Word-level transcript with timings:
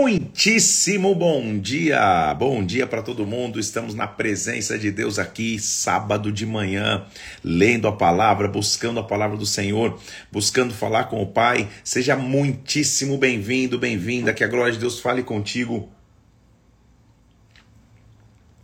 Muitíssimo 0.00 1.14
bom 1.14 1.56
dia, 1.56 2.34
bom 2.34 2.64
dia 2.64 2.84
para 2.84 3.00
todo 3.00 3.24
mundo. 3.24 3.60
Estamos 3.60 3.94
na 3.94 4.08
presença 4.08 4.76
de 4.76 4.90
Deus 4.90 5.20
aqui, 5.20 5.56
sábado 5.60 6.32
de 6.32 6.44
manhã, 6.44 7.06
lendo 7.44 7.86
a 7.86 7.92
palavra, 7.92 8.48
buscando 8.48 8.98
a 8.98 9.04
palavra 9.04 9.36
do 9.36 9.46
Senhor, 9.46 9.96
buscando 10.32 10.74
falar 10.74 11.04
com 11.04 11.22
o 11.22 11.28
Pai. 11.28 11.68
Seja 11.84 12.16
muitíssimo 12.16 13.16
bem-vindo, 13.16 13.78
bem-vinda. 13.78 14.34
Que 14.34 14.42
a 14.42 14.48
glória 14.48 14.72
de 14.72 14.80
Deus 14.80 14.98
fale 14.98 15.22
contigo. 15.22 15.88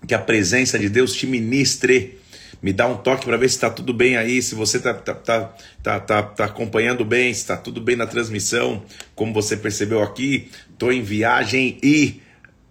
Que 0.08 0.14
a 0.14 0.18
presença 0.18 0.80
de 0.80 0.88
Deus 0.88 1.14
te 1.14 1.28
ministre 1.28 2.19
me 2.62 2.72
dá 2.72 2.86
um 2.86 2.96
toque 2.96 3.24
para 3.24 3.36
ver 3.36 3.48
se 3.48 3.56
está 3.56 3.70
tudo 3.70 3.94
bem 3.94 4.16
aí, 4.16 4.42
se 4.42 4.54
você 4.54 4.76
está 4.76 4.92
tá, 4.92 5.14
tá, 5.14 5.54
tá, 5.82 6.00
tá, 6.00 6.22
tá 6.22 6.44
acompanhando 6.44 7.04
bem, 7.04 7.32
se 7.32 7.40
está 7.40 7.56
tudo 7.56 7.80
bem 7.80 7.96
na 7.96 8.06
transmissão. 8.06 8.82
Como 9.14 9.32
você 9.32 9.56
percebeu 9.56 10.02
aqui, 10.02 10.50
estou 10.70 10.92
em 10.92 11.02
viagem 11.02 11.78
e 11.82 12.20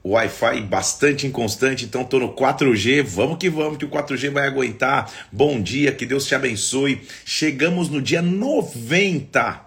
Wi-Fi 0.05 0.61
bastante 0.61 1.27
inconstante, 1.27 1.85
então 1.85 2.01
estou 2.01 2.19
no 2.19 2.33
4G. 2.33 3.03
Vamos 3.03 3.37
que 3.37 3.49
vamos, 3.49 3.77
que 3.77 3.85
o 3.85 3.89
4G 3.89 4.29
vai 4.29 4.47
aguentar. 4.47 5.11
Bom 5.31 5.61
dia, 5.61 5.91
que 5.91 6.05
Deus 6.05 6.25
te 6.25 6.35
abençoe. 6.35 7.01
Chegamos 7.25 7.89
no 7.89 8.01
dia 8.01 8.21
90, 8.21 9.61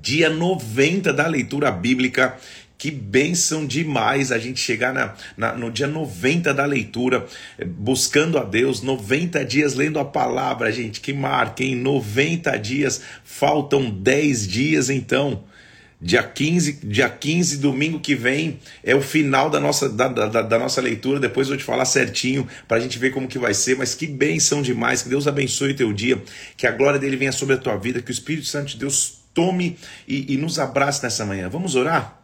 dia 0.00 0.28
90 0.28 1.12
da 1.12 1.26
leitura 1.26 1.70
bíblica. 1.70 2.36
Que 2.76 2.90
bênção 2.90 3.66
demais 3.66 4.32
a 4.32 4.38
gente 4.38 4.60
chegar 4.60 4.92
na, 4.92 5.14
na, 5.36 5.54
no 5.54 5.70
dia 5.70 5.86
90 5.86 6.52
da 6.52 6.66
leitura, 6.66 7.24
eh, 7.58 7.64
buscando 7.64 8.36
a 8.36 8.44
Deus, 8.44 8.82
90 8.82 9.44
dias 9.44 9.74
lendo 9.74 9.98
a 9.98 10.04
palavra, 10.04 10.70
gente. 10.72 11.00
Que 11.00 11.12
marca, 11.12 11.62
em 11.62 11.76
90 11.76 12.56
dias, 12.58 13.00
faltam 13.24 13.88
10 13.90 14.48
dias 14.48 14.90
então. 14.90 15.44
Dia 16.00 16.22
15, 16.22 16.80
dia 16.84 17.08
15, 17.08 17.58
domingo 17.58 17.98
que 17.98 18.14
vem, 18.14 18.58
é 18.82 18.94
o 18.94 19.00
final 19.00 19.48
da 19.48 19.58
nossa, 19.58 19.88
da, 19.88 20.08
da, 20.08 20.42
da 20.42 20.58
nossa 20.58 20.80
leitura. 20.82 21.18
Depois 21.18 21.46
eu 21.46 21.52
vou 21.52 21.58
te 21.58 21.64
falar 21.64 21.86
certinho 21.86 22.46
para 22.68 22.76
a 22.76 22.80
gente 22.80 22.98
ver 22.98 23.10
como 23.10 23.26
que 23.28 23.38
vai 23.38 23.54
ser. 23.54 23.78
Mas 23.78 23.94
que 23.94 24.06
bênção 24.06 24.60
demais. 24.60 25.00
Que 25.00 25.08
Deus 25.08 25.26
abençoe 25.26 25.70
o 25.70 25.76
teu 25.76 25.92
dia. 25.94 26.22
Que 26.58 26.66
a 26.66 26.72
glória 26.72 27.00
dele 27.00 27.16
venha 27.16 27.32
sobre 27.32 27.54
a 27.54 27.58
tua 27.58 27.76
vida. 27.76 28.02
Que 28.02 28.10
o 28.10 28.12
Espírito 28.12 28.46
Santo 28.46 28.72
de 28.72 28.76
Deus 28.76 29.20
tome 29.32 29.78
e, 30.06 30.34
e 30.34 30.36
nos 30.36 30.58
abrace 30.58 31.02
nessa 31.02 31.24
manhã. 31.24 31.48
Vamos 31.48 31.74
orar? 31.74 32.23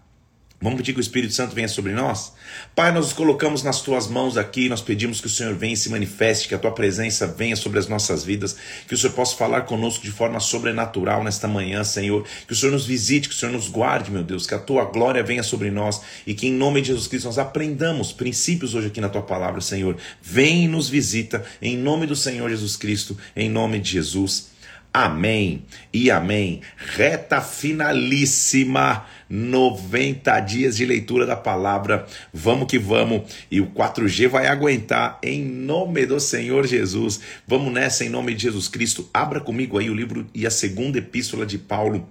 Vamos 0.62 0.76
pedir 0.76 0.92
que 0.92 0.98
o 0.98 1.00
Espírito 1.00 1.32
Santo 1.32 1.54
venha 1.54 1.68
sobre 1.68 1.94
nós? 1.94 2.34
Pai, 2.76 2.92
nós 2.92 3.06
nos 3.06 3.12
colocamos 3.14 3.62
nas 3.62 3.80
tuas 3.80 4.06
mãos 4.06 4.36
aqui, 4.36 4.68
nós 4.68 4.82
pedimos 4.82 5.18
que 5.18 5.26
o 5.26 5.30
Senhor 5.30 5.54
venha 5.54 5.72
e 5.72 5.76
se 5.76 5.88
manifeste, 5.88 6.48
que 6.48 6.54
a 6.54 6.58
tua 6.58 6.70
presença 6.70 7.26
venha 7.26 7.56
sobre 7.56 7.78
as 7.78 7.88
nossas 7.88 8.22
vidas, 8.22 8.54
que 8.86 8.92
o 8.92 8.98
Senhor 8.98 9.14
possa 9.14 9.34
falar 9.36 9.62
conosco 9.62 10.04
de 10.04 10.10
forma 10.10 10.38
sobrenatural 10.38 11.24
nesta 11.24 11.48
manhã, 11.48 11.82
Senhor, 11.82 12.26
que 12.46 12.52
o 12.52 12.56
Senhor 12.56 12.72
nos 12.72 12.84
visite, 12.84 13.26
que 13.26 13.34
o 13.34 13.38
Senhor 13.38 13.52
nos 13.52 13.68
guarde, 13.68 14.10
meu 14.10 14.22
Deus, 14.22 14.46
que 14.46 14.54
a 14.54 14.58
tua 14.58 14.84
glória 14.84 15.22
venha 15.22 15.42
sobre 15.42 15.70
nós 15.70 16.02
e 16.26 16.34
que 16.34 16.48
em 16.48 16.52
nome 16.52 16.82
de 16.82 16.88
Jesus 16.88 17.06
Cristo 17.06 17.24
nós 17.24 17.38
aprendamos 17.38 18.12
princípios 18.12 18.74
hoje 18.74 18.88
aqui 18.88 19.00
na 19.00 19.08
tua 19.08 19.22
palavra, 19.22 19.62
Senhor. 19.62 19.96
Vem 20.20 20.64
e 20.64 20.68
nos 20.68 20.90
visita, 20.90 21.42
em 21.62 21.74
nome 21.74 22.06
do 22.06 22.14
Senhor 22.14 22.50
Jesus 22.50 22.76
Cristo, 22.76 23.16
em 23.34 23.48
nome 23.48 23.78
de 23.78 23.92
Jesus. 23.92 24.49
Amém 24.92 25.64
e 25.92 26.10
amém. 26.10 26.62
Reta 26.76 27.40
finalíssima, 27.40 29.06
90 29.28 30.40
dias 30.40 30.76
de 30.76 30.84
leitura 30.84 31.24
da 31.24 31.36
palavra. 31.36 32.06
Vamos 32.34 32.66
que 32.66 32.76
vamos. 32.76 33.32
E 33.48 33.60
o 33.60 33.68
4G 33.68 34.26
vai 34.26 34.48
aguentar 34.48 35.20
em 35.22 35.44
nome 35.44 36.04
do 36.06 36.18
Senhor 36.18 36.66
Jesus. 36.66 37.20
Vamos 37.46 37.72
nessa 37.72 38.04
em 38.04 38.08
nome 38.08 38.34
de 38.34 38.42
Jesus 38.42 38.66
Cristo. 38.66 39.08
Abra 39.14 39.40
comigo 39.40 39.78
aí 39.78 39.88
o 39.88 39.94
livro 39.94 40.26
e 40.34 40.44
a 40.44 40.50
segunda 40.50 40.98
epístola 40.98 41.46
de 41.46 41.56
Paulo 41.56 42.08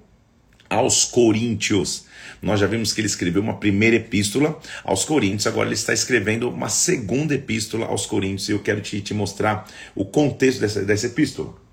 aos 0.69 1.03
Coríntios. 1.03 2.05
Nós 2.41 2.61
já 2.61 2.67
vimos 2.67 2.93
que 2.93 3.01
ele 3.01 3.07
escreveu 3.07 3.41
uma 3.41 3.57
primeira 3.57 3.97
epístola 3.97 4.57
aos 4.85 5.03
Coríntios, 5.03 5.47
agora 5.47 5.67
ele 5.67 5.75
está 5.75 5.91
escrevendo 5.91 6.49
uma 6.49 6.69
segunda 6.69 7.33
epístola 7.33 7.87
aos 7.87 8.05
Coríntios 8.05 8.47
e 8.47 8.53
eu 8.53 8.59
quero 8.59 8.79
te, 8.79 9.01
te 9.01 9.13
mostrar 9.13 9.67
o 9.93 10.05
contexto 10.05 10.61
dessa, 10.61 10.83
dessa 10.83 11.07
epístola. 11.07 11.68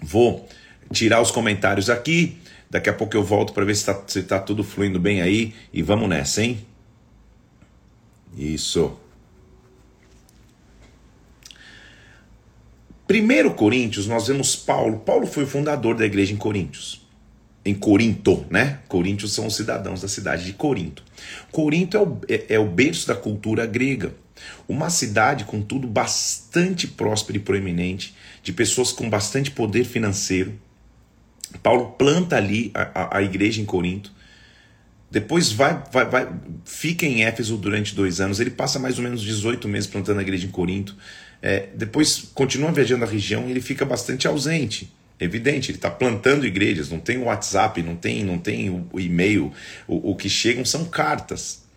Vou 0.00 0.48
tirar 0.92 1.20
os 1.20 1.30
comentários 1.30 1.90
aqui. 1.90 2.38
Daqui 2.70 2.90
a 2.90 2.92
pouco 2.92 3.16
eu 3.16 3.24
volto 3.24 3.52
para 3.52 3.64
ver 3.64 3.74
se 3.74 3.80
está 3.80 4.02
se 4.06 4.22
tá 4.22 4.38
tudo 4.38 4.62
fluindo 4.62 5.00
bem 5.00 5.22
aí. 5.22 5.54
E 5.72 5.82
vamos 5.82 6.08
nessa, 6.08 6.42
hein? 6.42 6.64
Isso. 8.36 8.96
1 13.10 13.50
Coríntios, 13.54 14.06
nós 14.06 14.26
vemos 14.28 14.54
Paulo. 14.54 14.98
Paulo 14.98 15.26
foi 15.26 15.44
o 15.44 15.46
fundador 15.46 15.96
da 15.96 16.04
igreja 16.04 16.34
em 16.34 16.36
Coríntios. 16.36 17.06
Em 17.64 17.74
Corinto, 17.74 18.46
né? 18.50 18.80
Coríntios 18.86 19.32
são 19.32 19.46
os 19.46 19.56
cidadãos 19.56 20.02
da 20.02 20.08
cidade 20.08 20.44
de 20.44 20.52
Corinto. 20.52 21.02
Corinto 21.50 21.96
é 21.96 22.00
o, 22.00 22.18
é, 22.28 22.44
é 22.50 22.58
o 22.58 22.66
berço 22.66 23.08
da 23.08 23.14
cultura 23.14 23.64
grega. 23.64 24.14
Uma 24.68 24.90
cidade, 24.90 25.44
contudo, 25.44 25.88
bastante 25.88 26.86
próspera 26.86 27.38
e 27.38 27.40
proeminente, 27.40 28.14
de 28.48 28.52
pessoas 28.54 28.92
com 28.92 29.10
bastante 29.10 29.50
poder 29.50 29.84
financeiro. 29.84 30.58
Paulo 31.62 31.90
planta 31.98 32.34
ali 32.34 32.70
a, 32.72 33.02
a, 33.02 33.18
a 33.18 33.22
igreja 33.22 33.60
em 33.60 33.64
Corinto. 33.66 34.10
Depois 35.10 35.52
vai, 35.52 35.82
vai, 35.92 36.06
vai, 36.06 36.28
fica 36.64 37.04
em 37.04 37.24
Éfeso 37.24 37.58
durante 37.58 37.94
dois 37.94 38.22
anos. 38.22 38.40
Ele 38.40 38.48
passa 38.48 38.78
mais 38.78 38.96
ou 38.96 39.04
menos 39.04 39.20
18 39.20 39.68
meses 39.68 39.86
plantando 39.86 40.20
a 40.20 40.22
igreja 40.22 40.46
em 40.46 40.50
Corinto. 40.50 40.96
É, 41.42 41.68
depois 41.74 42.30
continua 42.34 42.72
viajando 42.72 43.04
a 43.04 43.06
região 43.06 43.46
e 43.46 43.50
ele 43.50 43.60
fica 43.60 43.84
bastante 43.84 44.26
ausente. 44.26 44.90
Evidente, 45.20 45.70
ele 45.70 45.76
está 45.76 45.90
plantando 45.90 46.46
igrejas, 46.46 46.88
não 46.88 47.00
tem 47.00 47.18
o 47.18 47.24
WhatsApp, 47.24 47.82
não 47.82 47.96
tem, 47.96 48.24
não 48.24 48.38
tem 48.38 48.70
o, 48.70 48.88
o 48.90 48.98
e-mail. 48.98 49.52
O, 49.86 50.12
o 50.12 50.16
que 50.16 50.30
chegam 50.30 50.64
são 50.64 50.86
cartas. 50.86 51.67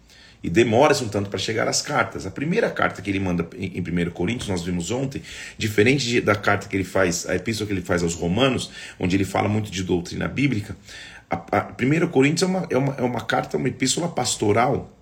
E 0.44 0.50
demora-se 0.50 1.04
um 1.04 1.08
tanto 1.08 1.30
para 1.30 1.38
chegar 1.38 1.68
às 1.68 1.82
cartas. 1.82 2.26
A 2.26 2.32
primeira 2.32 2.70
carta 2.70 3.02
que 3.02 3.10
ele 3.10 3.20
manda 3.20 3.48
em 3.56 3.80
1 3.80 4.10
Coríntios, 4.12 4.50
nós 4.50 4.64
vimos 4.64 4.90
ontem, 4.90 5.22
diferente 5.58 6.20
da 6.20 6.36
carta 6.36 6.68
que 6.68 6.76
ele 6.76 6.84
faz, 6.84 7.30
a 7.30 7.36
epístola 7.36 7.68
que 7.68 7.74
ele 7.74 7.82
faz 7.82 8.02
aos 8.02 8.16
Romanos, 8.16 8.72
onde 9.00 9.16
ele 9.16 9.26
fala 9.26 9.48
muito 9.48 9.70
de 9.70 9.84
doutrina 9.84 10.28
bíblica, 10.28 10.76
a, 11.30 11.36
a 11.60 11.72
1 11.80 12.08
Coríntios 12.08 12.42
é 12.42 12.46
uma, 12.46 12.68
é, 12.70 12.78
uma, 12.78 12.96
é 12.96 13.04
uma 13.04 13.22
carta, 13.22 13.56
uma 13.56 13.68
epístola 13.68 14.08
pastoral. 14.08 14.98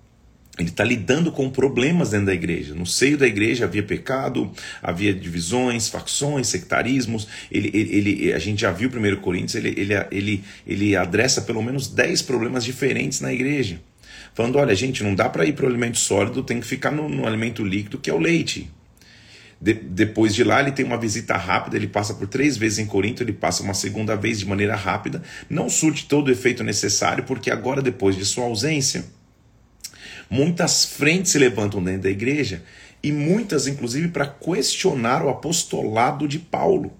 Ele 0.58 0.68
está 0.68 0.84
lidando 0.84 1.32
com 1.32 1.48
problemas 1.48 2.10
dentro 2.10 2.26
da 2.26 2.34
igreja. 2.34 2.74
No 2.74 2.84
seio 2.84 3.16
da 3.16 3.26
igreja 3.26 3.64
havia 3.64 3.82
pecado, 3.82 4.50
havia 4.82 5.14
divisões, 5.14 5.88
facções, 5.88 6.48
sectarismos. 6.48 7.26
Ele, 7.50 7.70
ele, 7.72 7.96
ele 7.96 8.32
a 8.34 8.38
gente 8.38 8.60
já 8.60 8.70
viu 8.70 8.90
1 8.90 9.16
Coríntios, 9.22 9.54
ele, 9.54 9.70
ele, 9.70 9.94
ele, 10.10 10.44
ele 10.66 10.96
adressa 10.96 11.40
pelo 11.40 11.62
menos 11.62 11.88
10 11.88 12.20
problemas 12.22 12.62
diferentes 12.62 13.22
na 13.22 13.32
igreja 13.32 13.80
falando: 14.34 14.56
olha, 14.56 14.74
gente, 14.74 15.02
não 15.02 15.14
dá 15.14 15.28
para 15.28 15.44
ir 15.44 15.52
para 15.52 15.64
o 15.64 15.68
alimento 15.68 15.98
sólido, 15.98 16.42
tem 16.42 16.60
que 16.60 16.66
ficar 16.66 16.90
no, 16.90 17.08
no 17.08 17.26
alimento 17.26 17.64
líquido, 17.64 17.98
que 17.98 18.10
é 18.10 18.14
o 18.14 18.18
leite. 18.18 18.70
De, 19.60 19.74
depois 19.74 20.34
de 20.34 20.42
lá, 20.42 20.60
ele 20.60 20.72
tem 20.72 20.86
uma 20.86 20.96
visita 20.96 21.36
rápida, 21.36 21.76
ele 21.76 21.86
passa 21.86 22.14
por 22.14 22.26
três 22.26 22.56
vezes 22.56 22.78
em 22.78 22.86
Corinto, 22.86 23.22
ele 23.22 23.32
passa 23.32 23.62
uma 23.62 23.74
segunda 23.74 24.16
vez 24.16 24.38
de 24.38 24.46
maneira 24.46 24.74
rápida, 24.74 25.22
não 25.50 25.68
surte 25.68 26.06
todo 26.06 26.28
o 26.28 26.30
efeito 26.30 26.64
necessário, 26.64 27.24
porque 27.24 27.50
agora, 27.50 27.82
depois 27.82 28.16
de 28.16 28.24
sua 28.24 28.44
ausência, 28.44 29.04
muitas 30.30 30.86
frentes 30.86 31.32
se 31.32 31.38
levantam 31.38 31.82
dentro 31.82 32.02
da 32.02 32.10
igreja 32.10 32.62
e 33.02 33.12
muitas, 33.12 33.66
inclusive, 33.66 34.08
para 34.08 34.26
questionar 34.26 35.22
o 35.22 35.28
apostolado 35.28 36.26
de 36.26 36.38
Paulo. 36.38 36.92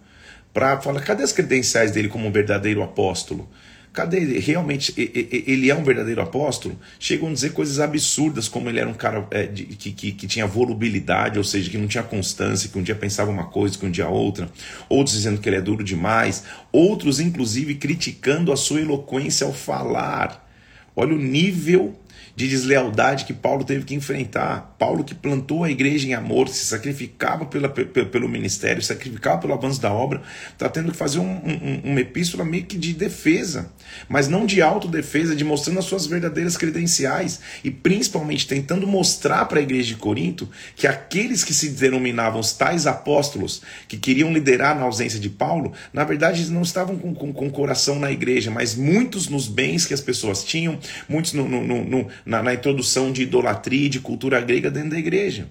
Para 0.53 0.81
falar, 0.81 1.01
cadê 1.03 1.23
as 1.23 1.33
credenciais 1.33 1.93
dele 1.93 2.09
como 2.09 2.27
um 2.27 2.33
verdadeiro 2.33 2.83
apóstolo? 2.83 3.49
Cadê 3.93 4.19
ele? 4.19 4.39
Realmente 4.39 4.95
ele 4.97 5.69
é 5.69 5.75
um 5.75 5.83
verdadeiro 5.83 6.23
apóstolo? 6.23 6.79
Chegam 6.99 7.29
a 7.29 7.33
dizer 7.33 7.53
coisas 7.53 7.81
absurdas, 7.81 8.47
como 8.47 8.69
ele 8.69 8.79
era 8.79 8.89
um 8.89 8.95
cara 8.95 9.27
é, 9.33 9.47
de, 9.47 9.65
que, 9.65 9.91
que, 9.91 10.13
que, 10.13 10.27
tinha 10.29 10.47
volubilidade, 10.47 11.39
ou 11.39 11.45
seja, 11.45 11.69
que 11.69 11.77
não 11.77 11.89
tinha 11.89 12.05
constância, 12.05 12.69
que 12.69 12.79
um 12.79 12.83
dia 12.83 12.95
pensava 12.95 13.33
uma 13.33 13.47
coisa, 13.47 13.77
que 13.77 13.85
um 13.85 13.91
dia 13.91 14.09
outra. 14.09 14.49
Outros 14.89 15.17
dizendo 15.17 15.41
que 15.41 15.49
ele 15.49 15.57
é 15.57 15.61
duro 15.61 15.83
demais. 15.83 16.45
Outros, 16.71 17.19
inclusive, 17.19 17.75
criticando 17.75 18.53
a 18.53 18.57
sua 18.57 18.81
eloquência 18.81 19.45
ao 19.45 19.53
falar. 19.53 20.49
Olha 20.95 21.15
o 21.15 21.19
nível 21.19 21.97
de 22.41 22.49
deslealdade 22.49 23.27
que 23.27 23.35
Paulo 23.35 23.65
teve 23.65 23.85
que 23.85 23.95
enfrentar. 23.95 24.75
Paulo 24.79 25.05
que 25.05 25.15
plantou 25.15 25.63
a 25.63 25.71
igreja 25.71 26.09
em 26.09 26.15
amor, 26.15 26.49
se 26.49 26.65
sacrificava 26.65 27.45
pela, 27.45 27.69
pelo 27.69 28.29
ministério, 28.31 28.83
sacrificava 28.83 29.43
pelo 29.43 29.53
avanço 29.53 29.79
da 29.79 29.93
obra, 29.93 30.23
está 30.51 30.67
tendo 30.67 30.91
que 30.91 30.97
fazer 30.97 31.19
um, 31.19 31.31
um, 31.31 31.81
uma 31.85 32.01
epístola 32.01 32.43
meio 32.43 32.65
que 32.65 32.79
de 32.79 32.95
defesa, 32.95 33.71
mas 34.09 34.27
não 34.27 34.47
de 34.47 34.63
autodefesa, 34.63 35.37
de 35.37 35.45
mostrando 35.45 35.81
as 35.81 35.85
suas 35.85 36.07
verdadeiras 36.07 36.57
credenciais 36.57 37.41
e 37.63 37.71
principalmente 37.71 38.47
tentando 38.47 38.87
mostrar 38.87 39.45
para 39.45 39.61
a 39.61 39.63
igreja 39.63 39.89
de 39.89 39.97
Corinto 39.97 40.49
que 40.75 40.87
aqueles 40.87 41.45
que 41.45 41.53
se 41.53 41.69
denominavam 41.69 42.41
os 42.41 42.55
tais 42.55 42.87
apóstolos, 42.87 43.61
que 43.87 43.99
queriam 43.99 44.33
liderar 44.33 44.75
na 44.75 44.85
ausência 44.85 45.21
de 45.21 45.29
Paulo, 45.29 45.75
na 45.93 46.05
verdade 46.05 46.51
não 46.51 46.63
estavam 46.63 46.97
com, 46.97 47.15
com, 47.15 47.33
com 47.35 47.51
coração 47.51 47.99
na 47.99 48.11
igreja, 48.11 48.51
mas 48.51 48.75
muitos 48.75 49.29
nos 49.29 49.47
bens 49.47 49.85
que 49.85 49.93
as 49.93 50.01
pessoas 50.01 50.43
tinham, 50.43 50.79
muitos 51.07 51.35
no, 51.35 51.47
no, 51.47 51.85
no, 51.85 52.09
na, 52.31 52.45
na 52.45 52.55
introdução 52.55 53.11
de 53.11 53.23
idolatria 53.23 53.87
e 53.87 53.89
de 53.89 53.99
cultura 53.99 54.41
grega 54.41 54.71
dentro 54.71 54.91
da 54.91 54.99
igreja. 54.99 55.49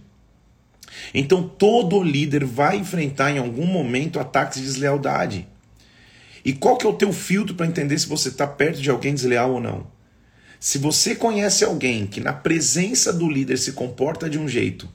Então 1.14 1.44
todo 1.44 2.02
líder 2.02 2.46
vai 2.46 2.78
enfrentar 2.78 3.32
em 3.32 3.38
algum 3.38 3.66
momento 3.66 4.18
ataques 4.18 4.60
de 4.60 4.66
deslealdade. 4.66 5.46
E 6.44 6.54
qual 6.54 6.78
que 6.78 6.86
é 6.86 6.90
o 6.90 6.94
teu 6.94 7.12
filtro 7.12 7.54
para 7.54 7.68
entender 7.68 8.00
se 8.00 8.08
você 8.08 8.30
está 8.30 8.48
perto 8.48 8.82
de 8.82 8.90
alguém 8.90 9.14
desleal 9.14 9.52
ou 9.52 9.60
não? 9.60 9.88
Se 10.58 10.78
você 10.78 11.16
conhece 11.16 11.66
alguém 11.66 12.08
que 12.08 12.22
na 12.22 12.32
presença 12.32 13.12
do 13.12 13.30
líder 13.30 13.58
se 13.58 13.74
comporta 13.74 14.30
de 14.30 14.40
um 14.40 14.48
jeito 14.48 14.88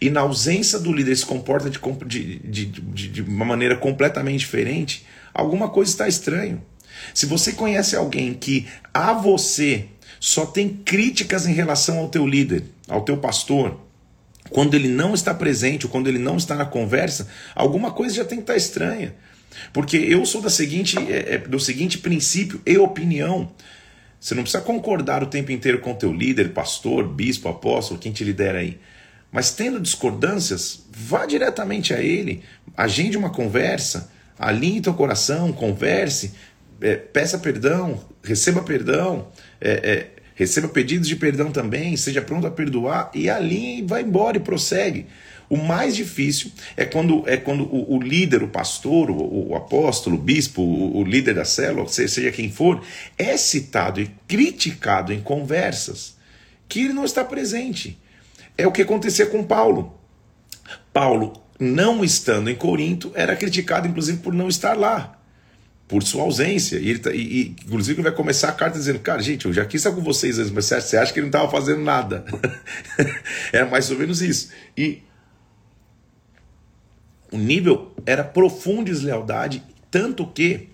e 0.00 0.10
na 0.10 0.20
ausência 0.20 0.78
do 0.78 0.92
líder 0.92 1.16
se 1.16 1.26
comporta 1.26 1.68
de, 1.68 1.80
de, 2.38 2.66
de, 2.66 3.08
de 3.08 3.22
uma 3.22 3.44
maneira 3.44 3.76
completamente 3.76 4.40
diferente, 4.40 5.04
alguma 5.34 5.68
coisa 5.68 5.90
está 5.90 6.06
estranho. 6.06 6.62
Se 7.12 7.26
você 7.26 7.52
conhece 7.52 7.96
alguém 7.96 8.32
que 8.32 8.66
a 8.94 9.12
você 9.12 9.86
só 10.18 10.46
tem 10.46 10.68
críticas 10.68 11.46
em 11.46 11.52
relação 11.52 11.98
ao 11.98 12.08
teu 12.08 12.26
líder, 12.26 12.64
ao 12.88 13.02
teu 13.02 13.16
pastor, 13.16 13.80
quando 14.50 14.74
ele 14.74 14.88
não 14.88 15.14
está 15.14 15.34
presente 15.34 15.86
ou 15.86 15.92
quando 15.92 16.08
ele 16.08 16.18
não 16.18 16.36
está 16.36 16.54
na 16.54 16.64
conversa, 16.64 17.28
alguma 17.54 17.90
coisa 17.90 18.14
já 18.14 18.24
tem 18.24 18.38
que 18.38 18.44
estar 18.44 18.56
estranha. 18.56 19.14
Porque 19.72 19.96
eu 19.96 20.24
sou 20.26 20.40
da 20.40 20.50
seguinte, 20.50 20.96
é, 20.98 21.34
é, 21.34 21.38
do 21.38 21.58
seguinte 21.58 21.98
princípio 21.98 22.60
e 22.64 22.76
opinião. 22.78 23.50
Você 24.20 24.34
não 24.34 24.42
precisa 24.42 24.62
concordar 24.62 25.22
o 25.22 25.26
tempo 25.26 25.52
inteiro 25.52 25.80
com 25.80 25.92
o 25.92 25.96
teu 25.96 26.12
líder, 26.12 26.52
pastor, 26.52 27.06
bispo, 27.06 27.48
apóstolo, 27.48 28.00
quem 28.00 28.12
te 28.12 28.24
lidera 28.24 28.58
aí. 28.58 28.78
Mas 29.30 29.52
tendo 29.52 29.80
discordâncias, 29.80 30.84
vá 30.90 31.26
diretamente 31.26 31.92
a 31.92 32.00
ele, 32.00 32.42
agende 32.76 33.16
uma 33.16 33.30
conversa, 33.30 34.10
alinhe 34.38 34.80
teu 34.80 34.94
coração, 34.94 35.52
converse, 35.52 36.32
é, 36.80 36.96
peça 36.96 37.38
perdão, 37.38 38.00
receba 38.22 38.62
perdão, 38.62 39.28
é, 39.60 39.70
é, 39.70 40.06
receba 40.34 40.68
pedidos 40.68 41.08
de 41.08 41.16
perdão 41.16 41.50
também, 41.50 41.96
seja 41.96 42.20
pronto 42.20 42.46
a 42.46 42.50
perdoar 42.50 43.10
e 43.14 43.28
alinhe, 43.28 43.82
vai 43.82 44.02
embora 44.02 44.36
e 44.36 44.40
prossegue. 44.40 45.06
O 45.48 45.56
mais 45.56 45.94
difícil 45.94 46.50
é 46.76 46.84
quando, 46.84 47.22
é 47.26 47.36
quando 47.36 47.64
o, 47.64 47.96
o 47.96 48.00
líder, 48.00 48.42
o 48.42 48.48
pastor, 48.48 49.10
o, 49.10 49.50
o 49.50 49.54
apóstolo, 49.54 50.16
o 50.16 50.20
bispo, 50.20 50.60
o, 50.60 50.98
o, 50.98 51.04
líder 51.04 51.34
da 51.34 51.44
célula, 51.44 51.88
seja 51.88 52.32
quem 52.32 52.50
for, 52.50 52.84
é 53.16 53.36
citado 53.36 54.00
e 54.00 54.10
criticado 54.26 55.12
em 55.12 55.20
conversas 55.20 56.16
que 56.68 56.80
ele 56.80 56.92
não 56.92 57.04
está 57.04 57.24
presente. 57.24 57.98
É 58.58 58.66
o 58.66 58.72
que 58.72 58.82
acontecia 58.82 59.26
com 59.26 59.44
Paulo. 59.44 59.98
Paulo, 60.92 61.40
não 61.60 62.04
estando 62.04 62.50
em 62.50 62.56
Corinto, 62.56 63.12
era 63.14 63.36
criticado 63.36 63.86
inclusive 63.86 64.18
por 64.18 64.34
não 64.34 64.48
estar 64.48 64.76
lá 64.76 65.15
por 65.88 66.02
sua 66.02 66.22
ausência. 66.22 66.78
E, 66.78 66.90
ele, 66.90 66.98
tá, 66.98 67.12
e, 67.12 67.20
e 67.20 67.56
inclusive, 67.64 68.02
vai 68.02 68.12
começar 68.12 68.48
a 68.48 68.52
carta 68.52 68.78
dizendo: 68.78 68.98
Cara, 69.00 69.22
gente, 69.22 69.46
eu 69.46 69.52
já 69.52 69.64
quis 69.64 69.80
estar 69.80 69.94
com 69.94 70.02
vocês, 70.02 70.38
mas 70.50 70.66
você 70.66 70.96
acha 70.96 71.12
que 71.12 71.18
ele 71.18 71.26
não 71.26 71.38
estava 71.38 71.50
fazendo 71.50 71.82
nada? 71.82 72.24
é 73.52 73.64
mais 73.64 73.90
ou 73.90 73.98
menos 73.98 74.22
isso. 74.22 74.50
E 74.76 75.02
o 77.30 77.38
nível 77.38 77.94
era 78.04 78.24
profunda 78.24 78.84
deslealdade, 78.84 79.62
tanto 79.90 80.26
que 80.26 80.68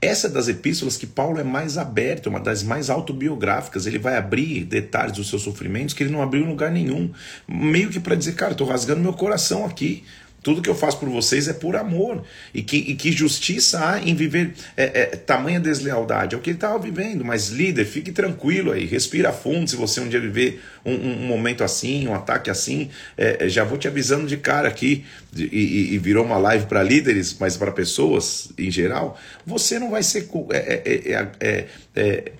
essa 0.00 0.26
é 0.26 0.30
das 0.30 0.46
epístolas 0.46 0.96
que 0.96 1.06
Paulo 1.06 1.40
é 1.40 1.44
mais 1.44 1.78
aberto, 1.78 2.28
uma 2.28 2.38
das 2.38 2.62
mais 2.62 2.90
autobiográficas. 2.90 3.86
Ele 3.86 3.98
vai 3.98 4.16
abrir 4.16 4.64
detalhes 4.64 5.12
dos 5.12 5.28
seus 5.28 5.42
sofrimentos 5.42 5.94
que 5.94 6.02
ele 6.02 6.12
não 6.12 6.22
abriu 6.22 6.44
em 6.44 6.48
lugar 6.48 6.70
nenhum. 6.70 7.10
Meio 7.48 7.88
que 7.88 7.98
para 7.98 8.14
dizer, 8.14 8.34
cara, 8.34 8.52
estou 8.52 8.66
rasgando 8.66 9.00
meu 9.00 9.14
coração 9.14 9.64
aqui. 9.64 10.04
Tudo 10.46 10.62
que 10.62 10.70
eu 10.70 10.76
faço 10.76 11.00
por 11.00 11.08
vocês 11.08 11.48
é 11.48 11.52
por 11.52 11.74
amor. 11.74 12.22
E 12.54 12.62
que, 12.62 12.76
e 12.76 12.94
que 12.94 13.10
justiça 13.10 13.84
há 13.84 14.00
em 14.00 14.14
viver 14.14 14.54
é, 14.76 14.84
é, 14.84 15.06
tamanha 15.16 15.58
deslealdade? 15.58 16.36
É 16.36 16.38
o 16.38 16.40
que 16.40 16.50
ele 16.50 16.56
estava 16.56 16.78
vivendo. 16.78 17.24
Mas, 17.24 17.48
líder, 17.48 17.84
fique 17.84 18.12
tranquilo 18.12 18.70
aí, 18.70 18.86
respira 18.86 19.32
fundo. 19.32 19.68
Se 19.68 19.74
você 19.74 20.00
um 20.00 20.08
dia 20.08 20.20
viver 20.20 20.62
um, 20.84 20.92
um 20.92 21.26
momento 21.26 21.64
assim, 21.64 22.06
um 22.06 22.14
ataque 22.14 22.48
assim, 22.48 22.90
é, 23.18 23.44
é 23.44 23.48
já 23.48 23.64
vou 23.64 23.76
te 23.76 23.88
avisando 23.88 24.28
de 24.28 24.36
cara 24.36 24.68
aqui. 24.68 25.04
E, 25.34 25.42
e, 25.42 25.94
e 25.94 25.98
virou 25.98 26.24
uma 26.24 26.38
live 26.38 26.66
para 26.66 26.80
líderes, 26.80 27.36
mas 27.40 27.56
para 27.56 27.72
pessoas 27.72 28.52
em 28.56 28.70
geral. 28.70 29.18
Você 29.44 29.80
não 29.80 29.90
vai 29.90 30.04
ser 30.04 30.28
é, 30.52 31.66
é, 31.96 32.32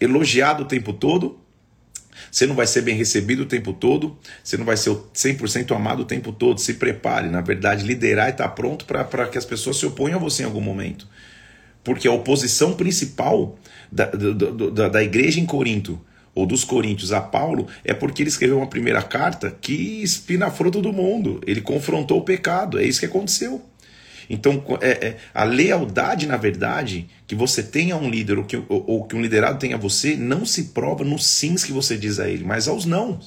elogiado 0.00 0.62
o 0.62 0.66
tempo 0.66 0.94
todo 0.94 1.38
você 2.30 2.46
não 2.46 2.54
vai 2.54 2.66
ser 2.66 2.82
bem 2.82 2.94
recebido 2.94 3.42
o 3.42 3.46
tempo 3.46 3.72
todo, 3.72 4.16
você 4.42 4.56
não 4.56 4.64
vai 4.64 4.76
ser 4.76 4.90
100% 4.90 5.74
amado 5.74 6.02
o 6.02 6.04
tempo 6.04 6.32
todo. 6.32 6.60
Se 6.60 6.74
prepare, 6.74 7.28
na 7.28 7.40
verdade, 7.40 7.84
liderar 7.84 8.28
e 8.28 8.30
estar 8.30 8.44
tá 8.44 8.50
pronto 8.50 8.84
para 8.84 9.26
que 9.26 9.38
as 9.38 9.44
pessoas 9.44 9.76
se 9.76 9.86
oponham 9.86 10.18
a 10.18 10.22
você 10.22 10.42
em 10.42 10.46
algum 10.46 10.60
momento. 10.60 11.06
Porque 11.82 12.06
a 12.06 12.12
oposição 12.12 12.74
principal 12.74 13.58
da, 13.90 14.06
da, 14.06 14.88
da 14.88 15.02
igreja 15.02 15.40
em 15.40 15.46
Corinto, 15.46 16.00
ou 16.34 16.46
dos 16.46 16.62
coríntios 16.62 17.12
a 17.12 17.20
Paulo, 17.20 17.66
é 17.82 17.92
porque 17.92 18.22
ele 18.22 18.30
escreveu 18.30 18.58
uma 18.58 18.68
primeira 18.68 19.02
carta 19.02 19.50
que 19.60 20.02
espinafrou 20.02 20.70
todo 20.70 20.92
mundo. 20.92 21.40
Ele 21.44 21.60
confrontou 21.60 22.18
o 22.18 22.24
pecado. 22.24 22.78
É 22.78 22.84
isso 22.84 23.00
que 23.00 23.06
aconteceu. 23.06 23.67
Então, 24.28 24.62
é, 24.80 24.90
é, 24.90 25.16
a 25.32 25.44
lealdade, 25.44 26.26
na 26.26 26.36
verdade, 26.36 27.08
que 27.26 27.34
você 27.34 27.62
tenha 27.62 27.96
um 27.96 28.10
líder 28.10 28.38
ou 28.38 28.44
que, 28.44 28.56
ou, 28.56 28.84
ou 28.86 29.04
que 29.04 29.16
um 29.16 29.22
liderado 29.22 29.58
tenha 29.58 29.78
você, 29.78 30.16
não 30.16 30.44
se 30.44 30.64
prova 30.64 31.04
nos 31.04 31.26
sims 31.26 31.64
que 31.64 31.72
você 31.72 31.96
diz 31.96 32.18
a 32.18 32.28
ele, 32.28 32.44
mas 32.44 32.68
aos 32.68 32.84
não. 32.84 33.18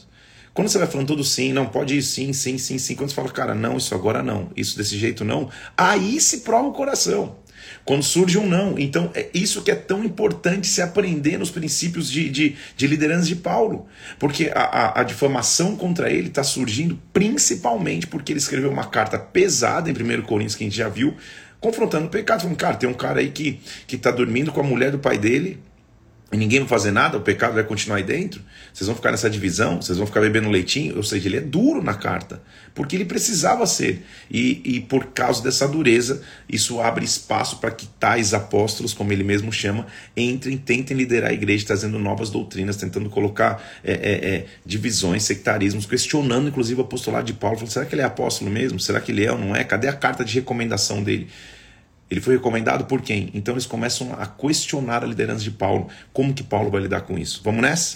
Quando 0.54 0.68
você 0.68 0.78
vai 0.78 0.88
falando 0.88 1.08
todo 1.08 1.24
sim, 1.24 1.54
não, 1.54 1.66
pode 1.66 1.96
ir 1.96 2.04
sim, 2.04 2.34
sim, 2.34 2.58
sim, 2.58 2.78
sim. 2.78 2.94
Quando 2.94 3.10
você 3.10 3.16
fala, 3.16 3.30
cara, 3.30 3.56
não, 3.56 3.78
isso 3.78 3.96
agora 3.96 4.22
não, 4.22 4.50
isso 4.56 4.78
desse 4.78 4.98
jeito 4.98 5.24
não, 5.24 5.50
aí 5.78 6.20
se 6.20 6.42
prova 6.42 6.68
o 6.68 6.74
coração. 6.74 7.38
Quando 7.84 8.04
surge 8.04 8.38
um 8.38 8.48
não. 8.48 8.78
Então, 8.78 9.12
é 9.14 9.30
isso 9.34 9.62
que 9.62 9.72
é 9.72 9.76
tão 9.76 10.04
importante 10.04 10.68
se 10.68 10.82
aprender 10.82 11.38
nos 11.38 11.50
princípios 11.50 12.10
de, 12.10 12.30
de, 12.30 12.56
de 12.76 12.88
liderança 12.88 13.26
de 13.26 13.36
Paulo. 13.36 13.88
Porque 14.20 14.52
a, 14.54 14.62
a, 14.62 15.02
a 15.02 15.04
difamação 15.04 15.76
contra 15.76 16.10
ele 16.12 16.28
está 16.28 16.44
surgindo 16.44 17.00
principalmente 17.12 18.08
porque 18.08 18.32
ele 18.32 18.40
escreveu 18.40 18.70
uma 18.70 18.86
carta 18.86 19.18
pesada 19.18 19.90
em 19.90 19.94
1 19.94 20.22
Coríntios, 20.24 20.56
que 20.56 20.64
a 20.64 20.68
gente 20.68 20.78
já 20.78 20.90
viu, 20.90 21.16
confrontando 21.60 22.08
o 22.08 22.10
pecado. 22.10 22.42
Falando, 22.42 22.58
cara, 22.58 22.76
tem 22.76 22.90
um 22.90 22.94
cara 22.94 23.20
aí 23.20 23.30
que 23.30 23.60
está 23.90 24.12
dormindo 24.12 24.52
com 24.52 24.62
a 24.62 24.64
mulher 24.64 24.92
do 24.92 25.00
pai 25.00 25.18
dele 25.18 25.60
e 26.32 26.38
ninguém 26.38 26.60
vai 26.60 26.68
fazer 26.70 26.92
nada, 26.92 27.18
o 27.18 27.22
pecado 27.22 27.54
vai 27.54 27.64
continuar 27.64 27.98
aí 27.98 28.04
dentro, 28.04 28.42
vocês 28.74 28.88
vão 28.88 28.96
ficar 28.96 29.12
nessa 29.12 29.30
divisão, 29.30 29.82
vocês 29.82 29.98
vão 29.98 30.08
ficar 30.08 30.22
bebendo 30.22 30.50
leitinho, 30.50 30.96
ou 30.96 31.04
seja, 31.04 31.28
ele 31.28 31.38
é 31.38 31.42
duro 31.42 31.84
na 31.84 31.94
carta, 31.94 32.42
porque 32.74 32.96
ele 32.96 33.04
precisava 33.04 33.68
ser, 33.68 34.06
e, 34.30 34.62
e 34.64 34.80
por 34.80 35.08
causa 35.08 35.44
dessa 35.44 35.68
dureza, 35.68 36.22
isso 36.48 36.80
abre 36.80 37.04
espaço 37.04 37.58
para 37.58 37.70
que 37.70 37.86
tais 38.00 38.34
apóstolos, 38.34 38.94
como 38.94 39.12
ele 39.12 39.26
mesmo 39.26 39.52
chama, 39.52 39.88
entrem, 40.16 40.58
tentem 40.58 40.96
liderar 40.96 41.32
a 41.32 41.34
igreja, 41.34 41.66
trazendo 41.66 42.00
novas 42.00 42.30
doutrinas, 42.30 42.78
tentando 42.78 43.10
colocar 43.10 43.62
é, 43.84 43.92
é, 43.92 44.36
é, 44.36 44.46
divisões, 44.66 45.24
sectarismos, 45.24 45.86
questionando 45.86 46.48
inclusive 46.48 46.80
o 46.80 46.84
apostolado 46.84 47.26
de 47.26 47.34
Paulo, 47.34 47.58
falando, 47.58 47.74
será 47.74 47.86
que 47.86 47.94
ele 47.94 48.04
é 48.04 48.06
apóstolo 48.06 48.50
mesmo? 48.50 48.80
Será 48.80 49.02
que 49.02 49.12
ele 49.12 49.26
é 49.26 49.32
ou 49.32 49.38
não 49.38 49.54
é? 49.54 49.66
Cadê 49.66 49.90
a 49.90 49.94
carta 49.94 50.24
de 50.24 50.34
recomendação 50.34 51.04
dele? 51.04 51.28
Ele 52.12 52.20
foi 52.20 52.36
recomendado 52.36 52.84
por 52.84 53.02
quem? 53.02 53.32
Então 53.34 53.54
eles 53.54 53.66
começam 53.66 54.14
a 54.20 54.28
questionar 54.28 55.02
a 55.02 55.08
liderança 55.08 55.46
de 55.46 55.52
Paulo. 55.52 55.88
Como 56.12 56.34
que 56.34 56.44
Paulo 56.44 56.70
vai 56.70 56.82
lidar 56.82 57.02
com 57.02 57.18
isso? 57.18 57.40
Vamos 57.42 57.62
nessa? 57.62 57.96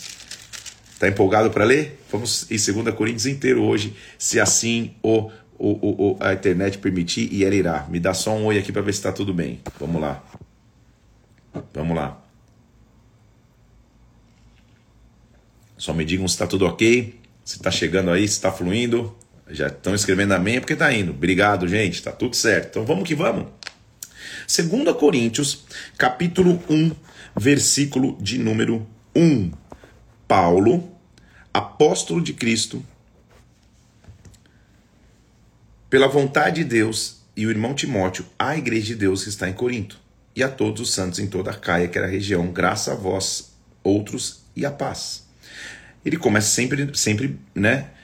Está 0.94 1.10
empolgado 1.10 1.52
para 1.52 1.66
ler? 1.66 2.00
Vamos 2.10 2.50
em 2.50 2.56
2 2.56 2.96
Coríntios 2.96 3.26
inteiro 3.26 3.62
hoje, 3.62 3.94
se 4.18 4.40
assim 4.40 4.96
o, 5.04 5.30
o, 5.60 6.14
o, 6.14 6.18
a 6.22 6.32
internet 6.32 6.78
permitir 6.78 7.28
e 7.30 7.44
ela 7.44 7.54
irá. 7.54 7.86
Me 7.90 8.00
dá 8.00 8.14
só 8.14 8.34
um 8.34 8.46
oi 8.46 8.58
aqui 8.58 8.72
para 8.72 8.82
ver 8.82 8.94
se 8.94 9.00
está 9.00 9.12
tudo 9.12 9.34
bem. 9.34 9.60
Vamos 9.78 10.02
lá. 10.02 10.24
Vamos 11.74 11.98
lá. 11.98 12.24
Só 15.78 15.94
me 15.94 16.06
digam 16.06 16.26
se 16.26 16.36
está 16.36 16.48
tudo 16.48 16.66
ok, 16.66 17.20
se 17.44 17.58
está 17.58 17.70
chegando 17.70 18.12
aí, 18.12 18.26
se 18.26 18.36
está 18.36 18.50
fluindo. 18.50 19.14
Já 19.50 19.68
estão 19.68 19.94
escrevendo 19.94 20.32
amém 20.32 20.62
porque 20.62 20.72
está 20.72 20.94
indo. 20.94 21.12
Obrigado, 21.12 21.68
gente. 21.68 21.96
Está 21.96 22.14
tudo 22.14 22.34
certo. 22.34 22.70
Então 22.70 22.86
vamos 22.86 23.06
que 23.06 23.14
vamos. 23.14 23.48
2 24.48 24.96
Coríntios, 24.96 25.66
capítulo 25.98 26.62
1, 26.70 26.92
versículo 27.36 28.16
de 28.22 28.38
número 28.38 28.88
1. 29.16 29.52
Paulo, 30.28 30.92
apóstolo 31.54 32.22
de 32.22 32.34
Cristo, 32.34 32.86
pela 35.90 36.08
vontade 36.08 36.64
de 36.64 36.70
Deus, 36.70 37.22
e 37.36 37.46
o 37.46 37.50
irmão 37.50 37.74
Timóteo, 37.74 38.26
à 38.38 38.56
igreja 38.56 38.88
de 38.88 38.96
Deus 38.96 39.24
que 39.24 39.30
está 39.30 39.50
em 39.50 39.54
Corinto, 39.54 40.00
e 40.36 40.44
a 40.44 40.50
todos 40.50 40.82
os 40.82 40.94
santos 40.94 41.20
em 41.20 41.28
toda 41.28 41.52
a 41.52 41.56
Caia, 41.56 41.88
que 41.88 41.98
era 41.98 42.08
a 42.08 42.10
região, 42.10 42.48
graça 42.48 42.92
a 42.92 42.96
vós, 42.96 43.52
outros, 43.84 44.44
e 44.56 44.66
a 44.66 44.72
paz. 44.72 45.26
Ele 46.06 46.18
começa 46.18 46.48
sempre, 46.48 46.96
sempre, 46.96 47.40
né, 47.54 47.70
é, 47.70 47.95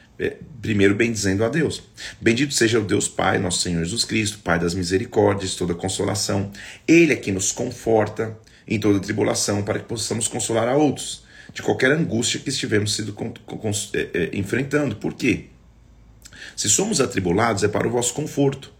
primeiro 0.61 0.95
bendizendo 0.95 1.43
a 1.43 1.49
Deus. 1.49 1.81
Bendito 2.19 2.53
seja 2.53 2.79
o 2.79 2.83
Deus 2.83 3.07
Pai, 3.07 3.39
nosso 3.39 3.61
Senhor 3.61 3.83
Jesus 3.83 4.03
Cristo, 4.03 4.39
Pai 4.39 4.59
das 4.59 4.73
misericórdias, 4.73 5.55
toda 5.55 5.73
consolação. 5.73 6.51
Ele 6.87 7.13
é 7.13 7.15
que 7.15 7.31
nos 7.31 7.51
conforta 7.51 8.37
em 8.67 8.79
toda 8.79 8.99
tribulação, 8.99 9.63
para 9.63 9.79
que 9.79 9.85
possamos 9.85 10.27
consolar 10.27 10.67
a 10.67 10.75
outros 10.75 11.23
de 11.53 11.61
qualquer 11.61 11.91
angústia 11.91 12.39
que 12.39 12.49
estivemos 12.49 12.95
sido, 12.95 13.15
é, 13.93 14.09
é, 14.13 14.29
enfrentando. 14.33 14.95
Por 14.95 15.13
quê? 15.13 15.47
Se 16.55 16.69
somos 16.69 17.01
atribulados, 17.01 17.63
é 17.63 17.67
para 17.67 17.87
o 17.87 17.91
vosso 17.91 18.13
conforto. 18.13 18.71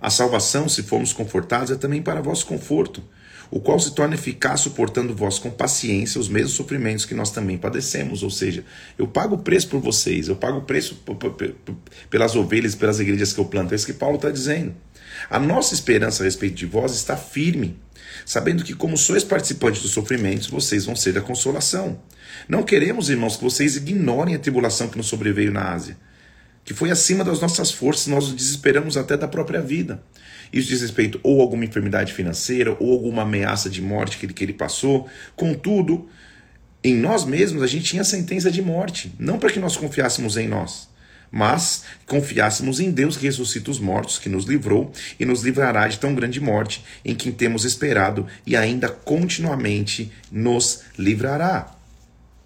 A 0.00 0.10
salvação, 0.10 0.68
se 0.68 0.82
formos 0.82 1.12
confortados, 1.12 1.70
é 1.70 1.76
também 1.76 2.02
para 2.02 2.20
o 2.20 2.22
vosso 2.22 2.44
conforto 2.46 3.02
o 3.52 3.60
qual 3.60 3.78
se 3.78 3.94
torna 3.94 4.14
eficaz 4.14 4.60
suportando 4.60 5.14
vós 5.14 5.38
com 5.38 5.50
paciência 5.50 6.18
os 6.18 6.26
mesmos 6.26 6.54
sofrimentos 6.54 7.04
que 7.04 7.14
nós 7.14 7.30
também 7.30 7.58
padecemos. 7.58 8.22
Ou 8.22 8.30
seja, 8.30 8.64
eu 8.96 9.06
pago 9.06 9.34
o 9.34 9.38
preço 9.38 9.68
por 9.68 9.78
vocês, 9.78 10.26
eu 10.26 10.34
pago 10.34 10.58
o 10.58 10.62
preço 10.62 10.98
pelas 12.08 12.34
ovelhas, 12.34 12.74
pelas 12.74 12.98
igrejas 12.98 13.34
que 13.34 13.38
eu 13.38 13.44
planto. 13.44 13.72
É 13.72 13.74
isso 13.76 13.84
que 13.84 13.92
Paulo 13.92 14.16
está 14.16 14.30
dizendo. 14.30 14.74
A 15.28 15.38
nossa 15.38 15.74
esperança 15.74 16.22
a 16.22 16.24
respeito 16.24 16.54
de 16.54 16.64
vós 16.64 16.94
está 16.94 17.14
firme, 17.14 17.78
sabendo 18.24 18.64
que, 18.64 18.72
como 18.72 18.96
sois 18.96 19.22
participantes 19.22 19.82
dos 19.82 19.90
sofrimentos, 19.90 20.46
vocês 20.46 20.86
vão 20.86 20.96
ser 20.96 21.12
da 21.12 21.20
consolação. 21.20 22.00
Não 22.48 22.62
queremos, 22.62 23.10
irmãos, 23.10 23.36
que 23.36 23.44
vocês 23.44 23.76
ignorem 23.76 24.34
a 24.34 24.38
tribulação 24.38 24.88
que 24.88 24.96
nos 24.96 25.08
sobreveio 25.08 25.52
na 25.52 25.74
Ásia, 25.74 25.94
que 26.64 26.74
foi 26.74 26.90
acima 26.90 27.24
das 27.24 27.40
nossas 27.40 27.70
forças, 27.70 28.06
nós 28.06 28.24
nos 28.28 28.36
desesperamos 28.36 28.96
até 28.96 29.16
da 29.16 29.26
própria 29.26 29.60
vida. 29.60 30.02
Isso 30.52 30.68
diz 30.68 30.82
respeito 30.82 31.18
ou 31.22 31.40
a 31.40 31.42
alguma 31.42 31.64
enfermidade 31.64 32.12
financeira, 32.12 32.76
ou 32.78 32.92
alguma 32.92 33.22
ameaça 33.22 33.70
de 33.70 33.80
morte 33.80 34.18
que 34.18 34.26
ele, 34.26 34.34
que 34.34 34.44
ele 34.44 34.52
passou. 34.52 35.08
Contudo, 35.34 36.08
em 36.84 36.94
nós 36.94 37.24
mesmos 37.24 37.62
a 37.62 37.66
gente 37.66 37.84
tinha 37.84 38.04
sentença 38.04 38.50
de 38.50 38.60
morte, 38.60 39.12
não 39.18 39.38
para 39.38 39.50
que 39.50 39.58
nós 39.58 39.76
confiássemos 39.76 40.36
em 40.36 40.46
nós, 40.46 40.88
mas 41.30 41.84
confiássemos 42.06 42.78
em 42.80 42.90
Deus 42.90 43.16
que 43.16 43.24
ressuscita 43.24 43.70
os 43.70 43.78
mortos, 43.78 44.18
que 44.18 44.28
nos 44.28 44.44
livrou 44.44 44.92
e 45.18 45.24
nos 45.24 45.42
livrará 45.42 45.88
de 45.88 45.98
tão 45.98 46.14
grande 46.14 46.40
morte, 46.40 46.84
em 47.04 47.14
quem 47.14 47.32
temos 47.32 47.64
esperado 47.64 48.26
e 48.46 48.54
ainda 48.54 48.88
continuamente 48.88 50.12
nos 50.30 50.82
livrará. 50.98 51.74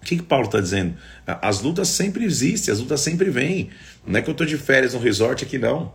O 0.01 0.05
que, 0.05 0.17
que 0.17 0.23
Paulo 0.23 0.45
está 0.45 0.61
dizendo? 0.61 0.95
As 1.25 1.59
lutas 1.59 1.89
sempre 1.89 2.23
existem, 2.23 2.71
as 2.71 2.79
lutas 2.79 3.01
sempre 3.01 3.29
vêm. 3.29 3.69
Não 4.07 4.17
é 4.17 4.21
que 4.21 4.29
eu 4.29 4.31
estou 4.31 4.47
de 4.47 4.57
férias 4.57 4.93
no 4.93 4.99
resort 5.01 5.43
aqui, 5.43 5.57
não. 5.57 5.93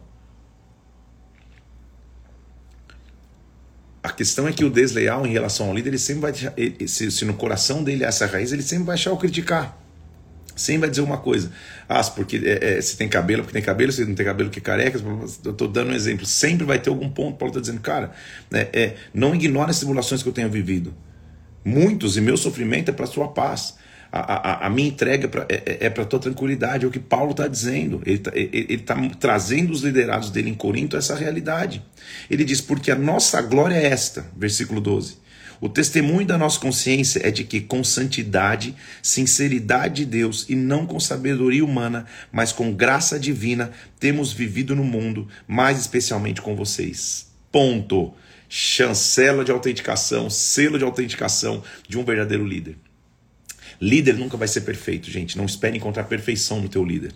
A 4.03 4.11
questão 4.11 4.47
é 4.47 4.53
que 4.53 4.65
o 4.65 4.71
desleal 4.71 5.27
em 5.27 5.33
relação 5.33 5.69
ao 5.69 5.75
líder, 5.75 5.91
ele 5.91 5.99
sempre 5.99 6.21
vai. 6.21 6.35
Se, 6.87 7.11
se 7.11 7.25
no 7.25 7.35
coração 7.35 7.83
dele 7.83 8.05
é 8.05 8.09
essa 8.09 8.27
raiz, 8.27 8.53
ele 8.53 8.63
sempre 8.63 8.85
vai 8.85 8.95
achar 8.95 9.13
o 9.13 9.17
criticar. 9.17 9.79
Sempre 10.55 10.81
vai 10.81 10.91
dizer 10.91 11.01
uma 11.01 11.17
coisa. 11.17 11.51
Ah, 11.89 12.03
porque 12.05 12.37
é, 12.45 12.77
é, 12.77 12.83
se 12.83 12.99
tem 12.99 13.09
cabelo, 13.09 13.43
porque 13.43 13.55
tem 13.55 13.63
cabelo, 13.63 13.91
se 13.91 14.05
não 14.05 14.15
tem 14.15 14.27
cabelo, 14.27 14.51
que 14.51 14.61
careca. 14.61 14.99
Eu 14.99 15.53
estou 15.53 15.67
dando 15.67 15.93
um 15.93 15.95
exemplo. 15.95 16.27
Sempre 16.27 16.67
vai 16.67 16.79
ter 16.79 16.91
algum 16.91 17.09
ponto. 17.09 17.39
Paulo 17.39 17.53
está 17.53 17.61
dizendo, 17.61 17.81
cara, 17.81 18.13
né, 18.51 18.69
é, 18.75 18.97
não 19.15 19.35
ignore 19.35 19.71
as 19.71 19.79
tribulações 19.79 20.23
que 20.23 20.29
eu 20.29 20.33
tenho 20.33 20.51
vivido. 20.51 20.93
Muitos, 21.65 22.19
e 22.19 22.21
meu 22.21 22.37
sofrimento 22.37 22.91
é 22.91 22.93
para 22.93 23.07
sua 23.07 23.29
paz 23.29 23.77
a, 24.13 24.21
a, 24.21 24.67
a 24.67 24.71
minha 24.71 24.89
entrega 24.89 25.27
pra, 25.27 25.47
é, 25.49 25.63
é, 25.65 25.87
é 25.87 25.91
para 25.91 26.05
tua 26.05 26.19
tranquilidade, 26.19 26.85
é 26.85 26.89
o 26.89 26.91
que 26.91 26.99
Paulo 26.99 27.31
está 27.31 27.49
dizendo. 27.49 28.03
Ele 28.05 28.21
está 28.69 28.95
tá 28.95 29.11
trazendo 29.19 29.73
os 29.73 29.81
liderados 29.81 30.31
dele 30.31 30.51
em 30.51 30.55
Corinto 30.55 30.99
essa 30.99 31.17
realidade. 31.17 31.83
Ele 32.31 32.45
diz: 32.45 32.61
Porque 32.61 32.91
a 32.91 32.97
nossa 32.97 33.41
glória 33.41 33.75
é 33.75 33.87
esta, 33.87 34.27
versículo 34.37 34.83
12. 34.83 35.23
O 35.63 35.69
testemunho 35.69 36.27
da 36.27 36.37
nossa 36.37 36.59
consciência 36.59 37.27
é 37.27 37.31
de 37.31 37.45
que, 37.45 37.61
com 37.61 37.85
santidade, 37.85 38.75
sinceridade 39.01 40.05
de 40.05 40.07
Deus 40.07 40.45
e 40.49 40.57
não 40.57 40.85
com 40.85 40.99
sabedoria 40.99 41.65
humana, 41.65 42.05
mas 42.33 42.53
com 42.53 42.73
graça 42.73 43.19
divina, 43.19 43.71
temos 43.99 44.33
vivido 44.33 44.75
no 44.75 44.83
mundo, 44.83 45.29
mais 45.47 45.79
especialmente 45.79 46.43
com 46.43 46.57
vocês. 46.57 47.29
Ponto. 47.51 48.13
Chancela 48.49 49.45
de 49.45 49.53
autenticação, 49.53 50.29
selo 50.29 50.79
de 50.79 50.85
autenticação 50.85 51.63
de 51.89 51.97
um 51.97 52.05
verdadeiro 52.05 52.45
líder. 52.45 52.77
Líder 53.83 54.17
nunca 54.17 54.37
vai 54.37 54.47
ser 54.47 54.61
perfeito, 54.61 55.11
gente. 55.11 55.37
Não 55.37 55.45
espere 55.45 55.77
encontrar 55.77 56.05
perfeição 56.05 56.61
no 56.61 56.69
teu 56.69 56.85
líder. 56.85 57.13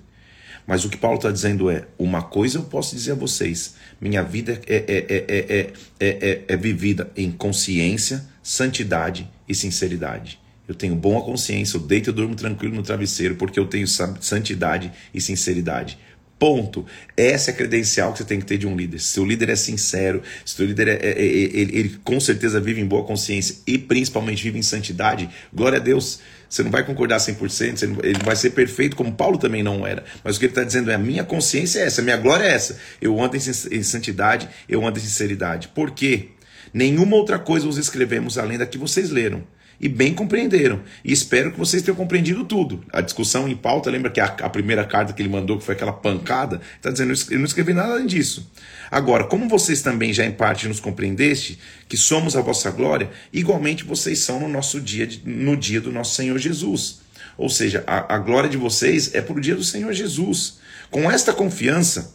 Mas 0.66 0.85
o 0.85 0.88
que 0.88 0.96
Paulo 0.96 1.16
está 1.16 1.30
dizendo 1.30 1.70
é: 1.70 1.87
uma 1.96 2.23
coisa 2.23 2.58
eu 2.58 2.64
posso 2.64 2.96
dizer 2.96 3.12
a 3.12 3.14
vocês, 3.14 3.76
minha 4.00 4.20
vida 4.25 4.61
é, 4.66 4.85
é, 4.88 5.73
é, 6.00 6.44
é, 6.49 6.56
vivida 6.56 7.08
em 7.16 7.30
consciência, 7.30 8.26
santidade 8.42 9.30
e 9.49 9.54
sinceridade. 9.54 10.40
Eu 10.66 10.75
tenho 10.75 10.96
boa 10.96 11.23
consciência, 11.23 11.76
eu 11.76 11.80
deito 11.80 12.11
e 12.11 12.12
durmo 12.12 12.35
tranquilo 12.35 12.75
no 12.75 12.82
travesseiro 12.82 13.37
porque 13.37 13.61
eu 13.61 13.66
tenho 13.66 13.87
santidade 13.87 14.90
e 15.14 15.20
sinceridade. 15.20 15.96
Ponto. 16.38 16.85
Essa 17.16 17.50
é 17.50 17.54
a 17.54 17.56
credencial 17.56 18.12
que 18.12 18.18
você 18.18 18.25
tem 18.25 18.38
que 18.38 18.44
ter 18.44 18.58
de 18.58 18.66
um 18.66 18.76
líder. 18.76 18.99
Se 18.99 19.12
seu 19.12 19.25
líder 19.25 19.49
é 19.49 19.56
sincero, 19.56 20.23
se 20.44 20.56
seu 20.56 20.66
líder 20.66 20.88
é, 20.88 20.92
é, 20.92 21.11
é, 21.12 21.23
ele, 21.23 21.78
ele, 21.78 22.00
com 22.04 22.20
certeza 22.20 22.61
vive 22.61 22.80
em 22.80 22.85
boa 22.85 23.04
consciência 23.04 23.56
e 23.66 23.78
principalmente 23.78 24.42
vive 24.42 24.58
em 24.58 24.62
santidade, 24.62 25.30
glória 25.54 25.78
a 25.78 25.80
Deus. 25.80 26.20
Você 26.49 26.62
não 26.62 26.71
vai 26.71 26.85
concordar 26.85 27.19
100%, 27.19 27.76
você 27.76 27.87
não, 27.87 27.99
ele 28.03 28.23
vai 28.25 28.37
ser 28.37 28.50
perfeito 28.50 28.97
como 28.97 29.12
Paulo 29.12 29.38
também 29.38 29.62
não 29.62 29.87
era. 29.87 30.05
Mas 30.23 30.37
o 30.37 30.38
que 30.38 30.47
ele 30.47 30.53
está 30.53 30.65
dizendo 30.65 30.91
é: 30.91 30.95
a 30.95 30.99
minha 30.99 31.25
consciência 31.25 31.81
é 31.81 31.87
essa, 31.87 32.00
a 32.00 32.05
minha 32.05 32.17
glória 32.17 32.45
é 32.45 32.53
essa. 32.53 32.79
Eu 33.00 33.21
ando 33.21 33.37
em 33.37 33.83
santidade, 33.83 34.49
eu 34.69 34.87
ando 34.87 34.99
em 34.99 35.03
sinceridade. 35.03 35.69
Por 35.69 35.91
quê? 35.91 36.31
Nenhuma 36.73 37.17
outra 37.17 37.38
coisa 37.38 37.67
os 37.69 37.79
escrevemos 37.79 38.38
além 38.38 38.59
da 38.59 38.67
que 38.67 38.79
vocês 38.79 39.11
leram 39.11 39.45
e 39.80 39.88
bem 39.88 40.14
compreenderam. 40.14 40.80
E 41.04 41.12
espero 41.12 41.52
que 41.52 41.59
vocês 41.59 41.83
tenham 41.83 41.97
compreendido 41.97 42.45
tudo. 42.45 42.83
A 42.92 43.00
discussão 43.00 43.49
em 43.49 43.56
pauta, 43.56 43.90
lembra 43.90 44.11
que 44.11 44.21
a, 44.21 44.25
a 44.26 44.49
primeira 44.49 44.85
carta 44.85 45.12
que 45.12 45.23
ele 45.23 45.28
mandou, 45.28 45.59
que 45.59 45.64
foi 45.64 45.75
aquela 45.75 45.92
pancada, 45.92 46.61
está 46.76 46.90
dizendo: 46.90 47.12
eu 47.30 47.38
não 47.38 47.45
escrevi 47.45 47.73
nada 47.73 47.92
além 47.92 48.06
disso. 48.06 48.50
Agora, 48.90 49.25
como 49.25 49.49
vocês 49.49 49.83
também 49.83 50.12
já 50.12 50.25
em 50.25 50.33
parte 50.33 50.68
nos 50.68 50.80
compreendeste, 50.80 51.59
que 51.88 51.97
somos 51.97 52.37
a 52.37 52.40
vossa 52.40 52.71
glória, 52.71 53.11
igualmente 53.33 53.85
vocês 53.85 54.21
são 54.21 54.40
no 54.40 54.49
nosso 54.49 54.80
dia, 54.80 55.09
no 55.25 55.56
dia 55.56 55.80
do 55.80 55.92
nosso 55.92 56.14
Senhor 56.14 56.38
Jesus. 56.38 57.00
Ou 57.37 57.49
seja, 57.49 57.85
a, 57.87 58.14
a 58.14 58.18
glória 58.18 58.49
de 58.49 58.56
vocês 58.56 59.14
é 59.14 59.21
para 59.21 59.37
o 59.37 59.40
dia 59.40 59.54
do 59.54 59.64
Senhor 59.64 59.92
Jesus. 59.92 60.59
Com 60.90 61.11
esta 61.11 61.33
confiança, 61.33 62.14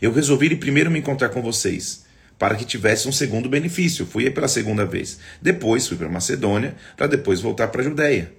eu 0.00 0.12
resolvi 0.12 0.46
ir 0.46 0.56
primeiro 0.56 0.90
me 0.90 0.98
encontrar 0.98 1.28
com 1.28 1.42
vocês 1.42 2.05
para 2.38 2.54
que 2.54 2.64
tivesse 2.64 3.08
um 3.08 3.12
segundo 3.12 3.48
benefício. 3.48 4.06
Fui 4.06 4.30
pela 4.30 4.48
segunda 4.48 4.84
vez. 4.84 5.18
Depois 5.40 5.86
fui 5.86 5.96
para 5.96 6.08
Macedônia, 6.08 6.74
para 6.96 7.06
depois 7.06 7.40
voltar 7.40 7.68
para 7.68 7.80
a 7.80 7.84
Judéia. 7.84 8.32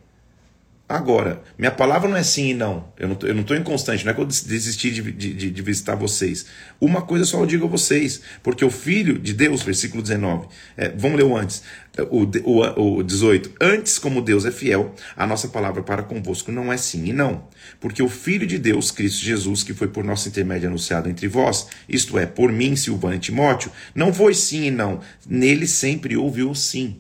Agora, 0.90 1.44
minha 1.58 1.70
palavra 1.70 2.08
não 2.08 2.16
é 2.16 2.24
sim 2.24 2.52
e 2.52 2.54
não. 2.54 2.88
Eu 2.98 3.10
não 3.10 3.42
estou 3.42 3.58
inconstante, 3.58 4.06
não 4.06 4.12
é 4.12 4.16
que 4.16 4.22
eu 4.22 4.26
desisti 4.26 4.90
de, 4.90 5.12
de, 5.12 5.52
de, 5.52 5.62
visitar 5.62 5.96
vocês. 5.96 6.46
Uma 6.80 7.02
coisa 7.02 7.26
só 7.26 7.42
eu 7.42 7.46
digo 7.46 7.66
a 7.66 7.70
vocês, 7.70 8.22
porque 8.42 8.64
o 8.64 8.72
Filho 8.72 9.20
de 9.20 9.34
Deus, 9.34 9.64
versículo 9.64 10.02
19, 10.02 10.48
é, 10.78 10.88
vamos 10.88 11.18
ler 11.18 11.26
o 11.26 11.36
antes, 11.36 11.62
o, 12.10 12.24
o, 12.50 13.00
o 13.00 13.04
18. 13.04 13.52
Antes, 13.60 14.00
como 14.00 14.22
Deus 14.22 14.46
é 14.46 14.52
fiel, 14.52 14.96
a 15.18 15.28
nossa 15.28 15.50
palavra 15.50 15.84
para 15.84 16.04
convosco 16.04 16.54
não 16.54 16.72
é 16.72 16.78
sim 16.78 17.08
e 17.08 17.12
não. 17.12 17.50
Porque 17.82 18.02
o 18.02 18.08
Filho 18.08 18.48
de 18.48 18.58
Deus, 18.58 18.90
Cristo 18.90 19.26
Jesus, 19.26 19.64
que 19.64 19.74
foi 19.74 19.90
por 19.90 20.06
nosso 20.06 20.30
intermédio 20.30 20.70
anunciado 20.70 21.10
entre 21.10 21.28
vós, 21.28 21.68
isto 21.90 22.18
é, 22.18 22.26
por 22.26 22.50
mim, 22.50 22.78
Silvano 22.78 23.16
e 23.16 23.20
Timóteo, 23.20 23.70
não 23.94 24.14
foi 24.14 24.34
sim 24.34 24.68
e 24.68 24.72
não. 24.72 25.02
Nele 25.28 25.68
sempre 25.68 26.16
houve 26.16 26.44
o 26.44 26.56
sim. 26.56 26.98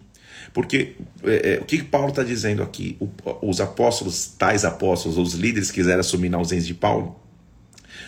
Porque 0.57 0.95
é, 1.23 1.53
é, 1.53 1.59
o 1.59 1.65
que 1.65 1.83
Paulo 1.83 2.09
está 2.09 2.23
dizendo 2.23 2.63
aqui? 2.63 2.97
O, 2.99 3.07
os 3.47 3.61
apóstolos, 3.61 4.25
tais 4.39 4.65
apóstolos, 4.65 5.15
os 5.15 5.35
líderes 5.35 5.69
quiseram 5.69 5.99
assumir 5.99 6.29
na 6.29 6.39
ausência 6.39 6.65
de 6.65 6.73
Paulo. 6.73 7.15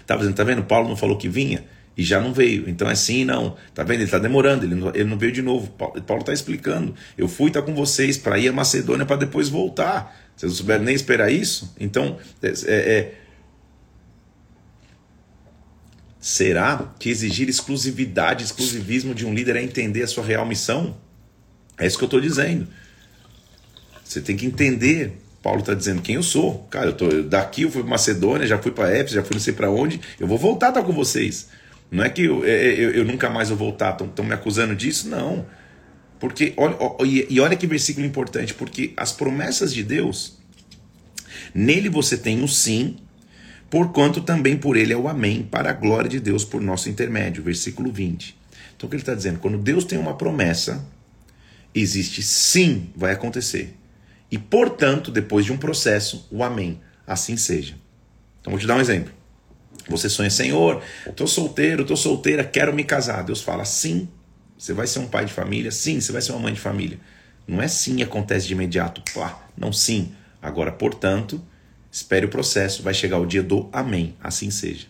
Tá 0.08 0.16
dizendo, 0.16 0.34
tá 0.34 0.44
vendo? 0.44 0.64
Paulo 0.64 0.90
não 0.90 0.96
falou 0.96 1.16
que 1.16 1.30
vinha 1.30 1.64
e 1.96 2.02
já 2.02 2.20
não 2.20 2.34
veio. 2.34 2.68
Então 2.68 2.90
é 2.90 2.96
sim 2.96 3.24
não. 3.24 3.56
Tá 3.76 3.84
vendo? 3.84 3.98
Ele 3.98 4.06
está 4.06 4.18
demorando, 4.18 4.66
ele 4.66 4.74
não, 4.74 4.88
ele 4.96 5.04
não 5.04 5.16
veio 5.16 5.32
de 5.32 5.44
novo. 5.44 5.68
Paulo 5.70 6.22
está 6.22 6.34
explicando. 6.34 6.96
Eu 7.16 7.28
fui 7.28 7.50
estar 7.50 7.62
tá 7.62 7.68
com 7.68 7.76
vocês 7.76 8.18
para 8.18 8.40
ir 8.40 8.48
a 8.48 8.52
Macedônia 8.52 9.06
para 9.06 9.18
depois 9.18 9.48
voltar. 9.48 10.20
Vocês 10.36 10.52
não 10.52 10.58
souberam 10.58 10.84
nem 10.84 10.96
esperar 10.96 11.32
isso? 11.32 11.76
Então, 11.80 12.18
é, 12.42 12.48
é, 12.48 12.54
é 12.66 13.14
Será 16.20 16.96
que 16.98 17.12
exigir 17.12 17.48
exclusividade, 17.48 18.44
exclusivismo 18.44 19.14
de 19.14 19.24
um 19.24 19.36
líder 19.36 19.56
é 19.56 19.62
entender 19.62 20.02
a 20.02 20.08
sua 20.08 20.24
real 20.24 20.48
missão? 20.48 20.98
É 21.80 21.88
isso 21.88 21.98
que 21.98 22.04
eu 22.04 22.08
estou 22.08 22.22
dizendo. 22.22 22.68
Você 24.04 24.22
tem 24.22 24.36
que 24.36 24.46
entender. 24.46 25.14
Paulo 25.42 25.62
está 25.62 25.74
dizendo 25.74 26.02
quem 26.02 26.16
eu 26.16 26.24
sou. 26.24 26.68
Cara, 26.70 26.88
eu 26.88 26.94
tô 26.94 27.08
daqui, 27.24 27.62
eu 27.62 27.72
fui 27.72 27.82
para 27.82 27.92
Macedônia, 27.92 28.46
já 28.46 28.58
fui 28.58 28.72
para 28.72 28.94
Éfeso, 28.94 29.16
já 29.16 29.24
fui 29.24 29.36
não 29.36 29.42
sei 29.42 29.54
para 29.54 29.70
onde. 29.70 30.02
Eu 30.20 30.28
vou 30.28 30.38
voltar 30.38 30.68
a 30.68 30.70
estar 30.70 30.84
com 30.84 30.92
vocês. 30.92 31.48
Não 31.90 32.04
é 32.04 32.10
que 32.10 32.24
eu, 32.24 32.44
é, 32.44 32.50
é, 32.50 32.74
eu, 32.74 32.92
eu 32.92 33.06
nunca 33.06 33.30
mais 33.30 33.50
vou 33.50 33.58
voltar. 33.58 33.98
Estão 34.02 34.26
me 34.26 34.34
acusando 34.34 34.76
disso? 34.76 35.08
Não. 35.08 35.46
Porque 36.20 36.54
olha, 36.58 36.76
e 37.30 37.40
olha 37.40 37.56
que 37.56 37.66
versículo 37.66 38.06
importante, 38.06 38.54
porque 38.54 38.92
as 38.98 39.14
promessas 39.14 39.74
de 39.74 39.84
Deus, 39.84 40.38
nele 41.56 41.88
você 41.88 42.18
tem 42.18 42.44
o 42.44 42.48
sim, 42.48 42.98
porquanto 43.70 44.20
também 44.20 44.58
por 44.58 44.76
ele 44.76 44.92
é 44.92 44.98
o 44.98 45.08
amém, 45.08 45.48
para 45.50 45.70
a 45.70 45.74
glória 45.74 46.10
de 46.10 46.20
Deus 46.20 46.44
por 46.44 46.62
nosso 46.62 46.90
intermédio. 46.90 47.42
Versículo 47.42 47.90
20. 47.90 48.38
Então 48.76 48.88
o 48.88 48.90
que 48.90 48.96
ele 48.96 49.02
está 49.02 49.16
dizendo? 49.16 49.40
Quando 49.40 49.58
Deus 49.58 49.86
tem 49.86 49.98
uma 49.98 50.16
promessa, 50.16 50.86
existe 51.82 52.22
sim, 52.22 52.90
vai 52.96 53.14
acontecer. 53.14 53.76
E, 54.32 54.38
portanto, 54.38 55.12
depois 55.12 55.46
de 55.46 55.52
um 55.52 55.58
processo, 55.58 56.28
o 56.32 56.44
amém. 56.44 56.80
Assim 57.06 57.36
seja. 57.36 57.76
Então, 58.40 58.52
vou 58.52 58.60
te 58.60 58.68
dar 58.68 58.76
um 58.76 58.82
exemplo. 58.82 59.12
Você 59.88 60.08
sonha, 60.08 60.30
Senhor, 60.30 60.84
estou 61.08 61.26
solteiro, 61.26 61.82
estou 61.82 61.98
solteira, 61.98 62.44
quero 62.44 62.74
me 62.74 62.84
casar. 62.84 63.24
Deus 63.24 63.42
fala, 63.42 63.66
sim, 63.66 64.08
você 64.58 64.74
vai 64.74 64.86
ser 64.86 65.00
um 65.00 65.08
pai 65.08 65.26
de 65.26 65.34
família, 65.34 65.72
sim, 65.72 66.00
você 66.00 66.12
vai 66.12 66.22
ser 66.22 66.32
uma 66.34 66.42
mãe 66.42 66.54
de 66.54 66.60
família. 66.60 67.00
Não 67.48 67.62
é 67.62 67.68
sim, 67.68 68.04
acontece 68.04 68.46
de 68.46 68.54
imediato, 68.54 69.02
pá, 69.14 69.48
não 69.58 69.74
sim. 69.74 70.14
Agora, 70.40 70.72
portanto, 70.72 71.42
espere 71.92 72.28
o 72.28 72.30
processo, 72.30 72.84
vai 72.84 72.94
chegar 72.94 73.18
o 73.18 73.26
dia 73.26 73.42
do 73.42 73.68
amém, 73.72 74.16
assim 74.22 74.52
seja. 74.52 74.86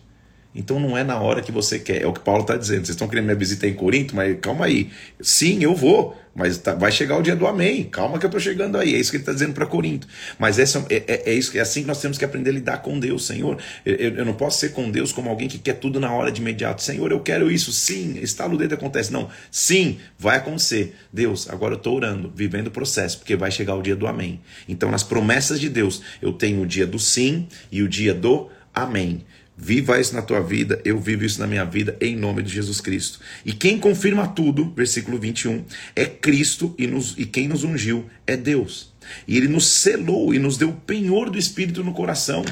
Então 0.54 0.80
não 0.80 0.98
é 0.98 1.04
na 1.04 1.18
hora 1.18 1.40
que 1.42 1.52
você 1.52 1.78
quer. 1.78 2.02
É 2.02 2.06
o 2.06 2.12
que 2.12 2.20
Paulo 2.20 2.42
está 2.42 2.56
dizendo. 2.56 2.86
Vocês 2.86 2.90
estão 2.90 3.08
querendo 3.08 3.26
minha 3.26 3.36
visita 3.36 3.66
em 3.66 3.74
Corinto, 3.74 4.16
mas 4.16 4.36
calma 4.40 4.66
aí. 4.66 4.90
Sim, 5.20 5.62
eu 5.62 5.74
vou, 5.74 6.16
mas 6.34 6.58
tá, 6.58 6.74
vai 6.74 6.90
chegar 6.90 7.18
o 7.18 7.22
dia 7.22 7.36
do 7.36 7.46
amém. 7.46 7.84
Calma 7.84 8.18
que 8.18 8.24
eu 8.24 8.28
estou 8.28 8.40
chegando 8.40 8.76
aí. 8.76 8.94
É 8.94 8.98
isso 8.98 9.10
que 9.12 9.16
ele 9.16 9.22
está 9.22 9.32
dizendo 9.32 9.52
para 9.52 9.64
Corinto. 9.66 10.08
Mas 10.38 10.58
essa, 10.58 10.84
é, 10.90 11.04
é, 11.06 11.30
é, 11.30 11.34
isso, 11.34 11.56
é 11.56 11.60
assim 11.60 11.82
que 11.82 11.86
nós 11.86 12.00
temos 12.00 12.18
que 12.18 12.24
aprender 12.24 12.50
a 12.50 12.52
lidar 12.52 12.78
com 12.78 12.98
Deus, 12.98 13.26
Senhor. 13.26 13.58
Eu, 13.86 14.16
eu, 14.16 14.24
não 14.24 14.34
posso 14.34 14.58
ser 14.58 14.70
com 14.70 14.90
Deus 14.90 15.12
como 15.12 15.30
alguém 15.30 15.46
que 15.46 15.58
quer 15.58 15.74
tudo 15.74 16.00
na 16.00 16.12
hora 16.12 16.32
de 16.32 16.40
imediato. 16.40 16.82
Senhor, 16.82 17.12
eu 17.12 17.20
quero 17.20 17.48
isso. 17.48 17.72
Sim, 17.72 18.18
estalo 18.20 18.54
o 18.54 18.58
dedo 18.58 18.74
acontece. 18.74 19.12
Não, 19.12 19.28
sim, 19.52 19.98
vai 20.18 20.38
acontecer. 20.38 20.96
Deus, 21.12 21.48
agora 21.48 21.74
eu 21.74 21.78
estou 21.78 21.94
orando, 21.94 22.32
vivendo 22.34 22.66
o 22.66 22.72
processo, 22.72 23.18
porque 23.18 23.36
vai 23.36 23.52
chegar 23.52 23.76
o 23.76 23.82
dia 23.82 23.94
do 23.94 24.06
amém. 24.06 24.40
Então, 24.68 24.90
nas 24.90 25.04
promessas 25.04 25.60
de 25.60 25.68
Deus, 25.68 26.02
eu 26.20 26.32
tenho 26.32 26.62
o 26.62 26.66
dia 26.66 26.86
do 26.86 26.98
sim 26.98 27.46
e 27.70 27.82
o 27.82 27.88
dia 27.88 28.12
do 28.12 28.48
amém. 28.74 29.24
Viva 29.62 30.00
isso 30.00 30.14
na 30.14 30.22
tua 30.22 30.40
vida, 30.40 30.80
eu 30.86 30.98
vivo 30.98 31.22
isso 31.22 31.38
na 31.38 31.46
minha 31.46 31.66
vida, 31.66 31.94
em 32.00 32.16
nome 32.16 32.42
de 32.42 32.50
Jesus 32.50 32.80
Cristo. 32.80 33.20
E 33.44 33.52
quem 33.52 33.78
confirma 33.78 34.26
tudo, 34.26 34.72
versículo 34.74 35.18
21, 35.18 35.64
é 35.94 36.06
Cristo 36.06 36.74
e, 36.78 36.86
nos, 36.86 37.14
e 37.18 37.26
quem 37.26 37.46
nos 37.46 37.62
ungiu 37.62 38.06
é 38.26 38.38
Deus. 38.38 38.94
E 39.28 39.36
ele 39.36 39.48
nos 39.48 39.66
selou 39.66 40.32
e 40.32 40.38
nos 40.38 40.56
deu 40.56 40.70
o 40.70 40.76
penhor 40.76 41.28
do 41.28 41.36
Espírito 41.36 41.84
no 41.84 41.92
coração. 41.92 42.42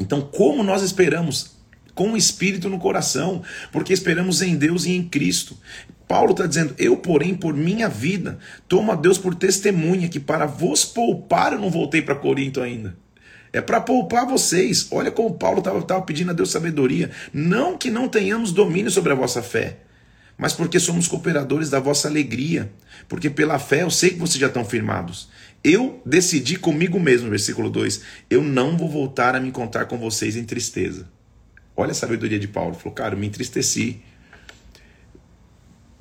Então, 0.00 0.22
como 0.22 0.62
nós 0.62 0.82
esperamos? 0.82 1.52
Com 1.94 2.12
o 2.12 2.16
Espírito 2.16 2.70
no 2.70 2.78
coração, 2.78 3.42
porque 3.70 3.92
esperamos 3.92 4.40
em 4.40 4.56
Deus 4.56 4.86
e 4.86 4.92
em 4.92 5.04
Cristo. 5.04 5.58
Paulo 6.08 6.30
está 6.30 6.46
dizendo: 6.46 6.74
Eu, 6.78 6.96
porém, 6.96 7.34
por 7.34 7.54
minha 7.54 7.90
vida, 7.90 8.38
tomo 8.66 8.90
a 8.90 8.94
Deus 8.94 9.18
por 9.18 9.34
testemunha 9.34 10.08
que 10.08 10.18
para 10.18 10.46
vos 10.46 10.82
poupar 10.86 11.52
eu 11.52 11.58
não 11.58 11.70
voltei 11.70 12.00
para 12.00 12.14
Corinto 12.14 12.62
ainda. 12.62 12.96
É 13.52 13.60
para 13.60 13.80
poupar 13.80 14.26
vocês. 14.26 14.88
Olha 14.90 15.10
como 15.10 15.34
Paulo 15.34 15.58
estava 15.58 16.02
pedindo 16.02 16.30
a 16.30 16.34
Deus 16.34 16.50
sabedoria. 16.50 17.10
Não 17.32 17.76
que 17.76 17.90
não 17.90 18.08
tenhamos 18.08 18.50
domínio 18.50 18.90
sobre 18.90 19.12
a 19.12 19.16
vossa 19.16 19.42
fé, 19.42 19.78
mas 20.38 20.54
porque 20.54 20.80
somos 20.80 21.06
cooperadores 21.06 21.68
da 21.68 21.78
vossa 21.78 22.08
alegria. 22.08 22.72
Porque 23.08 23.28
pela 23.28 23.58
fé 23.58 23.82
eu 23.82 23.90
sei 23.90 24.10
que 24.10 24.18
vocês 24.18 24.38
já 24.38 24.46
estão 24.46 24.64
firmados. 24.64 25.28
Eu 25.62 26.00
decidi 26.04 26.56
comigo 26.56 26.98
mesmo, 26.98 27.30
versículo 27.30 27.70
2, 27.70 28.02
eu 28.28 28.42
não 28.42 28.76
vou 28.76 28.88
voltar 28.88 29.36
a 29.36 29.40
me 29.40 29.48
encontrar 29.48 29.84
com 29.84 29.96
vocês 29.98 30.34
em 30.34 30.44
tristeza. 30.44 31.08
Olha 31.76 31.92
a 31.92 31.94
sabedoria 31.94 32.38
de 32.38 32.48
Paulo. 32.48 32.74
Falou, 32.74 32.92
cara, 32.92 33.14
eu 33.14 33.18
me 33.18 33.26
entristeci 33.26 34.02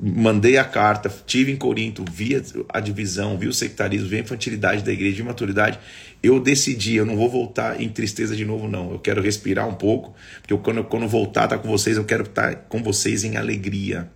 mandei 0.02 0.58
a 0.58 0.64
carta, 0.64 1.14
tive 1.28 1.52
em 1.52 1.56
Corinto, 1.56 2.04
vi 2.12 2.42
a 2.70 2.80
divisão, 2.80 3.38
vi 3.38 3.48
o 3.48 3.54
sectarismo, 3.54 4.08
vi 4.08 4.16
a 4.16 4.20
infantilidade 4.22 4.84
da 4.84 4.92
igreja, 4.92 5.18
de 5.18 5.24
maturidade. 5.24 5.80
Eu 6.24 6.40
decidi, 6.40 6.96
eu 6.96 7.06
não 7.06 7.16
vou 7.16 7.30
voltar 7.30 7.80
em 7.80 7.88
tristeza 7.88 8.36
de 8.36 8.44
novo, 8.44 8.68
não. 8.68 8.92
Eu 8.92 9.00
quero 9.00 9.22
respirar 9.22 9.68
um 9.68 9.76
pouco, 9.76 10.16
porque 10.42 10.54
eu, 10.54 10.58
quando, 10.58 10.84
quando 10.84 11.08
voltar 11.08 11.44
estar 11.44 11.58
tá 11.58 11.62
com 11.62 11.70
vocês, 11.70 11.98
eu 11.98 12.04
quero 12.04 12.24
estar 12.24 12.56
com 12.68 12.82
vocês 12.82 13.24
em 13.24 13.38
alegria. 13.38 14.10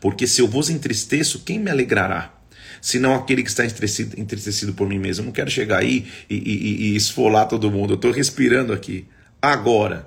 Porque 0.00 0.28
se 0.28 0.40
eu 0.40 0.46
vos 0.46 0.70
entristeço, 0.70 1.40
quem 1.40 1.58
me 1.58 1.70
alegrará? 1.70 2.32
Senão 2.80 3.14
aquele 3.14 3.42
que 3.42 3.48
está 3.48 3.64
entristecido, 3.64 4.20
entristecido 4.20 4.74
por 4.74 4.88
mim 4.88 4.98
mesmo. 4.98 5.22
Eu 5.22 5.26
não 5.26 5.32
quero 5.32 5.50
chegar 5.50 5.78
aí 5.78 6.06
e, 6.30 6.36
e, 6.36 6.82
e 6.92 6.96
esfolar 6.96 7.48
todo 7.48 7.70
mundo. 7.70 7.94
Eu 7.94 7.96
estou 7.96 8.12
respirando 8.12 8.72
aqui. 8.72 9.06
Agora, 9.42 10.06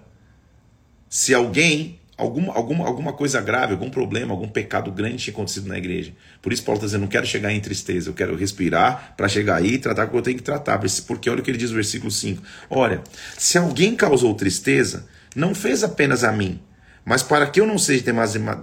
se 1.10 1.34
alguém 1.34 1.97
alguma, 2.18 2.54
alguma, 2.54 2.86
alguma 2.86 3.14
coisa 3.14 3.40
grave, 3.40 3.74
algum 3.74 3.90
problema, 3.90 4.34
algum 4.34 4.48
pecado 4.48 4.92
grande 4.92 5.18
tinha 5.18 5.34
acontecido 5.34 5.68
na 5.68 5.78
igreja. 5.78 6.12
Por 6.42 6.52
isso 6.52 6.64
Paulo 6.64 6.78
está 6.78 6.88
dizendo, 6.88 7.02
não 7.02 7.08
quero 7.08 7.28
chegar 7.28 7.54
em 7.54 7.60
tristeza, 7.60 8.10
eu 8.10 8.14
quero 8.14 8.36
respirar 8.36 9.14
para 9.16 9.30
chegar 9.30 9.58
aí 9.58 9.76
e 9.76 9.78
tratar 9.78 10.06
o 10.06 10.10
que 10.10 10.18
eu 10.18 10.22
tenho 10.22 10.38
que 10.38 10.44
tratar. 10.44 10.82
Porque 11.06 11.30
olha 11.30 11.42
o 11.42 11.44
que 11.44 11.52
ele 11.52 11.58
diz 11.58 11.70
no 11.70 11.76
versículo 11.76 12.10
5. 12.10 12.42
Olha, 12.70 13.02
se 13.38 13.58
alguém 13.58 13.96
causou 13.96 14.34
tristeza, 14.34 15.08
não 15.36 15.54
fez 15.54 15.84
apenas 15.84 16.24
a 16.24 16.32
mim, 16.32 16.60
mas 17.06 17.22
para 17.22 17.48
que 17.48 17.62
eu 17.62 17.68
não 17.68 17.78
seja 17.78 18.04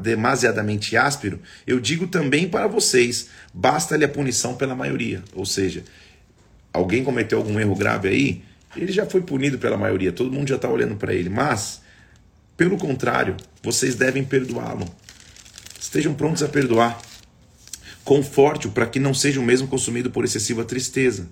demasiadamente 0.02 0.96
áspero, 0.96 1.40
eu 1.66 1.80
digo 1.80 2.08
também 2.08 2.48
para 2.48 2.66
vocês, 2.66 3.28
basta-lhe 3.54 4.04
a 4.04 4.08
punição 4.08 4.54
pela 4.54 4.74
maioria. 4.74 5.22
Ou 5.32 5.46
seja, 5.46 5.84
alguém 6.72 7.04
cometeu 7.04 7.38
algum 7.38 7.58
erro 7.58 7.74
grave 7.74 8.08
aí, 8.08 8.42
ele 8.76 8.92
já 8.92 9.06
foi 9.06 9.22
punido 9.22 9.58
pela 9.58 9.76
maioria, 9.76 10.10
todo 10.10 10.32
mundo 10.32 10.48
já 10.48 10.56
está 10.56 10.68
olhando 10.68 10.96
para 10.96 11.14
ele, 11.14 11.30
mas 11.30 11.83
pelo 12.56 12.76
contrário, 12.76 13.36
vocês 13.62 13.94
devem 13.94 14.24
perdoá-lo. 14.24 14.86
Estejam 15.80 16.14
prontos 16.14 16.42
a 16.42 16.48
perdoar. 16.48 17.00
Conforte-o 18.04 18.70
para 18.70 18.86
que 18.86 19.00
não 19.00 19.14
seja 19.14 19.40
o 19.40 19.44
mesmo 19.44 19.66
consumido 19.66 20.10
por 20.10 20.24
excessiva 20.24 20.64
tristeza. 20.64 21.28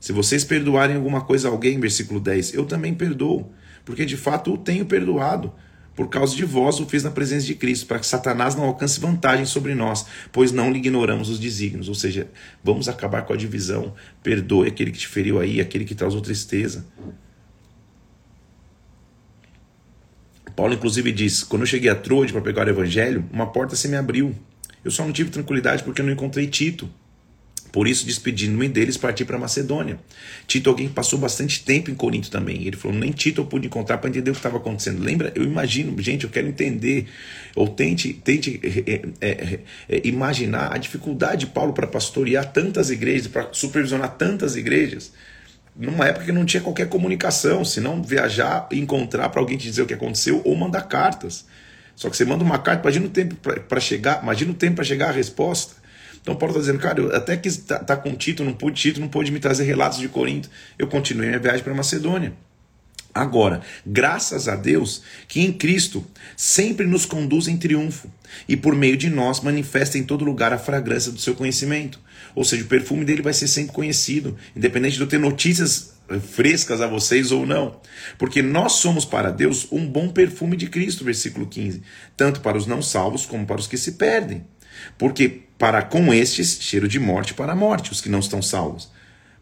Se 0.00 0.12
vocês 0.12 0.44
perdoarem 0.44 0.96
alguma 0.96 1.20
coisa 1.20 1.48
a 1.48 1.50
alguém, 1.50 1.78
versículo 1.78 2.18
10, 2.18 2.54
eu 2.54 2.64
também 2.64 2.94
perdoo, 2.94 3.52
porque 3.84 4.06
de 4.06 4.16
fato 4.16 4.54
o 4.54 4.58
tenho 4.58 4.86
perdoado. 4.86 5.52
Por 5.94 6.08
causa 6.08 6.34
de 6.34 6.44
vós 6.44 6.80
o 6.80 6.86
fiz 6.86 7.02
na 7.02 7.10
presença 7.10 7.46
de 7.46 7.54
Cristo, 7.54 7.86
para 7.86 7.98
que 7.98 8.06
Satanás 8.06 8.54
não 8.54 8.64
alcance 8.64 8.98
vantagem 8.98 9.44
sobre 9.44 9.74
nós, 9.74 10.06
pois 10.32 10.50
não 10.50 10.70
lhe 10.70 10.78
ignoramos 10.78 11.28
os 11.28 11.38
desígnios. 11.38 11.88
Ou 11.88 11.94
seja, 11.94 12.28
vamos 12.64 12.88
acabar 12.88 13.22
com 13.22 13.34
a 13.34 13.36
divisão. 13.36 13.92
Perdoe 14.22 14.68
aquele 14.68 14.90
que 14.90 14.98
te 14.98 15.06
feriu 15.06 15.38
aí, 15.38 15.60
aquele 15.60 15.84
que 15.84 15.94
causou 15.94 16.22
tristeza. 16.22 16.86
Paulo, 20.54 20.74
inclusive, 20.74 21.12
diz: 21.12 21.42
Quando 21.42 21.62
eu 21.62 21.66
cheguei 21.66 21.90
a 21.90 21.94
Troade 21.94 22.32
para 22.32 22.42
pegar 22.42 22.66
o 22.66 22.70
evangelho, 22.70 23.24
uma 23.32 23.46
porta 23.46 23.76
se 23.76 23.88
me 23.88 23.96
abriu. 23.96 24.34
Eu 24.84 24.90
só 24.90 25.04
não 25.04 25.12
tive 25.12 25.30
tranquilidade 25.30 25.82
porque 25.82 26.00
eu 26.00 26.06
não 26.06 26.12
encontrei 26.12 26.46
Tito. 26.46 26.88
Por 27.72 27.86
isso, 27.86 28.04
despedindo-me 28.04 28.68
deles, 28.68 28.96
parti 28.96 29.24
para 29.24 29.38
Macedônia. 29.38 29.98
Tito, 30.46 30.68
alguém 30.68 30.88
que 30.88 30.94
passou 30.94 31.18
bastante 31.18 31.64
tempo 31.64 31.90
em 31.90 31.94
Corinto 31.94 32.30
também. 32.30 32.66
Ele 32.66 32.76
falou: 32.76 32.96
nem 32.96 33.12
Tito 33.12 33.42
eu 33.42 33.44
pude 33.44 33.66
encontrar 33.66 33.98
para 33.98 34.10
entender 34.10 34.30
o 34.30 34.34
que 34.34 34.38
estava 34.38 34.56
acontecendo. 34.56 35.02
Lembra? 35.02 35.32
Eu 35.34 35.44
imagino, 35.44 36.00
gente, 36.02 36.24
eu 36.24 36.30
quero 36.30 36.48
entender. 36.48 37.06
Ou 37.54 37.68
tente, 37.68 38.12
tente 38.12 38.60
é, 38.62 39.02
é, 39.20 39.58
é, 39.88 40.00
imaginar 40.04 40.74
a 40.74 40.78
dificuldade 40.78 41.46
de 41.46 41.52
Paulo 41.52 41.72
para 41.72 41.86
pastorear 41.86 42.52
tantas 42.52 42.90
igrejas, 42.90 43.28
para 43.28 43.48
supervisionar 43.52 44.16
tantas 44.16 44.56
igrejas 44.56 45.12
numa 45.76 46.06
época 46.06 46.26
que 46.26 46.32
não 46.32 46.44
tinha 46.44 46.62
qualquer 46.62 46.88
comunicação, 46.88 47.64
senão 47.64 48.02
viajar 48.02 48.68
encontrar 48.72 49.28
para 49.28 49.40
alguém 49.40 49.56
te 49.56 49.64
dizer 49.68 49.82
o 49.82 49.86
que 49.86 49.94
aconteceu 49.94 50.42
ou 50.44 50.54
mandar 50.56 50.82
cartas. 50.82 51.46
Só 51.96 52.08
que 52.08 52.16
você 52.16 52.24
manda 52.24 52.42
uma 52.42 52.58
carta, 52.58 52.82
imagina 52.82 53.06
o 53.06 53.10
tempo 53.10 53.36
para 53.36 53.80
chegar, 53.80 54.22
imagina 54.22 54.50
o 54.52 54.54
tempo 54.54 54.76
para 54.76 54.84
chegar 54.84 55.08
a 55.08 55.12
resposta. 55.12 55.74
Então 56.22 56.34
Paulo 56.34 56.52
está 56.52 56.60
dizendo, 56.60 56.78
cara, 56.78 57.00
eu 57.00 57.14
até 57.14 57.36
que 57.36 57.50
tá, 57.58 57.78
tá 57.78 57.96
com 57.96 58.14
Tito, 58.14 58.44
não 58.44 58.52
pude 58.52 58.80
Tito, 58.80 59.00
não 59.00 59.08
pôde 59.08 59.30
me 59.30 59.38
trazer 59.38 59.64
relatos 59.64 59.98
de 59.98 60.08
Corinto. 60.08 60.50
Eu 60.78 60.86
continuei 60.86 61.28
minha 61.28 61.40
viagem 61.40 61.62
para 61.62 61.74
Macedônia. 61.74 62.32
Agora, 63.14 63.60
graças 63.84 64.48
a 64.48 64.54
Deus 64.54 65.02
que 65.26 65.40
em 65.40 65.52
Cristo 65.52 66.04
sempre 66.36 66.86
nos 66.86 67.04
conduz 67.04 67.48
em 67.48 67.56
triunfo 67.56 68.08
e 68.48 68.56
por 68.56 68.74
meio 68.74 68.96
de 68.96 69.10
nós 69.10 69.40
manifesta 69.40 69.98
em 69.98 70.04
todo 70.04 70.24
lugar 70.24 70.52
a 70.52 70.58
fragrância 70.58 71.10
do 71.10 71.20
seu 71.20 71.34
conhecimento. 71.34 71.98
Ou 72.34 72.44
seja, 72.44 72.62
o 72.62 72.68
perfume 72.68 73.04
dele 73.04 73.22
vai 73.22 73.32
ser 73.32 73.48
sempre 73.48 73.72
conhecido, 73.72 74.36
independente 74.54 74.96
de 74.96 75.00
eu 75.00 75.08
ter 75.08 75.18
notícias 75.18 75.94
frescas 76.18 76.80
a 76.80 76.86
vocês 76.86 77.32
ou 77.32 77.44
não. 77.44 77.80
Porque 78.18 78.42
nós 78.42 78.72
somos 78.74 79.04
para 79.04 79.30
Deus 79.30 79.66
um 79.70 79.86
bom 79.86 80.08
perfume 80.08 80.56
de 80.56 80.68
Cristo, 80.68 81.04
versículo 81.04 81.46
15, 81.46 81.82
tanto 82.16 82.40
para 82.40 82.56
os 82.56 82.66
não 82.66 82.82
salvos 82.82 83.26
como 83.26 83.46
para 83.46 83.60
os 83.60 83.66
que 83.66 83.76
se 83.76 83.92
perdem. 83.92 84.44
Porque 84.96 85.42
para 85.58 85.82
com 85.82 86.12
estes, 86.14 86.58
cheiro 86.60 86.88
de 86.88 86.98
morte 86.98 87.34
para 87.34 87.52
a 87.52 87.56
morte, 87.56 87.92
os 87.92 88.00
que 88.00 88.08
não 88.08 88.20
estão 88.20 88.40
salvos. 88.40 88.90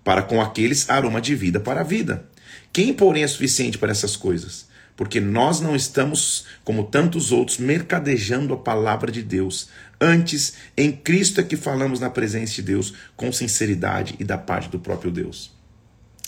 Para 0.02 0.22
com 0.22 0.40
aqueles, 0.40 0.88
aroma 0.88 1.20
de 1.20 1.34
vida 1.34 1.60
para 1.60 1.80
a 1.80 1.84
vida. 1.84 2.26
Quem, 2.72 2.92
porém, 2.92 3.22
é 3.22 3.26
suficiente 3.26 3.78
para 3.78 3.90
essas 3.90 4.16
coisas? 4.16 4.68
Porque 4.96 5.20
nós 5.20 5.60
não 5.60 5.76
estamos, 5.76 6.44
como 6.64 6.84
tantos 6.84 7.30
outros, 7.30 7.58
mercadejando 7.58 8.52
a 8.54 8.56
palavra 8.56 9.12
de 9.12 9.22
Deus. 9.22 9.68
Antes, 10.00 10.54
em 10.76 10.90
Cristo 10.90 11.40
é 11.40 11.44
que 11.44 11.56
falamos 11.56 12.00
na 12.00 12.10
presença 12.10 12.54
de 12.54 12.62
Deus 12.62 12.94
com 13.16 13.30
sinceridade 13.32 14.16
e 14.18 14.24
da 14.24 14.36
parte 14.36 14.68
do 14.68 14.78
próprio 14.78 15.10
Deus. 15.10 15.56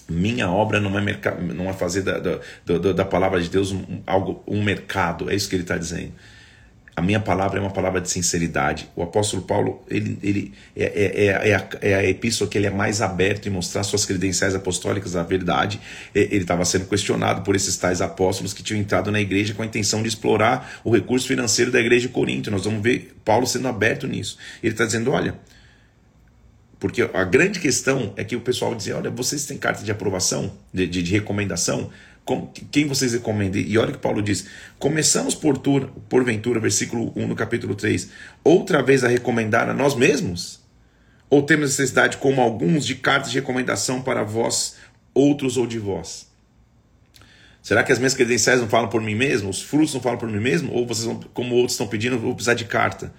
Minha 0.09 0.51
obra 0.51 0.81
não 0.81 0.99
é, 0.99 1.21
não 1.55 1.69
é 1.69 1.73
fazer 1.73 2.03
da, 2.03 2.19
da, 2.19 2.41
da, 2.65 2.93
da 2.93 3.05
palavra 3.05 3.41
de 3.41 3.49
Deus 3.49 3.71
um, 3.71 4.03
algo, 4.07 4.43
um 4.47 4.63
mercado, 4.63 5.31
é 5.31 5.35
isso 5.35 5.49
que 5.49 5.55
ele 5.55 5.63
está 5.63 5.79
dizendo. 5.79 6.13
A 6.95 7.03
minha 7.03 7.21
palavra 7.21 7.59
é 7.59 7.63
uma 7.63 7.71
palavra 7.71 8.01
de 8.01 8.11
sinceridade. 8.11 8.89
O 8.97 9.03
apóstolo 9.03 9.43
Paulo, 9.43 9.83
ele, 9.89 10.19
ele 10.23 10.53
é, 10.77 10.85
é, 10.85 11.27
é, 11.27 11.51
é, 11.51 11.55
a, 11.55 11.69
é 11.81 11.95
a 11.95 12.05
epístola 12.05 12.51
que 12.51 12.59
ele 12.59 12.67
é 12.67 12.71
mais 12.71 13.01
aberto 13.01 13.47
em 13.47 13.51
mostrar 13.51 13.83
suas 13.85 14.05
credenciais 14.05 14.55
apostólicas 14.55 15.13
da 15.13 15.23
verdade. 15.23 15.81
Ele 16.15 16.37
estava 16.37 16.65
sendo 16.65 16.87
questionado 16.87 17.43
por 17.43 17.55
esses 17.55 17.77
tais 17.77 18.01
apóstolos 18.01 18.53
que 18.53 18.63
tinham 18.63 18.81
entrado 18.81 19.11
na 19.11 19.21
igreja 19.21 19.55
com 19.55 19.63
a 19.63 19.67
intenção 19.67 20.03
de 20.03 20.09
explorar 20.09 20.81
o 20.85 20.91
recurso 20.91 21.27
financeiro 21.27 21.71
da 21.71 21.81
igreja 21.81 22.09
de 22.09 22.13
Corinto. 22.13 22.51
Nós 22.51 22.65
vamos 22.65 22.83
ver 22.83 23.15
Paulo 23.25 23.47
sendo 23.47 23.69
aberto 23.69 24.07
nisso. 24.07 24.37
Ele 24.63 24.73
está 24.73 24.85
dizendo: 24.85 25.13
olha, 25.13 25.39
porque 26.81 27.09
a 27.13 27.25
grande 27.25 27.61
questão 27.61 28.13
é 28.17 28.25
que 28.25 28.35
o 28.35 28.41
pessoal 28.41 28.75
dizia: 28.75 28.97
olha, 28.97 29.11
vocês 29.11 29.45
têm 29.45 29.59
carta 29.59 29.85
de 29.85 29.93
aprovação, 29.93 30.51
de, 30.73 30.87
de, 30.87 31.03
de 31.03 31.13
recomendação? 31.13 31.91
Quem 32.71 32.87
vocês 32.87 33.13
recomendam? 33.13 33.61
E 33.61 33.77
olha 33.79 33.91
o 33.91 33.93
que 33.93 33.99
Paulo 33.99 34.23
diz: 34.23 34.47
começamos 34.79 35.35
por 35.35 35.59
porventura, 36.09 36.61
versículo 36.61 37.13
1 37.17 37.27
no 37.27 37.37
capítulo 37.37 37.75
3, 37.75 38.09
outra 38.45 38.83
vez 38.83 39.05
a 39.05 39.09
recomendar 39.09 39.69
a 39.69 39.75
nós 39.75 39.95
mesmos? 39.95 40.61
Ou 41.29 41.43
temos 41.43 41.71
necessidade, 41.71 42.17
como 42.17 42.41
alguns, 42.41 42.85
de 42.85 42.97
cartas 42.97 43.31
de 43.31 43.39
recomendação 43.39 44.03
para 44.03 44.25
vós, 44.25 44.77
outros 45.15 45.57
ou 45.57 45.67
de 45.67 45.79
vós? 45.79 46.29
Será 47.63 47.85
que 47.85 47.93
as 47.93 47.99
minhas 47.99 48.15
credenciais 48.15 48.61
não 48.61 48.69
falam 48.69 48.89
por 48.89 49.01
mim 49.01 49.15
mesmo? 49.15 49.51
Os 49.51 49.63
frutos 49.63 49.95
não 49.95 50.01
falam 50.01 50.19
por 50.19 50.29
mim 50.29 50.41
mesmo? 50.41 50.73
Ou 50.73 50.87
vocês, 50.87 51.07
vão, 51.07 51.21
como 51.35 51.55
outros 51.55 51.73
estão 51.73 51.87
pedindo, 51.87 52.19
vou 52.19 52.35
precisar 52.35 52.55
de 52.55 52.65
carta? 52.65 53.13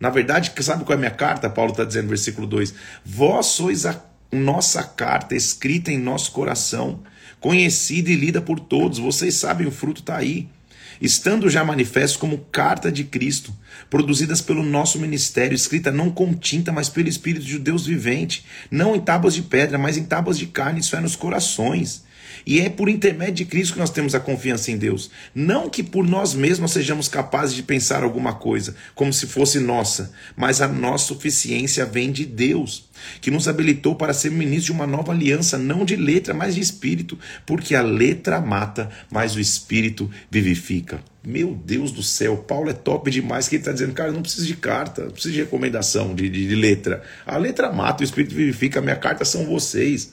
Na 0.00 0.10
verdade, 0.10 0.52
sabe 0.60 0.84
qual 0.84 0.94
é 0.94 0.96
a 0.96 0.98
minha 0.98 1.10
carta? 1.10 1.48
Paulo 1.48 1.70
está 1.70 1.84
dizendo 1.84 2.08
versículo 2.08 2.46
2: 2.46 2.74
Vós 3.04 3.46
sois 3.46 3.86
a 3.86 4.02
nossa 4.32 4.82
carta 4.82 5.34
escrita 5.34 5.92
em 5.92 5.98
nosso 5.98 6.32
coração, 6.32 7.00
conhecida 7.44 8.10
e 8.10 8.16
lida 8.16 8.40
por 8.40 8.58
todos. 8.58 8.98
Vocês 8.98 9.34
sabem, 9.34 9.66
o 9.66 9.70
fruto 9.70 10.00
está 10.00 10.16
aí. 10.16 10.48
Estando 10.98 11.50
já 11.50 11.62
manifesto 11.62 12.18
como 12.18 12.38
carta 12.50 12.90
de 12.90 13.04
Cristo, 13.04 13.54
produzidas 13.90 14.40
pelo 14.40 14.62
nosso 14.62 14.98
ministério, 14.98 15.54
escrita 15.54 15.92
não 15.92 16.10
com 16.10 16.32
tinta, 16.32 16.72
mas 16.72 16.88
pelo 16.88 17.06
Espírito 17.06 17.44
de 17.44 17.58
Deus 17.58 17.84
vivente, 17.84 18.46
não 18.70 18.96
em 18.96 19.00
tábuas 19.00 19.34
de 19.34 19.42
pedra, 19.42 19.76
mas 19.76 19.98
em 19.98 20.04
tábuas 20.04 20.38
de 20.38 20.46
carne, 20.46 20.80
isso 20.80 20.96
é 20.96 21.00
nos 21.02 21.16
corações. 21.16 22.03
E 22.46 22.60
é 22.60 22.68
por 22.68 22.88
intermédio 22.88 23.34
de 23.34 23.44
Cristo 23.44 23.74
que 23.74 23.78
nós 23.78 23.90
temos 23.90 24.14
a 24.14 24.20
confiança 24.20 24.70
em 24.70 24.76
Deus. 24.76 25.10
Não 25.34 25.68
que 25.68 25.82
por 25.82 26.06
nós 26.06 26.34
mesmos 26.34 26.72
sejamos 26.72 27.08
capazes 27.08 27.54
de 27.54 27.62
pensar 27.62 28.02
alguma 28.02 28.34
coisa 28.34 28.74
como 28.94 29.12
se 29.12 29.26
fosse 29.26 29.58
nossa, 29.58 30.12
mas 30.36 30.60
a 30.60 30.68
nossa 30.68 31.06
suficiência 31.06 31.86
vem 31.86 32.12
de 32.12 32.24
Deus, 32.24 32.88
que 33.20 33.30
nos 33.30 33.48
habilitou 33.48 33.94
para 33.94 34.12
ser 34.12 34.30
ministros 34.30 34.64
de 34.66 34.72
uma 34.72 34.86
nova 34.86 35.12
aliança, 35.12 35.58
não 35.58 35.84
de 35.84 35.96
letra, 35.96 36.34
mas 36.34 36.54
de 36.54 36.60
espírito, 36.60 37.18
porque 37.46 37.74
a 37.74 37.82
letra 37.82 38.40
mata, 38.40 38.90
mas 39.10 39.34
o 39.34 39.40
espírito 39.40 40.10
vivifica. 40.30 41.02
Meu 41.26 41.54
Deus 41.54 41.90
do 41.90 42.02
céu, 42.02 42.36
Paulo 42.36 42.68
é 42.68 42.74
top 42.74 43.10
demais 43.10 43.48
que 43.48 43.56
ele 43.56 43.62
está 43.62 43.72
dizendo, 43.72 43.94
cara, 43.94 44.12
não 44.12 44.20
precisa 44.20 44.46
de 44.46 44.56
carta, 44.56 45.04
não 45.04 45.10
precisa 45.10 45.32
de 45.32 45.40
recomendação, 45.40 46.14
de, 46.14 46.28
de, 46.28 46.46
de 46.46 46.54
letra. 46.54 47.02
A 47.24 47.38
letra 47.38 47.72
mata, 47.72 48.02
o 48.02 48.04
espírito 48.04 48.34
vivifica, 48.34 48.78
a 48.78 48.82
minha 48.82 48.96
carta 48.96 49.24
são 49.24 49.46
vocês. 49.46 50.12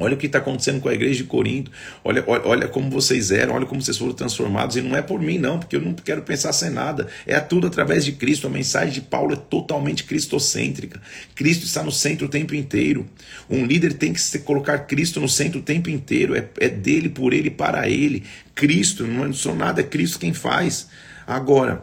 Olha 0.00 0.14
o 0.14 0.16
que 0.16 0.24
está 0.24 0.38
acontecendo 0.38 0.80
com 0.80 0.88
a 0.88 0.94
igreja 0.94 1.18
de 1.18 1.24
Corinto. 1.24 1.70
Olha, 2.02 2.24
olha, 2.26 2.42
olha, 2.46 2.68
como 2.68 2.88
vocês 2.90 3.30
eram, 3.30 3.54
olha 3.54 3.66
como 3.66 3.82
vocês 3.82 3.98
foram 3.98 4.14
transformados. 4.14 4.74
E 4.76 4.80
não 4.80 4.96
é 4.96 5.02
por 5.02 5.20
mim, 5.20 5.36
não, 5.36 5.58
porque 5.58 5.76
eu 5.76 5.80
não 5.82 5.92
quero 5.92 6.22
pensar 6.22 6.54
sem 6.54 6.70
nada. 6.70 7.06
É 7.26 7.38
tudo 7.38 7.66
através 7.66 8.02
de 8.02 8.12
Cristo. 8.12 8.46
A 8.46 8.50
mensagem 8.50 8.94
de 8.94 9.02
Paulo 9.02 9.34
é 9.34 9.36
totalmente 9.36 10.04
cristocêntrica. 10.04 11.02
Cristo 11.34 11.66
está 11.66 11.82
no 11.82 11.92
centro 11.92 12.26
o 12.26 12.30
tempo 12.30 12.54
inteiro. 12.54 13.06
Um 13.48 13.66
líder 13.66 13.92
tem 13.92 14.14
que 14.14 14.38
colocar 14.38 14.78
Cristo 14.80 15.20
no 15.20 15.28
centro 15.28 15.60
o 15.60 15.62
tempo 15.62 15.90
inteiro. 15.90 16.34
É, 16.34 16.48
é 16.58 16.68
dele, 16.70 17.10
por 17.10 17.34
ele, 17.34 17.50
para 17.50 17.86
ele. 17.86 18.24
Cristo, 18.54 19.06
não 19.06 19.30
sou 19.34 19.54
nada, 19.54 19.82
é 19.82 19.84
Cristo 19.84 20.18
quem 20.18 20.32
faz. 20.32 20.88
Agora, 21.26 21.82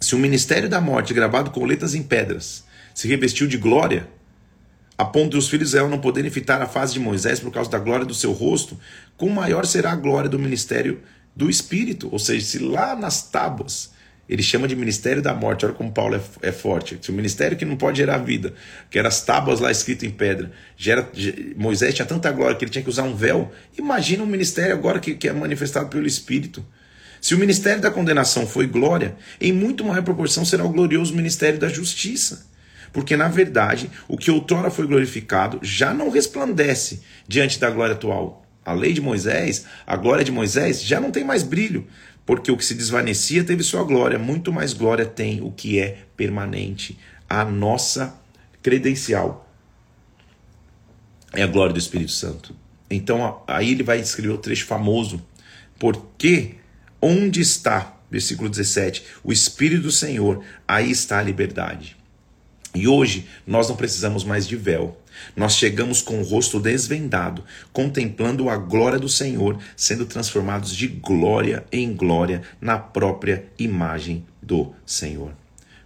se 0.00 0.16
o 0.16 0.18
ministério 0.18 0.68
da 0.68 0.80
morte, 0.80 1.14
gravado 1.14 1.52
com 1.52 1.64
letras 1.64 1.94
em 1.94 2.02
pedras, 2.02 2.64
se 2.92 3.06
revestiu 3.06 3.46
de 3.46 3.56
glória 3.56 4.08
a 4.98 5.04
ponto 5.04 5.30
de 5.30 5.36
os 5.38 5.48
filhos 5.48 5.70
de 5.70 5.76
Israel 5.76 5.88
não 5.88 6.00
poderem 6.00 6.28
fitar 6.28 6.60
a 6.60 6.66
face 6.66 6.92
de 6.92 6.98
Moisés 6.98 7.38
por 7.38 7.52
causa 7.52 7.70
da 7.70 7.78
glória 7.78 8.04
do 8.04 8.12
seu 8.12 8.32
rosto, 8.32 8.76
com 9.16 9.28
maior 9.28 9.64
será 9.64 9.92
a 9.92 9.96
glória 9.96 10.28
do 10.28 10.40
ministério 10.40 11.00
do 11.36 11.48
Espírito. 11.48 12.08
Ou 12.10 12.18
seja, 12.18 12.44
se 12.44 12.58
lá 12.58 12.96
nas 12.96 13.22
tábuas 13.22 13.92
ele 14.28 14.42
chama 14.42 14.66
de 14.66 14.74
ministério 14.74 15.22
da 15.22 15.32
morte, 15.32 15.64
olha 15.64 15.74
como 15.74 15.92
Paulo 15.92 16.16
é, 16.16 16.48
é 16.48 16.52
forte. 16.52 16.98
Se 17.00 17.10
o 17.10 17.14
ministério 17.14 17.56
que 17.56 17.64
não 17.64 17.76
pode 17.76 17.98
gerar 17.98 18.18
vida, 18.18 18.52
que 18.90 18.98
eram 18.98 19.08
as 19.08 19.22
tábuas 19.22 19.60
lá 19.60 19.70
escritas 19.70 20.06
em 20.06 20.10
pedra, 20.10 20.50
gera, 20.76 21.08
Moisés 21.56 21.94
tinha 21.94 22.04
tanta 22.04 22.30
glória 22.32 22.56
que 22.56 22.64
ele 22.64 22.70
tinha 22.70 22.82
que 22.82 22.90
usar 22.90 23.04
um 23.04 23.14
véu. 23.14 23.50
Imagina 23.78 24.24
um 24.24 24.26
ministério 24.26 24.74
agora 24.74 24.98
que, 24.98 25.14
que 25.14 25.28
é 25.28 25.32
manifestado 25.32 25.88
pelo 25.88 26.06
Espírito. 26.06 26.64
Se 27.20 27.34
o 27.34 27.38
ministério 27.38 27.80
da 27.80 27.90
condenação 27.90 28.46
foi 28.46 28.66
glória, 28.66 29.16
em 29.40 29.52
muito 29.52 29.84
maior 29.84 30.02
proporção 30.02 30.44
será 30.44 30.64
o 30.64 30.68
glorioso 30.68 31.14
ministério 31.14 31.58
da 31.58 31.68
justiça. 31.68 32.47
Porque, 32.92 33.16
na 33.16 33.28
verdade, 33.28 33.90
o 34.06 34.16
que 34.16 34.30
outrora 34.30 34.70
foi 34.70 34.86
glorificado 34.86 35.58
já 35.62 35.92
não 35.92 36.10
resplandece 36.10 37.02
diante 37.26 37.58
da 37.58 37.70
glória 37.70 37.94
atual. 37.94 38.44
A 38.64 38.72
lei 38.72 38.92
de 38.92 39.00
Moisés, 39.00 39.64
a 39.86 39.96
glória 39.96 40.24
de 40.24 40.32
Moisés, 40.32 40.82
já 40.82 41.00
não 41.00 41.10
tem 41.10 41.24
mais 41.24 41.42
brilho, 41.42 41.86
porque 42.26 42.52
o 42.52 42.56
que 42.56 42.64
se 42.64 42.74
desvanecia 42.74 43.42
teve 43.42 43.62
sua 43.62 43.82
glória, 43.82 44.18
muito 44.18 44.52
mais 44.52 44.72
glória 44.72 45.06
tem 45.06 45.40
o 45.40 45.50
que 45.50 45.78
é 45.78 46.04
permanente. 46.16 46.98
A 47.28 47.44
nossa 47.44 48.20
credencial 48.62 49.50
é 51.32 51.42
a 51.42 51.46
glória 51.46 51.72
do 51.72 51.78
Espírito 51.78 52.12
Santo. 52.12 52.54
Então, 52.90 53.42
aí 53.46 53.72
ele 53.72 53.82
vai 53.82 54.00
escrever 54.00 54.32
o 54.32 54.38
trecho 54.38 54.66
famoso, 54.66 55.22
porque 55.78 56.56
onde 57.00 57.40
está, 57.40 57.98
versículo 58.10 58.48
17, 58.48 59.04
o 59.22 59.32
Espírito 59.32 59.82
do 59.82 59.92
Senhor, 59.92 60.42
aí 60.66 60.90
está 60.90 61.18
a 61.18 61.22
liberdade. 61.22 61.97
E 62.78 62.86
hoje 62.86 63.26
nós 63.44 63.68
não 63.68 63.74
precisamos 63.74 64.22
mais 64.22 64.46
de 64.46 64.54
véu. 64.54 64.96
Nós 65.34 65.56
chegamos 65.56 66.00
com 66.00 66.20
o 66.20 66.22
rosto 66.22 66.60
desvendado, 66.60 67.42
contemplando 67.72 68.48
a 68.48 68.56
glória 68.56 69.00
do 69.00 69.08
Senhor, 69.08 69.58
sendo 69.76 70.06
transformados 70.06 70.76
de 70.76 70.86
glória 70.86 71.64
em 71.72 71.92
glória 71.92 72.42
na 72.60 72.78
própria 72.78 73.44
imagem 73.58 74.24
do 74.40 74.72
Senhor. 74.86 75.32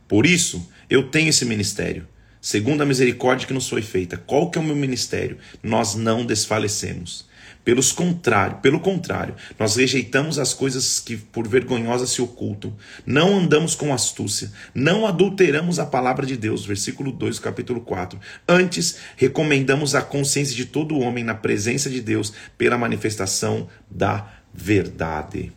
Por 0.07 0.27
isso, 0.27 0.71
eu 0.91 1.09
tenho 1.09 1.31
esse 1.31 1.47
ministério. 1.47 2.07
Segundo 2.43 2.83
a 2.83 2.87
misericórdia 2.87 3.47
que 3.47 3.55
nos 3.55 3.71
foi 3.71 3.81
feita, 3.81 4.19
qual 4.19 4.51
que 4.51 4.59
é 4.59 4.61
o 4.61 4.65
meu 4.65 4.77
ministério? 4.77 5.39
Nós 5.63 5.95
não 5.95 6.27
desfalecemos. 6.27 7.25
Pelos 7.65 7.93
contrário, 7.93 8.59
pelo 8.59 8.81
contrário, 8.81 9.35
nós 9.59 9.77
rejeitamos 9.77 10.39
as 10.39 10.53
coisas 10.53 10.99
que 10.99 11.17
por 11.17 11.47
vergonhosas 11.47 12.11
se 12.11 12.21
ocultam, 12.21 12.75
não 13.07 13.39
andamos 13.39 13.75
com 13.75 13.93
astúcia, 13.93 14.51
não 14.75 15.07
adulteramos 15.07 15.79
a 15.79 15.87
palavra 15.87 16.27
de 16.27 16.37
Deus, 16.37 16.67
versículo 16.67 17.13
2 17.13 17.37
do 17.37 17.43
capítulo 17.43 17.81
4. 17.81 18.19
Antes, 18.49 18.99
recomendamos 19.17 19.95
a 19.95 20.03
consciência 20.03 20.55
de 20.55 20.67
todo 20.67 20.99
homem 20.99 21.25
na 21.25 21.35
presença 21.35 21.89
de 21.89 22.01
Deus 22.01 22.33
pela 22.59 22.79
manifestação 22.79 23.69
da 23.91 24.29
verdade. 24.53 25.53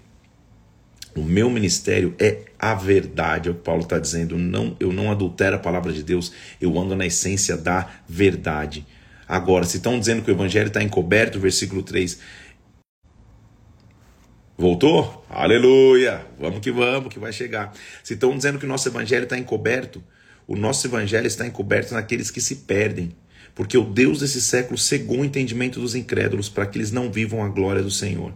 O 1.15 1.23
meu 1.23 1.49
ministério 1.49 2.13
é 2.19 2.41
a 2.60 2.75
verdade, 2.75 3.47
é 3.47 3.51
o 3.51 3.55
Paulo 3.55 3.84
está 3.84 3.97
dizendo. 3.97 4.38
Não, 4.38 4.75
eu 4.81 4.91
não 4.91 5.10
adultero 5.10 5.55
a 5.55 5.60
palavra 5.60 5.93
de 5.93 6.03
Deus, 6.03 6.34
eu 6.60 6.77
ando 6.77 6.93
na 6.93 7.05
essência 7.05 7.55
da 7.55 7.89
verdade. 8.08 8.86
Agora, 9.28 9.66
se 9.66 9.78
estão 9.78 10.00
dizendo 10.00 10.22
que 10.22 10.30
o 10.30 10.34
evangelho 10.34 10.68
está 10.68 10.84
encoberto, 10.84 11.40
versículo 11.40 11.82
3. 11.82 12.20
Voltou? 14.58 15.26
Aleluia! 15.30 16.26
Vamos 16.40 16.60
que 16.60 16.72
vamos, 16.72 17.12
que 17.12 17.20
vai 17.20 17.34
chegar. 17.34 17.74
Se 18.04 18.14
estão 18.14 18.36
dizendo 18.36 18.58
que 18.60 18.66
o 18.66 18.70
nosso 18.70 18.88
evangelho 18.88 19.24
está 19.24 19.38
encoberto, 19.38 20.04
o 20.48 20.56
nosso 20.56 20.88
evangelho 20.88 21.28
está 21.28 21.46
encoberto 21.46 21.94
naqueles 21.94 22.30
que 22.30 22.40
se 22.40 22.58
perdem. 22.58 23.16
Porque 23.54 23.78
o 23.78 23.84
Deus 23.84 24.20
desse 24.20 24.42
século 24.42 24.78
cegou 24.78 25.20
o 25.20 25.26
entendimento 25.26 25.80
dos 25.80 25.96
incrédulos 25.96 26.48
para 26.48 26.66
que 26.66 26.78
eles 26.78 26.92
não 26.92 27.12
vivam 27.12 27.44
a 27.44 27.50
glória 27.50 27.82
do 27.82 27.92
Senhor. 27.92 28.34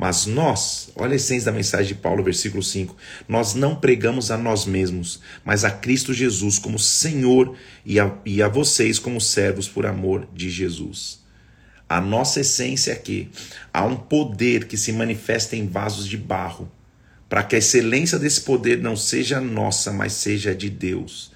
Mas 0.00 0.24
nós, 0.24 0.88
olha 0.96 1.12
a 1.12 1.16
essência 1.16 1.52
da 1.52 1.52
mensagem 1.52 1.88
de 1.88 1.94
Paulo, 1.94 2.24
versículo 2.24 2.62
5, 2.62 2.96
nós 3.28 3.52
não 3.52 3.76
pregamos 3.76 4.30
a 4.30 4.38
nós 4.38 4.64
mesmos, 4.64 5.20
mas 5.44 5.62
a 5.62 5.70
Cristo 5.70 6.14
Jesus 6.14 6.58
como 6.58 6.78
Senhor 6.78 7.54
e 7.84 8.00
a, 8.00 8.10
e 8.24 8.42
a 8.42 8.48
vocês 8.48 8.98
como 8.98 9.20
servos 9.20 9.68
por 9.68 9.84
amor 9.84 10.26
de 10.34 10.48
Jesus. 10.48 11.20
A 11.86 12.00
nossa 12.00 12.40
essência 12.40 12.92
é 12.92 12.94
que 12.94 13.28
há 13.74 13.84
um 13.84 13.94
poder 13.94 14.66
que 14.68 14.78
se 14.78 14.90
manifesta 14.90 15.54
em 15.54 15.66
vasos 15.66 16.06
de 16.06 16.16
barro, 16.16 16.72
para 17.28 17.42
que 17.42 17.54
a 17.54 17.58
excelência 17.58 18.18
desse 18.18 18.40
poder 18.40 18.78
não 18.78 18.96
seja 18.96 19.38
nossa, 19.38 19.92
mas 19.92 20.14
seja 20.14 20.54
de 20.54 20.70
Deus. 20.70 21.29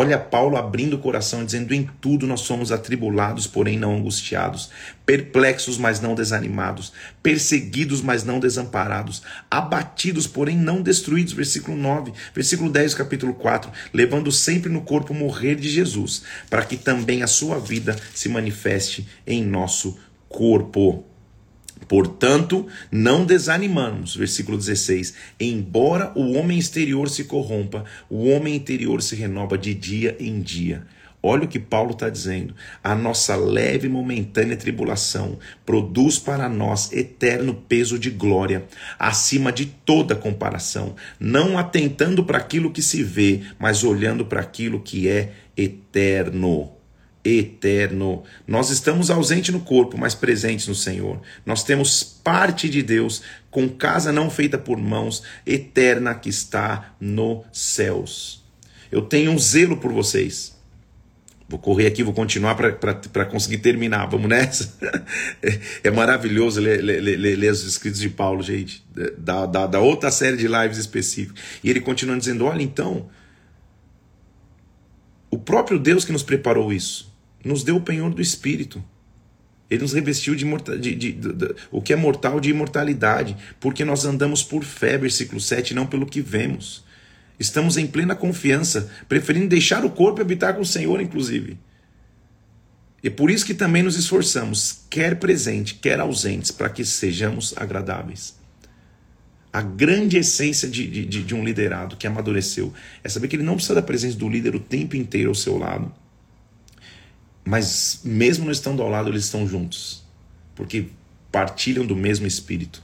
Olha 0.00 0.16
Paulo 0.16 0.56
abrindo 0.56 0.94
o 0.94 1.00
coração, 1.00 1.44
dizendo: 1.44 1.74
Em 1.74 1.90
tudo 2.00 2.24
nós 2.24 2.42
somos 2.42 2.70
atribulados, 2.70 3.48
porém 3.48 3.76
não 3.76 3.96
angustiados, 3.96 4.70
perplexos, 5.04 5.76
mas 5.76 6.00
não 6.00 6.14
desanimados, 6.14 6.92
perseguidos, 7.20 8.00
mas 8.00 8.22
não 8.22 8.38
desamparados, 8.38 9.22
abatidos, 9.50 10.24
porém 10.24 10.56
não 10.56 10.82
destruídos. 10.82 11.32
Versículo 11.32 11.76
9, 11.76 12.12
versículo 12.32 12.70
10, 12.70 12.94
capítulo 12.94 13.34
4. 13.34 13.72
Levando 13.92 14.30
sempre 14.30 14.70
no 14.70 14.82
corpo 14.82 15.12
morrer 15.12 15.56
de 15.56 15.68
Jesus, 15.68 16.22
para 16.48 16.64
que 16.64 16.76
também 16.76 17.24
a 17.24 17.26
sua 17.26 17.58
vida 17.58 17.96
se 18.14 18.28
manifeste 18.28 19.04
em 19.26 19.44
nosso 19.44 19.98
corpo. 20.28 21.07
Portanto, 21.86 22.66
não 22.90 23.24
desanimamos, 23.24 24.16
versículo 24.16 24.58
16. 24.58 25.14
Embora 25.38 26.12
o 26.14 26.32
homem 26.32 26.58
exterior 26.58 27.08
se 27.08 27.24
corrompa, 27.24 27.84
o 28.08 28.28
homem 28.28 28.56
interior 28.56 29.02
se 29.02 29.14
renova 29.14 29.56
de 29.56 29.74
dia 29.74 30.16
em 30.18 30.40
dia. 30.40 30.86
Olha 31.20 31.44
o 31.44 31.48
que 31.48 31.58
Paulo 31.58 31.92
está 31.92 32.08
dizendo. 32.08 32.54
A 32.82 32.94
nossa 32.94 33.34
leve 33.34 33.86
e 33.86 33.90
momentânea 33.90 34.56
tribulação 34.56 35.38
produz 35.66 36.18
para 36.18 36.48
nós 36.48 36.92
eterno 36.92 37.54
peso 37.54 37.98
de 37.98 38.08
glória, 38.08 38.66
acima 38.98 39.50
de 39.50 39.66
toda 39.66 40.14
comparação, 40.14 40.94
não 41.18 41.58
atentando 41.58 42.22
para 42.24 42.38
aquilo 42.38 42.70
que 42.70 42.82
se 42.82 43.02
vê, 43.02 43.42
mas 43.58 43.82
olhando 43.82 44.24
para 44.24 44.40
aquilo 44.40 44.80
que 44.80 45.08
é 45.08 45.32
eterno 45.56 46.77
eterno. 47.36 48.22
Nós 48.46 48.70
estamos 48.70 49.10
ausentes 49.10 49.52
no 49.52 49.60
corpo, 49.60 49.98
mas 49.98 50.14
presentes 50.14 50.66
no 50.68 50.74
Senhor. 50.74 51.20
Nós 51.44 51.62
temos 51.62 52.02
parte 52.02 52.68
de 52.68 52.82
Deus, 52.82 53.22
com 53.50 53.68
casa 53.68 54.12
não 54.12 54.30
feita 54.30 54.56
por 54.56 54.78
mãos, 54.78 55.22
eterna 55.46 56.14
que 56.14 56.28
está 56.28 56.94
nos 57.00 57.44
céus. 57.52 58.44
Eu 58.90 59.02
tenho 59.02 59.32
um 59.32 59.38
zelo 59.38 59.76
por 59.76 59.92
vocês. 59.92 60.56
Vou 61.48 61.58
correr 61.58 61.86
aqui, 61.86 62.02
vou 62.02 62.12
continuar 62.12 62.54
para 62.54 63.24
conseguir 63.24 63.58
terminar. 63.58 64.06
Vamos 64.06 64.28
nessa? 64.28 64.76
É, 65.82 65.90
maravilhoso 65.90 66.60
ler, 66.60 66.82
ler, 66.82 67.00
ler, 67.00 67.36
ler, 67.36 67.52
os 67.52 67.64
escritos 67.64 68.00
de 68.00 68.10
Paulo, 68.10 68.42
gente, 68.42 68.84
da, 69.16 69.46
da, 69.46 69.66
da 69.66 69.80
outra 69.80 70.10
série 70.10 70.36
de 70.36 70.46
lives 70.46 70.76
específicas. 70.76 71.42
E 71.62 71.70
ele 71.70 71.80
continua 71.80 72.18
dizendo: 72.18 72.44
olha, 72.44 72.62
então, 72.62 73.08
o 75.30 75.38
próprio 75.38 75.78
Deus 75.78 76.04
que 76.04 76.12
nos 76.12 76.22
preparou 76.22 76.72
isso, 76.72 77.07
nos 77.44 77.62
deu 77.62 77.76
o 77.76 77.80
penhor 77.80 78.12
do 78.12 78.22
Espírito. 78.22 78.82
Ele 79.70 79.82
nos 79.82 79.92
revestiu 79.92 80.34
de, 80.34 80.44
de, 80.78 80.94
de, 80.94 81.12
de, 81.12 81.54
o 81.70 81.82
que 81.82 81.92
é 81.92 81.96
mortal 81.96 82.40
de 82.40 82.50
imortalidade, 82.50 83.36
porque 83.60 83.84
nós 83.84 84.04
andamos 84.04 84.42
por 84.42 84.64
fé, 84.64 84.96
versículo 84.96 85.40
7, 85.40 85.74
não 85.74 85.86
pelo 85.86 86.06
que 86.06 86.20
vemos. 86.20 86.84
Estamos 87.38 87.76
em 87.76 87.86
plena 87.86 88.16
confiança, 88.16 88.90
preferindo 89.08 89.48
deixar 89.48 89.84
o 89.84 89.90
corpo 89.90 90.20
e 90.20 90.22
habitar 90.22 90.54
com 90.54 90.62
o 90.62 90.66
Senhor, 90.66 91.00
inclusive. 91.00 91.58
E 93.02 93.08
por 93.10 93.30
isso 93.30 93.46
que 93.46 93.54
também 93.54 93.82
nos 93.82 93.96
esforçamos, 93.96 94.80
quer 94.90 95.18
presente, 95.18 95.74
quer 95.74 96.00
ausentes, 96.00 96.50
para 96.50 96.68
que 96.68 96.84
sejamos 96.84 97.54
agradáveis. 97.56 98.36
A 99.52 99.62
grande 99.62 100.18
essência 100.18 100.68
de, 100.68 100.86
de, 101.06 101.22
de 101.22 101.34
um 101.34 101.44
liderado 101.44 101.96
que 101.96 102.06
amadureceu 102.06 102.72
é 103.04 103.08
saber 103.08 103.28
que 103.28 103.36
ele 103.36 103.44
não 103.44 103.54
precisa 103.54 103.74
da 103.74 103.82
presença 103.82 104.16
do 104.16 104.28
líder 104.28 104.54
o 104.54 104.60
tempo 104.60 104.96
inteiro 104.96 105.28
ao 105.28 105.34
seu 105.34 105.56
lado, 105.56 105.92
mas 107.44 108.00
mesmo 108.04 108.44
não 108.44 108.52
estando 108.52 108.82
ao 108.82 108.88
lado, 108.88 109.08
eles 109.08 109.24
estão 109.24 109.46
juntos, 109.46 110.04
porque 110.54 110.88
partilham 111.30 111.86
do 111.86 111.96
mesmo 111.96 112.26
espírito. 112.26 112.82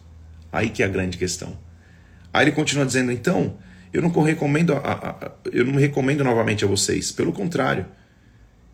Aí 0.53 0.71
que 0.71 0.83
é 0.83 0.87
a 0.87 0.88
grande 0.88 1.19
questão. 1.19 1.59
Aí 2.33 2.45
ele 2.45 2.53
continua 2.53 2.87
dizendo, 2.87 3.12
então, 3.12 3.57
eu 3.93 4.03
não 4.03 4.11
recomendo, 4.23 4.73
a, 4.73 4.79
a, 4.79 5.33
eu 5.53 5.64
não 5.64 5.75
recomendo 5.75 6.25
novamente 6.25 6.64
a 6.64 6.69
vocês. 6.69 7.12
Pelo 7.12 7.33
contrário, 7.33 7.87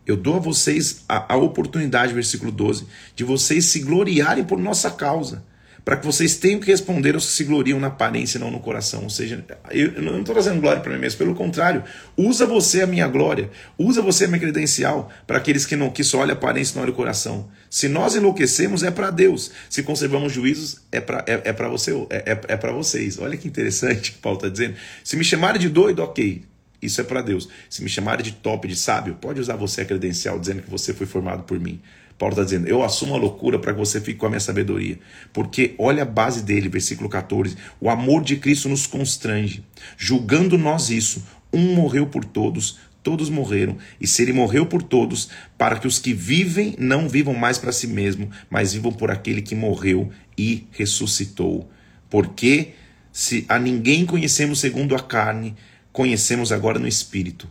eu 0.06 0.16
dou 0.16 0.36
a 0.36 0.38
vocês 0.38 1.04
a, 1.08 1.34
a 1.34 1.36
oportunidade, 1.36 2.12
versículo 2.14 2.50
12, 2.50 2.86
de 3.14 3.24
vocês 3.24 3.66
se 3.66 3.80
gloriarem 3.80 4.44
por 4.44 4.58
nossa 4.58 4.90
causa 4.90 5.44
para 5.84 5.96
que 5.96 6.06
vocês 6.06 6.36
tenham 6.36 6.60
que 6.60 6.70
responder 6.70 7.14
aos 7.14 7.26
que 7.26 7.32
se 7.32 7.44
gloriam 7.44 7.80
na 7.80 7.88
aparência 7.88 8.38
e 8.38 8.40
não 8.40 8.50
no 8.50 8.60
coração. 8.60 9.04
Ou 9.04 9.10
seja, 9.10 9.44
eu 9.70 10.02
não 10.02 10.20
estou 10.20 10.34
trazendo 10.34 10.60
glória 10.60 10.80
para 10.80 10.92
mim 10.92 10.98
mesmo, 10.98 11.18
pelo 11.18 11.34
contrário, 11.34 11.82
usa 12.16 12.46
você 12.46 12.82
a 12.82 12.86
minha 12.86 13.06
glória, 13.08 13.50
usa 13.78 14.02
você 14.02 14.24
a 14.24 14.28
minha 14.28 14.40
credencial 14.40 15.10
para 15.26 15.38
aqueles 15.38 15.66
que 15.66 15.76
não 15.76 15.90
que 15.90 16.04
só 16.04 16.18
olham 16.18 16.30
a 16.30 16.32
aparência 16.34 16.72
e 16.72 16.76
não 16.76 16.82
olham 16.82 16.92
o 16.92 16.96
coração. 16.96 17.48
Se 17.68 17.88
nós 17.88 18.14
enlouquecemos, 18.14 18.82
é 18.82 18.90
para 18.90 19.10
Deus. 19.10 19.50
Se 19.68 19.82
conservamos 19.82 20.32
juízos, 20.32 20.80
é 20.90 21.00
para 21.00 21.24
é, 21.26 21.42
é 21.44 21.68
você, 21.68 21.92
é, 22.10 22.32
é, 22.32 22.40
é 22.48 22.56
para 22.56 22.72
vocês. 22.72 23.18
Olha 23.18 23.36
que 23.36 23.48
interessante 23.48 24.12
que 24.12 24.18
Paulo 24.18 24.38
está 24.38 24.48
dizendo. 24.48 24.74
Se 25.04 25.16
me 25.16 25.24
chamarem 25.24 25.60
de 25.60 25.68
doido, 25.68 26.02
ok. 26.02 26.44
Isso 26.82 27.00
é 27.00 27.04
para 27.04 27.20
Deus. 27.20 27.48
Se 27.68 27.82
me 27.82 27.88
chamarem 27.88 28.24
de 28.24 28.32
top, 28.32 28.66
de 28.66 28.74
sábio, 28.76 29.14
pode 29.20 29.40
usar 29.40 29.56
você 29.56 29.82
a 29.82 29.84
credencial 29.84 30.38
dizendo 30.38 30.62
que 30.62 30.70
você 30.70 30.94
foi 30.94 31.06
formado 31.06 31.42
por 31.42 31.60
mim. 31.60 31.80
Paulo 32.20 32.34
está 32.34 32.44
dizendo: 32.44 32.68
Eu 32.68 32.84
assumo 32.84 33.14
a 33.14 33.16
loucura 33.16 33.58
para 33.58 33.72
que 33.72 33.78
você 33.78 33.98
fique 33.98 34.18
com 34.18 34.26
a 34.26 34.28
minha 34.28 34.40
sabedoria. 34.40 34.98
Porque 35.32 35.74
olha 35.78 36.02
a 36.02 36.06
base 36.06 36.42
dele, 36.42 36.68
versículo 36.68 37.08
14: 37.08 37.56
O 37.80 37.88
amor 37.88 38.22
de 38.22 38.36
Cristo 38.36 38.68
nos 38.68 38.86
constrange. 38.86 39.64
Julgando 39.96 40.58
nós 40.58 40.90
isso, 40.90 41.24
um 41.50 41.74
morreu 41.74 42.06
por 42.06 42.22
todos, 42.22 42.78
todos 43.02 43.30
morreram. 43.30 43.78
E 43.98 44.06
se 44.06 44.20
ele 44.20 44.34
morreu 44.34 44.66
por 44.66 44.82
todos, 44.82 45.30
para 45.56 45.78
que 45.78 45.86
os 45.86 45.98
que 45.98 46.12
vivem 46.12 46.74
não 46.78 47.08
vivam 47.08 47.32
mais 47.32 47.56
para 47.56 47.72
si 47.72 47.86
mesmo, 47.86 48.30
mas 48.50 48.74
vivam 48.74 48.92
por 48.92 49.10
aquele 49.10 49.40
que 49.40 49.54
morreu 49.54 50.10
e 50.36 50.66
ressuscitou. 50.72 51.70
Porque 52.10 52.72
se 53.10 53.46
a 53.48 53.58
ninguém 53.58 54.04
conhecemos 54.04 54.60
segundo 54.60 54.94
a 54.94 55.00
carne, 55.00 55.56
conhecemos 55.90 56.52
agora 56.52 56.78
no 56.78 56.86
espírito. 56.86 57.48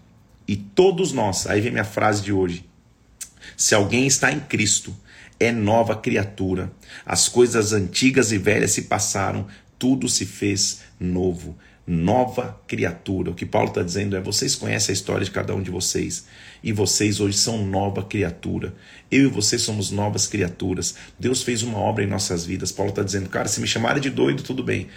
E 0.48 0.56
todos 0.56 1.12
nós, 1.12 1.48
aí 1.48 1.60
vem 1.60 1.72
minha 1.72 1.84
frase 1.84 2.22
de 2.22 2.32
hoje, 2.32 2.69
se 3.60 3.76
alguém 3.76 4.08
está 4.08 4.32
em 4.32 4.40
Cristo, 4.40 4.96
é 5.38 5.52
nova 5.52 5.94
criatura. 5.94 6.72
As 7.06 7.28
coisas 7.28 7.74
antigas 7.74 8.32
e 8.32 8.38
velhas 8.38 8.72
se 8.72 8.84
passaram, 8.84 9.48
tudo 9.78 10.08
se 10.08 10.26
fez 10.26 10.80
novo. 10.98 11.58
Nova 11.86 12.58
criatura. 12.66 13.32
O 13.32 13.36
que 13.36 13.46
Paulo 13.46 13.68
está 13.68 13.84
dizendo 13.84 14.16
é: 14.16 14.22
vocês 14.22 14.56
conhecem 14.56 14.94
a 14.94 14.96
história 14.96 15.26
de 15.26 15.32
cada 15.32 15.54
um 15.54 15.62
de 15.62 15.70
vocês 15.70 16.26
e 16.64 16.72
vocês 16.72 17.20
hoje 17.20 17.38
são 17.38 17.66
nova 17.66 18.02
criatura. 18.02 18.74
Eu 19.12 19.24
e 19.24 19.28
você 19.28 19.60
somos 19.60 19.92
novas 19.92 20.26
criaturas. 20.26 20.96
Deus 21.20 21.44
fez 21.44 21.62
uma 21.62 21.80
obra 21.80 22.06
em 22.06 22.08
nossas 22.08 22.46
vidas. 22.46 22.72
Paulo 22.72 22.92
está 22.92 23.04
dizendo: 23.04 23.28
cara, 23.28 23.50
se 23.50 23.60
me 23.60 23.68
chamarem 23.68 24.02
de 24.02 24.10
doido, 24.10 24.42
tudo 24.42 24.64
bem. 24.64 24.88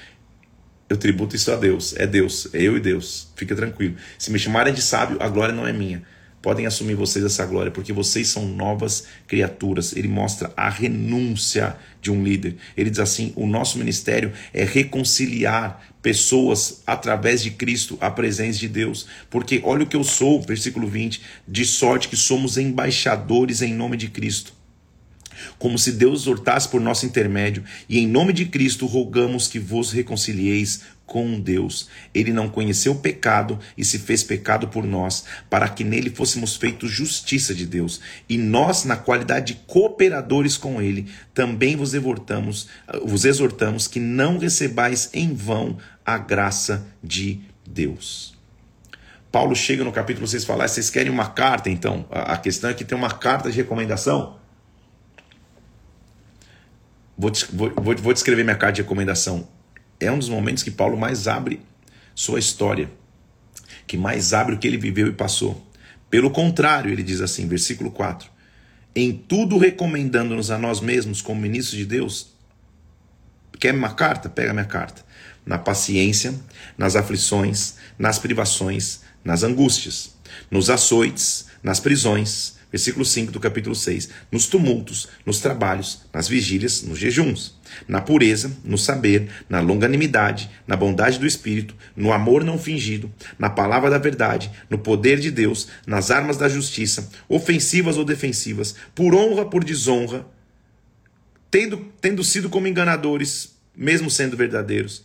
Eu 0.88 0.96
tributo 0.96 1.34
isso 1.34 1.50
a 1.50 1.56
Deus. 1.56 1.96
É 1.96 2.06
Deus, 2.06 2.46
é 2.54 2.62
eu 2.62 2.76
e 2.76 2.80
Deus. 2.80 3.26
Fica 3.34 3.56
tranquilo. 3.56 3.96
Se 4.16 4.30
me 4.30 4.38
chamarem 4.38 4.72
de 4.72 4.82
sábio, 4.82 5.16
a 5.20 5.28
glória 5.28 5.52
não 5.52 5.66
é 5.66 5.72
minha 5.72 6.04
podem 6.42 6.66
assumir 6.66 6.94
vocês 6.94 7.24
essa 7.24 7.46
glória, 7.46 7.70
porque 7.70 7.92
vocês 7.92 8.28
são 8.28 8.46
novas 8.46 9.04
criaturas. 9.28 9.96
Ele 9.96 10.08
mostra 10.08 10.52
a 10.56 10.68
renúncia 10.68 11.76
de 12.02 12.10
um 12.10 12.22
líder. 12.22 12.56
Ele 12.76 12.90
diz 12.90 12.98
assim: 12.98 13.32
o 13.36 13.46
nosso 13.46 13.78
ministério 13.78 14.32
é 14.52 14.64
reconciliar 14.64 15.80
pessoas 16.02 16.82
através 16.84 17.42
de 17.42 17.52
Cristo 17.52 17.96
à 18.00 18.10
presença 18.10 18.58
de 18.58 18.68
Deus. 18.68 19.06
Porque 19.30 19.62
olha 19.64 19.84
o 19.84 19.86
que 19.86 19.96
eu 19.96 20.04
sou, 20.04 20.42
versículo 20.42 20.88
20, 20.88 21.22
de 21.46 21.64
sorte 21.64 22.08
que 22.08 22.16
somos 22.16 22.58
embaixadores 22.58 23.62
em 23.62 23.72
nome 23.72 23.96
de 23.96 24.08
Cristo. 24.08 24.52
Como 25.58 25.78
se 25.78 25.92
Deus 25.92 26.22
exortasse 26.22 26.68
por 26.68 26.80
nosso 26.80 27.06
intermédio, 27.06 27.64
e 27.88 27.98
em 27.98 28.06
nome 28.06 28.32
de 28.32 28.46
Cristo 28.46 28.86
rogamos 28.86 29.48
que 29.48 29.58
vos 29.58 29.92
reconcilieis 29.92 30.82
com 31.12 31.38
Deus. 31.38 31.90
Ele 32.14 32.32
não 32.32 32.48
conheceu 32.48 32.92
o 32.92 32.98
pecado 32.98 33.58
e 33.76 33.84
se 33.84 33.98
fez 33.98 34.24
pecado 34.24 34.68
por 34.68 34.86
nós, 34.86 35.26
para 35.50 35.68
que 35.68 35.84
nele 35.84 36.08
fôssemos 36.08 36.56
feitos 36.56 36.90
justiça 36.90 37.54
de 37.54 37.66
Deus. 37.66 38.00
E 38.26 38.38
nós, 38.38 38.86
na 38.86 38.96
qualidade 38.96 39.52
de 39.52 39.60
cooperadores 39.66 40.56
com 40.56 40.80
ele, 40.80 41.06
também 41.34 41.76
vos 41.76 41.92
exortamos, 41.92 42.66
vos 43.04 43.26
exortamos 43.26 43.86
que 43.86 44.00
não 44.00 44.38
recebais 44.38 45.10
em 45.12 45.34
vão 45.34 45.76
a 46.02 46.16
graça 46.16 46.86
de 47.04 47.40
Deus. 47.68 48.34
Paulo 49.30 49.54
chega 49.54 49.84
no 49.84 49.92
capítulo 49.92 50.26
6 50.26 50.42
e 50.42 50.46
fala: 50.46 50.66
vocês 50.66 50.88
querem 50.88 51.12
uma 51.12 51.28
carta, 51.28 51.68
então? 51.68 52.06
A 52.10 52.38
questão 52.38 52.70
é 52.70 52.74
que 52.74 52.86
tem 52.86 52.96
uma 52.96 53.10
carta 53.10 53.50
de 53.50 53.56
recomendação. 53.58 54.38
Vou, 57.18 57.30
vou, 57.52 57.96
vou 57.96 58.12
descrever 58.14 58.44
minha 58.44 58.56
carta 58.56 58.76
de 58.76 58.82
recomendação 58.82 59.46
é 60.02 60.10
um 60.10 60.18
dos 60.18 60.28
momentos 60.28 60.62
que 60.62 60.70
Paulo 60.70 60.96
mais 60.96 61.28
abre 61.28 61.60
sua 62.14 62.38
história, 62.38 62.90
que 63.86 63.96
mais 63.96 64.32
abre 64.32 64.54
o 64.54 64.58
que 64.58 64.66
ele 64.66 64.76
viveu 64.76 65.06
e 65.08 65.12
passou. 65.12 65.66
Pelo 66.10 66.30
contrário, 66.30 66.90
ele 66.90 67.02
diz 67.02 67.20
assim, 67.20 67.46
versículo 67.46 67.90
4: 67.90 68.28
Em 68.94 69.12
tudo 69.12 69.58
recomendando-nos 69.58 70.50
a 70.50 70.58
nós 70.58 70.80
mesmos 70.80 71.22
como 71.22 71.40
ministros 71.40 71.78
de 71.78 71.86
Deus. 71.86 72.32
Quer 73.58 73.74
uma 73.74 73.94
carta? 73.94 74.28
Pega 74.28 74.52
minha 74.52 74.64
carta. 74.64 75.02
Na 75.46 75.58
paciência, 75.58 76.34
nas 76.76 76.96
aflições, 76.96 77.76
nas 77.98 78.18
privações, 78.18 79.00
nas 79.24 79.42
angústias, 79.42 80.14
nos 80.50 80.68
açoites, 80.68 81.46
nas 81.62 81.80
prisões, 81.80 82.56
versículo 82.72 83.04
5 83.04 83.30
do 83.30 83.38
capítulo 83.38 83.74
6, 83.74 84.08
nos 84.32 84.46
tumultos, 84.46 85.06
nos 85.26 85.40
trabalhos, 85.40 86.00
nas 86.12 86.26
vigílias, 86.26 86.82
nos 86.82 86.98
jejuns, 86.98 87.54
na 87.86 88.00
pureza, 88.00 88.50
no 88.64 88.78
saber, 88.78 89.28
na 89.48 89.60
longanimidade, 89.60 90.50
na 90.66 90.74
bondade 90.74 91.18
do 91.18 91.26
Espírito, 91.26 91.76
no 91.94 92.12
amor 92.12 92.42
não 92.42 92.58
fingido, 92.58 93.12
na 93.38 93.50
palavra 93.50 93.90
da 93.90 93.98
verdade, 93.98 94.50
no 94.70 94.78
poder 94.78 95.20
de 95.20 95.30
Deus, 95.30 95.68
nas 95.86 96.10
armas 96.10 96.38
da 96.38 96.48
justiça, 96.48 97.10
ofensivas 97.28 97.98
ou 97.98 98.04
defensivas, 98.04 98.74
por 98.94 99.14
honra, 99.14 99.44
por 99.44 99.62
desonra, 99.62 100.26
tendo, 101.50 101.92
tendo 102.00 102.24
sido 102.24 102.48
como 102.48 102.66
enganadores, 102.66 103.54
mesmo 103.76 104.10
sendo 104.10 104.36
verdadeiros, 104.36 105.04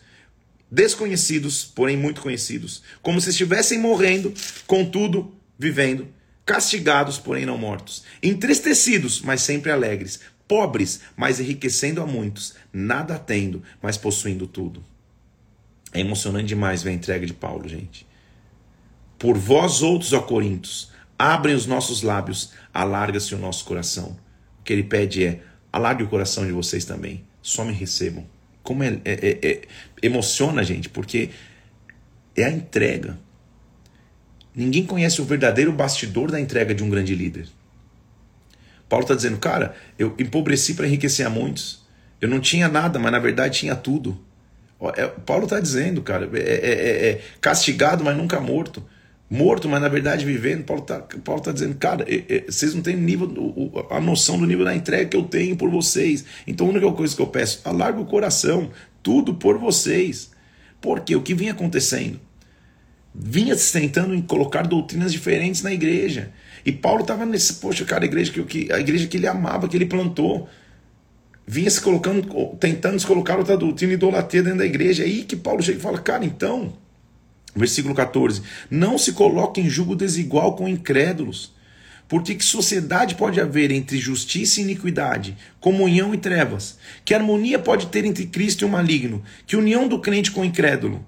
desconhecidos, 0.71 1.65
porém 1.65 1.97
muito 1.97 2.21
conhecidos, 2.21 2.81
como 3.01 3.19
se 3.19 3.29
estivessem 3.29 3.77
morrendo, 3.77 4.33
contudo 4.65 5.33
vivendo 5.59 6.16
castigados, 6.47 7.19
porém 7.19 7.45
não 7.45 7.57
mortos, 7.57 8.05
entristecidos, 8.23 9.21
mas 9.21 9.41
sempre 9.41 9.69
alegres, 9.69 10.21
pobres, 10.47 11.01
mas 11.15 11.41
enriquecendo 11.41 12.01
a 12.01 12.07
muitos, 12.07 12.55
nada 12.71 13.19
tendo, 13.19 13.61
mas 13.81 13.97
possuindo 13.97 14.47
tudo. 14.47 14.83
É 15.91 15.99
emocionante 15.99 16.45
demais 16.45 16.81
ver 16.81 16.91
a 16.91 16.93
entrega 16.93 17.25
de 17.25 17.33
Paulo, 17.33 17.67
gente. 17.67 18.07
Por 19.19 19.37
vós 19.37 19.81
outros, 19.81 20.13
ó 20.13 20.21
Coríntios, 20.21 20.89
abrem 21.19 21.53
os 21.53 21.65
nossos 21.65 22.01
lábios, 22.01 22.53
alarga-se 22.73 23.35
o 23.35 23.37
nosso 23.37 23.65
coração. 23.65 24.17
O 24.59 24.63
que 24.63 24.71
ele 24.71 24.83
pede 24.83 25.25
é: 25.25 25.41
alargue 25.71 26.03
o 26.03 26.07
coração 26.07 26.45
de 26.45 26.53
vocês 26.53 26.85
também, 26.85 27.25
só 27.41 27.65
me 27.65 27.73
recebam. 27.73 28.25
Como 28.63 28.83
é, 28.83 29.01
é, 29.03 29.13
é, 29.13 29.49
é 29.49 29.61
emociona 30.01 30.63
gente, 30.63 30.87
porque 30.87 31.29
é 32.37 32.45
a 32.45 32.51
entrega. 32.51 33.19
Ninguém 34.57 34.83
conhece 34.83 35.21
o 35.21 35.23
verdadeiro 35.23 35.71
bastidor 35.71 36.31
da 36.31 36.41
entrega 36.41 36.73
de 36.73 36.83
um 36.83 36.89
grande 36.89 37.13
líder. 37.13 37.47
Paulo 38.89 39.03
está 39.03 39.13
dizendo, 39.13 39.37
cara, 39.37 39.75
eu 39.99 40.15
empobreci 40.17 40.73
para 40.73 40.87
enriquecer 40.87 41.27
a 41.27 41.29
muitos. 41.29 41.85
Eu 42.19 42.27
não 42.27 42.39
tinha 42.39 42.67
nada, 42.67 42.97
mas 42.97 43.11
na 43.11 43.19
verdade 43.19 43.59
tinha 43.59 43.75
tudo. 43.75 44.19
É, 44.95 45.05
Paulo 45.05 45.43
está 45.43 45.59
dizendo, 45.59 46.01
cara, 46.01 46.27
é, 46.33 46.39
é, 46.39 46.71
é, 46.71 47.09
é, 47.09 47.21
castigado, 47.39 48.03
mas 48.03 48.17
nunca 48.17 48.39
morto. 48.39 48.83
morto, 49.29 49.69
mas 49.69 49.79
na 49.79 49.89
verdade 49.89 50.25
vivendo. 50.25 50.63
Paulo 50.63 50.81
está 50.81 51.01
Paulo 51.23 51.39
tá 51.39 51.51
dizendo, 51.51 51.75
cara, 51.75 52.03
vocês 52.49 52.73
não 52.73 52.81
têm 52.81 52.95
nível, 52.95 53.29
a 53.91 54.01
noção 54.01 54.39
do 54.39 54.47
nível 54.47 54.65
da 54.65 54.75
entrega 54.75 55.07
que 55.07 55.17
eu 55.17 55.23
tenho 55.23 55.55
por 55.55 55.69
vocês. 55.69 56.25
Então 56.47 56.65
a 56.65 56.69
única 56.71 56.91
coisa 56.93 57.15
que 57.15 57.21
eu 57.21 57.27
peço, 57.27 57.61
alarga 57.63 58.01
o 58.01 58.05
coração, 58.05 58.71
tudo 59.03 59.35
por 59.35 59.59
vocês. 59.59 60.31
Porque 60.81 61.15
o 61.15 61.21
que 61.21 61.35
vinha 61.35 61.51
acontecendo? 61.51 62.19
Vinha 63.13 63.55
tentando 63.55 64.21
colocar 64.23 64.67
doutrinas 64.67 65.11
diferentes 65.11 65.61
na 65.61 65.73
igreja. 65.73 66.31
E 66.65 66.71
Paulo 66.71 67.01
estava 67.01 67.25
nesse, 67.25 67.53
poxa, 67.55 67.85
cara, 67.85 68.03
a 68.03 68.07
igreja 68.07 68.31
que, 68.31 68.71
a 68.71 68.79
igreja 68.79 69.07
que 69.07 69.17
ele 69.17 69.27
amava, 69.27 69.67
que 69.67 69.75
ele 69.75 69.85
plantou, 69.85 70.47
vinha 71.45 71.69
se 71.69 71.81
colocando, 71.81 72.55
tentando 72.59 72.99
se 72.99 73.07
colocar 73.07 73.37
outra 73.37 73.57
doutrina 73.57 73.93
idolatria 73.93 74.43
dentro 74.43 74.59
da 74.59 74.65
igreja. 74.65 75.03
É 75.03 75.05
aí 75.05 75.23
que 75.23 75.35
Paulo 75.35 75.63
chega 75.63 75.79
e 75.79 75.81
fala, 75.81 75.99
cara, 75.99 76.25
então, 76.25 76.73
Versículo 77.57 77.95
14: 77.95 78.43
Não 78.69 78.97
se 78.97 79.13
coloque 79.13 79.59
em 79.59 79.69
julgo 79.69 79.95
desigual 79.95 80.55
com 80.55 80.67
incrédulos. 80.67 81.55
Porque 82.07 82.35
que 82.35 82.45
sociedade 82.45 83.15
pode 83.15 83.41
haver 83.41 83.69
entre 83.69 83.97
justiça 83.97 84.61
e 84.61 84.63
iniquidade, 84.63 85.35
comunhão 85.59 86.13
e 86.13 86.17
trevas? 86.17 86.77
Que 87.03 87.13
harmonia 87.13 87.59
pode 87.59 87.87
ter 87.87 88.05
entre 88.05 88.27
Cristo 88.27 88.61
e 88.61 88.65
o 88.65 88.69
maligno? 88.69 89.21
Que 89.45 89.57
união 89.57 89.89
do 89.89 89.99
crente 89.99 90.31
com 90.31 90.39
o 90.39 90.45
incrédulo? 90.45 91.05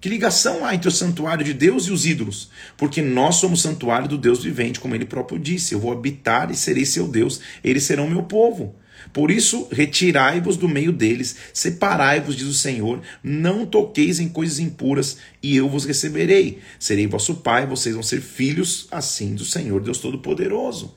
Que 0.00 0.08
ligação 0.08 0.64
há 0.64 0.74
entre 0.74 0.88
o 0.88 0.92
santuário 0.92 1.44
de 1.44 1.52
Deus 1.52 1.86
e 1.86 1.90
os 1.90 2.06
ídolos? 2.06 2.50
Porque 2.76 3.02
nós 3.02 3.36
somos 3.36 3.62
santuário 3.62 4.08
do 4.08 4.16
Deus 4.16 4.44
vivente, 4.44 4.78
como 4.78 4.94
ele 4.94 5.04
próprio 5.04 5.38
disse: 5.38 5.74
Eu 5.74 5.80
vou 5.80 5.90
habitar 5.90 6.50
e 6.52 6.56
serei 6.56 6.84
seu 6.84 7.08
Deus, 7.08 7.40
eles 7.64 7.82
serão 7.82 8.08
meu 8.08 8.22
povo. 8.22 8.76
Por 9.12 9.30
isso, 9.30 9.66
retirai-vos 9.72 10.56
do 10.56 10.68
meio 10.68 10.92
deles, 10.92 11.36
separai-vos, 11.52 12.36
diz 12.36 12.46
o 12.46 12.54
Senhor, 12.54 13.00
não 13.22 13.64
toqueis 13.64 14.20
em 14.20 14.28
coisas 14.28 14.58
impuras, 14.58 15.18
e 15.42 15.56
eu 15.56 15.68
vos 15.68 15.84
receberei. 15.84 16.58
Serei 16.78 17.06
vosso 17.06 17.36
pai, 17.36 17.66
vocês 17.66 17.94
vão 17.94 18.02
ser 18.02 18.20
filhos, 18.20 18.86
assim 18.90 19.34
do 19.34 19.44
Senhor 19.44 19.80
Deus 19.80 19.98
Todo-Poderoso. 19.98 20.94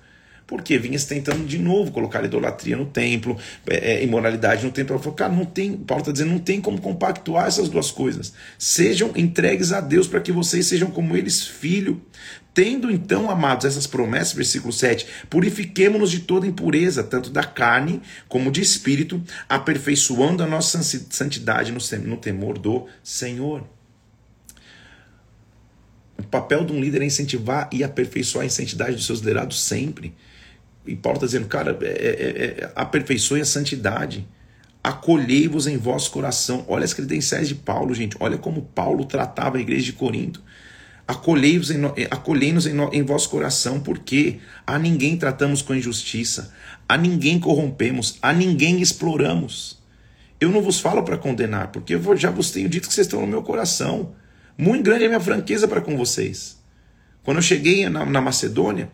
Porque 0.52 0.78
vinhas 0.78 1.06
tentando 1.06 1.46
de 1.46 1.58
novo 1.58 1.92
colocar 1.92 2.26
idolatria 2.26 2.76
no 2.76 2.86
templo, 2.86 3.38
é, 3.66 3.94
é 3.94 4.04
imoralidade 4.04 4.66
no 4.66 4.72
templo. 4.74 4.94
Ela 4.94 5.02
falou, 5.02 5.16
cara, 5.16 5.32
não 5.32 5.46
tem, 5.46 5.78
Paulo 5.78 6.02
está 6.02 6.12
dizendo, 6.12 6.32
não 6.32 6.40
tem 6.40 6.60
como 6.60 6.82
compactuar 6.82 7.48
essas 7.48 7.70
duas 7.70 7.90
coisas. 7.90 8.34
Sejam 8.60 9.14
entregues 9.16 9.72
a 9.72 9.80
Deus 9.80 10.10
para 10.10 10.20
que 10.20 10.30
vocês 10.30 10.68
sejam 10.68 10.92
como 10.92 11.16
eles, 11.16 11.42
filho. 11.42 12.02
Tendo 12.54 12.92
então, 12.92 13.32
amados, 13.32 13.64
essas 13.66 13.88
promessas, 13.88 14.34
versículo 14.34 14.74
7, 14.74 15.08
purifiquemo-nos 15.30 16.12
de 16.12 16.20
toda 16.20 16.46
impureza, 16.46 17.02
tanto 17.02 17.30
da 17.30 17.46
carne 17.46 18.02
como 18.28 18.52
de 18.52 18.60
espírito, 18.60 19.24
aperfeiçoando 19.48 20.44
a 20.44 20.48
nossa 20.48 20.84
santidade 20.84 21.72
no 21.72 22.18
temor 22.18 22.58
do 22.58 22.88
Senhor. 23.02 23.66
O 26.18 26.24
papel 26.24 26.66
de 26.66 26.74
um 26.74 26.82
líder 26.82 27.04
é 27.04 27.06
incentivar 27.06 27.70
e 27.72 27.86
aperfeiçoar 27.86 28.46
a 28.46 28.50
santidade 28.50 28.98
dos 28.98 29.06
seus 29.06 29.20
liderados 29.20 29.64
sempre. 29.64 30.14
E 30.86 30.96
Paulo 30.96 31.17
está 31.17 31.28
dizendo, 31.28 31.48
cara, 31.48 31.78
é, 31.82 31.86
é, 31.86 32.63
é, 32.63 32.72
aperfeiçoe 32.76 33.41
a 33.41 33.46
santidade. 33.46 34.28
Acolhei-vos 34.84 35.67
em 35.67 35.78
vosso 35.78 36.12
coração. 36.12 36.65
Olha 36.67 36.84
as 36.84 36.94
credenciais 36.94 37.48
de 37.48 37.56
Paulo, 37.56 37.94
gente. 37.94 38.17
Olha 38.20 38.38
como 38.38 38.63
Paulo 38.63 39.06
tratava 39.06 39.58
a 39.58 39.62
igreja 39.62 39.86
de 39.86 39.94
Corinto. 39.94 40.41
Acolhei-nos 41.08 41.70
em, 41.70 41.82
acolhei 42.10 42.50
em, 42.50 42.98
em 43.00 43.04
vosso 43.04 43.30
coração, 43.30 43.80
porque 43.80 44.39
a 44.65 44.80
ninguém 44.80 45.17
tratamos 45.17 45.62
com 45.62 45.76
injustiça, 45.76 46.54
a 46.88 46.98
ninguém 46.98 47.39
corrompemos, 47.39 48.17
a 48.22 48.32
ninguém 48.32 48.82
exploramos. 48.82 49.80
Eu 50.39 50.50
não 50.50 50.62
vos 50.62 50.80
falo 50.80 51.04
para 51.04 51.17
condenar, 51.17 51.67
porque 51.67 51.94
eu 51.94 52.17
já 52.17 52.32
vos 52.32 52.50
tenho 52.50 52.70
dito 52.70 52.88
que 52.88 52.94
vocês 52.94 53.06
estão 53.06 53.22
no 53.22 53.28
meu 53.28 53.44
coração. 53.44 54.15
Muito 54.58 54.84
grande 54.84 55.04
é 55.04 55.06
a 55.08 55.10
minha 55.10 55.20
franqueza 55.20 55.67
para 55.67 55.82
com 55.82 55.98
vocês. 55.98 56.60
Quando 57.24 57.38
eu 57.38 57.44
cheguei 57.44 57.88
na, 57.89 58.06
na 58.06 58.22
Macedônia, 58.22 58.89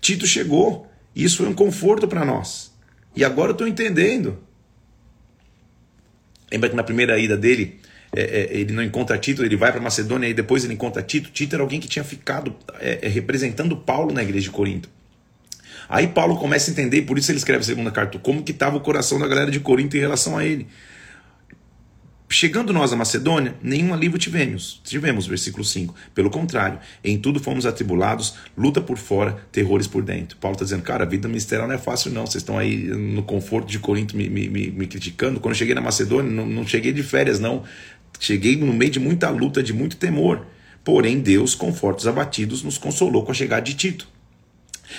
Tito 0.00 0.26
chegou, 0.26 0.89
isso 1.14 1.38
foi 1.38 1.48
um 1.48 1.54
conforto 1.54 2.06
para 2.06 2.24
nós. 2.24 2.72
E 3.14 3.24
agora 3.24 3.50
eu 3.50 3.52
estou 3.52 3.66
entendendo. 3.66 4.38
Lembra 6.50 6.68
que 6.68 6.76
na 6.76 6.82
primeira 6.82 7.18
ida 7.18 7.36
dele, 7.36 7.80
é, 8.14 8.22
é, 8.22 8.58
ele 8.58 8.72
não 8.72 8.82
encontra 8.82 9.18
Tito, 9.18 9.44
ele 9.44 9.56
vai 9.56 9.70
para 9.70 9.80
Macedônia 9.80 10.28
e 10.28 10.34
depois 10.34 10.64
ele 10.64 10.74
encontra 10.74 11.02
Tito. 11.02 11.30
Tito 11.30 11.54
era 11.54 11.62
alguém 11.62 11.80
que 11.80 11.88
tinha 11.88 12.04
ficado 12.04 12.54
é, 12.80 13.00
é, 13.02 13.08
representando 13.08 13.76
Paulo 13.76 14.12
na 14.12 14.22
igreja 14.22 14.44
de 14.44 14.50
Corinto. 14.50 14.88
Aí 15.88 16.06
Paulo 16.06 16.36
começa 16.36 16.70
a 16.70 16.72
entender, 16.72 17.02
por 17.02 17.18
isso 17.18 17.30
ele 17.30 17.38
escreve 17.38 17.62
a 17.62 17.66
segunda 17.66 17.90
carta, 17.90 18.16
como 18.18 18.42
que 18.44 18.52
estava 18.52 18.76
o 18.76 18.80
coração 18.80 19.18
da 19.18 19.26
galera 19.26 19.50
de 19.50 19.58
Corinto 19.58 19.96
em 19.96 20.00
relação 20.00 20.38
a 20.38 20.44
ele. 20.44 20.68
Chegando 22.32 22.72
nós 22.72 22.92
à 22.92 22.96
Macedônia, 22.96 23.56
nenhum 23.60 23.92
alívio 23.92 24.16
tivemos. 24.16 24.80
Tivemos, 24.84 25.26
versículo 25.26 25.64
5. 25.64 25.92
Pelo 26.14 26.30
contrário, 26.30 26.78
em 27.02 27.18
tudo 27.18 27.40
fomos 27.40 27.66
atribulados, 27.66 28.34
luta 28.56 28.80
por 28.80 28.96
fora, 28.96 29.36
terrores 29.50 29.88
por 29.88 30.00
dentro. 30.00 30.38
Paulo 30.38 30.54
está 30.54 30.64
dizendo, 30.64 30.84
cara, 30.84 31.02
a 31.02 31.08
vida 31.08 31.26
ministerial 31.26 31.66
não 31.66 31.74
é 31.74 31.78
fácil, 31.78 32.12
não. 32.12 32.24
Vocês 32.24 32.42
estão 32.42 32.56
aí 32.56 32.84
no 32.84 33.24
conforto 33.24 33.66
de 33.66 33.80
Corinto 33.80 34.16
me, 34.16 34.30
me, 34.30 34.48
me, 34.48 34.70
me 34.70 34.86
criticando. 34.86 35.40
Quando 35.40 35.56
cheguei 35.56 35.74
na 35.74 35.80
Macedônia, 35.80 36.30
não, 36.30 36.46
não 36.46 36.64
cheguei 36.64 36.92
de 36.92 37.02
férias, 37.02 37.40
não. 37.40 37.64
Cheguei 38.20 38.54
no 38.56 38.72
meio 38.72 38.92
de 38.92 39.00
muita 39.00 39.28
luta, 39.28 39.60
de 39.60 39.72
muito 39.72 39.96
temor. 39.96 40.46
Porém, 40.84 41.18
Deus, 41.18 41.56
conforta 41.56 41.98
os 41.98 42.06
abatidos, 42.06 42.62
nos 42.62 42.78
consolou 42.78 43.24
com 43.24 43.32
a 43.32 43.34
chegada 43.34 43.62
de 43.62 43.74
Tito. 43.74 44.06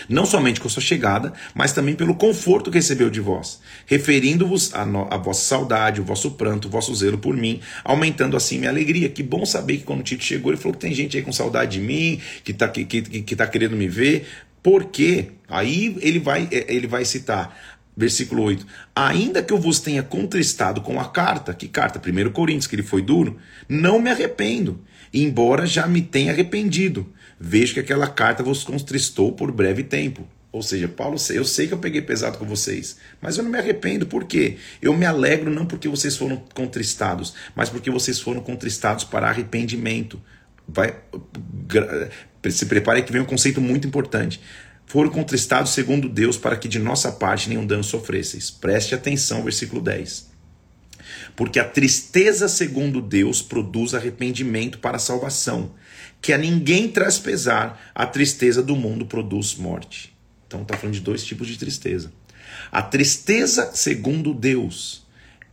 Não 0.08 0.25
somente 0.25 0.60
com 0.60 0.69
sua 0.69 0.82
chegada, 0.82 1.34
mas 1.54 1.73
também 1.73 1.95
pelo 1.95 2.15
conforto 2.15 2.71
que 2.71 2.77
recebeu 2.77 3.10
de 3.10 3.19
vós, 3.19 3.60
referindo-vos 3.86 4.73
a, 4.73 4.84
a, 4.84 5.17
vossa 5.17 5.45
saudade, 5.45 6.01
o 6.01 6.04
vosso 6.04 6.32
pranto, 6.32 6.67
o 6.67 6.71
vosso 6.71 6.93
zelo 6.95 7.17
por 7.17 7.36
mim, 7.36 7.60
aumentando 7.84 8.38
assim 8.38 8.58
minha 8.58 8.71
alegria. 8.71 9.10
Que 9.10 9.23
bom 9.23 9.45
saber 9.45 9.77
que 9.77 9.84
quando 9.84 10.04
Tito 10.04 10.23
chegou, 10.23 10.51
ele 10.51 10.62
falou 10.62 10.73
que 10.73 10.82
tem 10.82 10.93
gente 10.93 11.17
aí 11.17 11.23
com 11.23 11.32
saudade 11.32 11.80
de 11.80 11.86
mim, 11.86 12.19
que 12.43 12.51
está 12.51 12.67
que, 12.67 12.86
que, 12.86 13.01
que 13.01 13.36
tá 13.36 13.47
querendo 13.47 13.75
me 13.75 13.88
ver. 13.88 14.27
Por 14.63 14.86
quê? 14.86 15.32
Aí 15.49 15.97
ele 16.01 16.19
vai, 16.19 16.47
ele 16.51 16.86
vai 16.88 17.04
citar 17.04 17.58
Versículo 17.95 18.43
8: 18.43 18.65
Ainda 18.95 19.43
que 19.43 19.51
eu 19.51 19.60
vos 19.60 19.80
tenha 19.80 20.01
contristado 20.01 20.82
com 20.82 20.99
a 20.99 21.10
carta, 21.10 21.54
que 21.54 21.67
carta? 21.67 21.99
1 21.99 22.32
Coríntios, 22.32 22.67
que 22.67 22.75
ele 22.75 22.84
foi 22.84 23.01
duro, 23.01 23.38
não 23.67 24.01
me 24.01 24.10
arrependo, 24.10 24.80
embora 25.13 25.65
já 25.65 25.86
me 25.88 26.01
tenha 26.01 26.32
arrependido. 26.32 27.06
Vejo 27.43 27.73
que 27.73 27.80
aquela 27.80 28.08
carta 28.08 28.43
vos 28.43 28.63
contristou 28.63 29.32
por 29.32 29.51
breve 29.51 29.84
tempo. 29.84 30.27
Ou 30.51 30.62
seja, 30.62 30.88
Paulo, 30.88 31.17
eu 31.32 31.43
sei 31.43 31.65
que 31.65 31.73
eu 31.73 31.80
peguei 31.80 32.01
pesado 32.01 32.38
com 32.38 32.45
vocês, 32.45 32.97
mas 33.19 33.38
eu 33.38 33.43
não 33.43 33.49
me 33.49 33.58
arrependo, 33.58 34.06
por 34.06 34.25
quê? 34.25 34.58
Eu 34.82 34.93
me 34.93 35.06
alegro 35.06 35.49
não 35.49 35.65
porque 35.65 35.88
vocês 35.88 36.15
foram 36.15 36.38
contristados, 36.54 37.34
mas 37.56 37.69
porque 37.69 37.89
vocês 37.89 38.19
foram 38.19 38.41
contristados 38.41 39.06
para 39.06 39.27
arrependimento. 39.27 40.21
Vai, 40.67 40.93
se 42.49 42.65
prepare 42.67 43.01
que 43.01 43.12
vem 43.12 43.21
um 43.21 43.25
conceito 43.25 43.60
muito 43.60 43.88
importante 43.88 44.39
foram 44.91 45.10
contristados 45.10 45.71
segundo 45.71 46.10
Deus 46.10 46.38
para 46.38 46.58
que 46.58 46.67
de 46.67 46.77
nossa 46.77 47.13
parte 47.13 47.47
nenhum 47.47 47.65
dano 47.65 47.82
sofresseis. 47.82 48.51
Preste 48.51 48.93
atenção, 48.93 49.41
versículo 49.41 49.82
10. 49.82 50.30
Porque 51.34 51.60
a 51.60 51.63
tristeza 51.63 52.49
segundo 52.49 53.01
Deus 53.01 53.41
produz 53.41 53.93
arrependimento 53.93 54.80
para 54.80 54.97
a 54.97 54.99
salvação, 54.99 55.71
que 56.21 56.31
a 56.31 56.38
ninguém 56.38 56.88
traz 56.88 57.17
pesar, 57.17 57.91
a 57.95 58.05
tristeza 58.05 58.62
do 58.62 58.75
mundo 58.75 59.05
produz 59.05 59.55
morte. 59.55 60.15
Então 60.47 60.62
está 60.62 60.77
falando 60.77 60.93
de 60.93 61.01
dois 61.01 61.25
tipos 61.25 61.47
de 61.47 61.57
tristeza. 61.57 62.12
A 62.71 62.81
tristeza 62.81 63.71
segundo 63.73 64.34
Deus 64.34 65.05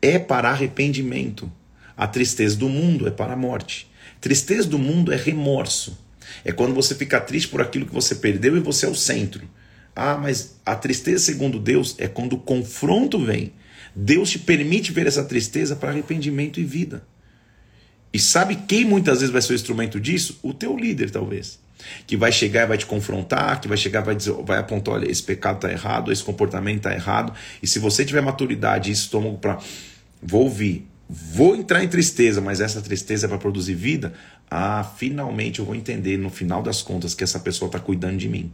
é 0.02 0.18
para 0.18 0.50
arrependimento. 0.50 1.50
A 1.96 2.06
tristeza 2.06 2.56
do 2.56 2.68
mundo 2.68 3.08
é 3.08 3.10
para 3.10 3.32
a 3.32 3.36
morte. 3.36 3.90
Tristeza 4.20 4.68
do 4.68 4.78
mundo 4.78 5.12
é 5.12 5.16
remorso. 5.16 5.98
É 6.44 6.52
quando 6.52 6.74
você 6.74 6.94
fica 6.94 7.20
triste 7.20 7.48
por 7.48 7.62
aquilo 7.62 7.86
que 7.86 7.94
você 7.94 8.14
perdeu 8.16 8.56
e 8.56 8.60
você 8.60 8.86
é 8.86 8.88
o 8.88 8.94
centro. 8.94 9.48
Ah, 9.96 10.16
mas 10.16 10.56
a 10.64 10.76
tristeza, 10.76 11.24
segundo 11.24 11.58
Deus, 11.58 11.94
é 11.98 12.06
quando 12.06 12.34
o 12.34 12.38
confronto 12.38 13.18
vem. 13.18 13.52
Deus 13.96 14.30
te 14.30 14.38
permite 14.38 14.92
ver 14.92 15.06
essa 15.06 15.24
tristeza 15.24 15.74
para 15.74 15.90
arrependimento 15.90 16.60
e 16.60 16.64
vida. 16.64 17.02
E 18.12 18.18
sabe 18.18 18.56
quem 18.56 18.84
muitas 18.84 19.20
vezes 19.20 19.32
vai 19.32 19.42
ser 19.42 19.52
o 19.52 19.56
instrumento 19.56 20.00
disso? 20.00 20.38
O 20.42 20.54
teu 20.54 20.76
líder, 20.76 21.10
talvez. 21.10 21.58
Que 22.06 22.16
vai 22.16 22.32
chegar 22.32 22.64
e 22.64 22.66
vai 22.66 22.78
te 22.78 22.86
confrontar, 22.86 23.60
que 23.60 23.68
vai 23.68 23.76
chegar 23.76 24.02
e 24.02 24.06
vai, 24.06 24.14
dizer, 24.14 24.32
vai 24.44 24.58
apontar: 24.58 24.94
olha, 24.94 25.10
esse 25.10 25.22
pecado 25.22 25.56
está 25.56 25.70
errado, 25.70 26.10
esse 26.10 26.24
comportamento 26.24 26.78
está 26.78 26.92
errado. 26.92 27.32
E 27.62 27.66
se 27.66 27.78
você 27.78 28.04
tiver 28.04 28.20
maturidade 28.20 28.90
e 28.90 28.92
estômago 28.92 29.38
para. 29.38 29.58
Vou 30.20 30.44
ouvir, 30.44 30.84
vou 31.08 31.54
entrar 31.54 31.82
em 31.84 31.88
tristeza, 31.88 32.40
mas 32.40 32.60
essa 32.60 32.82
tristeza 32.82 33.26
é 33.26 33.28
para 33.28 33.38
produzir 33.38 33.74
vida, 33.74 34.12
ah, 34.50 34.82
finalmente 34.96 35.60
eu 35.60 35.64
vou 35.64 35.74
entender 35.74 36.16
no 36.16 36.30
final 36.30 36.62
das 36.62 36.82
contas 36.82 37.14
que 37.14 37.22
essa 37.22 37.38
pessoa 37.38 37.68
está 37.68 37.78
cuidando 37.78 38.16
de 38.16 38.28
mim. 38.28 38.52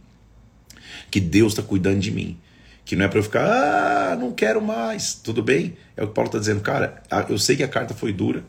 Que 1.09 1.19
Deus 1.19 1.53
está 1.53 1.63
cuidando 1.63 1.99
de 1.99 2.11
mim. 2.11 2.37
Que 2.83 2.95
não 2.95 3.05
é 3.05 3.07
para 3.07 3.19
eu 3.19 3.23
ficar, 3.23 3.45
ah, 3.45 4.15
não 4.15 4.31
quero 4.31 4.61
mais. 4.61 5.15
Tudo 5.15 5.41
bem? 5.41 5.75
É 5.97 6.03
o 6.03 6.07
que 6.07 6.13
Paulo 6.13 6.27
está 6.27 6.37
dizendo, 6.37 6.61
cara. 6.61 7.01
Eu 7.29 7.39
sei 7.39 7.55
que 7.55 7.63
a 7.63 7.67
carta 7.67 7.93
foi 7.93 8.13
dura, 8.13 8.43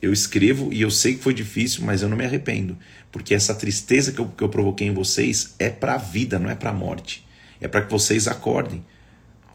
eu 0.00 0.12
escrevo 0.12 0.72
e 0.72 0.80
eu 0.80 0.90
sei 0.90 1.14
que 1.14 1.22
foi 1.22 1.34
difícil, 1.34 1.84
mas 1.84 2.02
eu 2.02 2.08
não 2.08 2.16
me 2.16 2.24
arrependo. 2.24 2.76
Porque 3.10 3.34
essa 3.34 3.54
tristeza 3.54 4.12
que 4.12 4.20
eu, 4.20 4.28
que 4.28 4.42
eu 4.42 4.48
provoquei 4.48 4.86
em 4.86 4.94
vocês 4.94 5.54
é 5.58 5.68
para 5.70 5.94
a 5.94 5.98
vida, 5.98 6.38
não 6.38 6.50
é 6.50 6.54
para 6.54 6.70
a 6.70 6.74
morte. 6.74 7.26
É 7.60 7.66
para 7.66 7.82
que 7.82 7.90
vocês 7.90 8.28
acordem. 8.28 8.84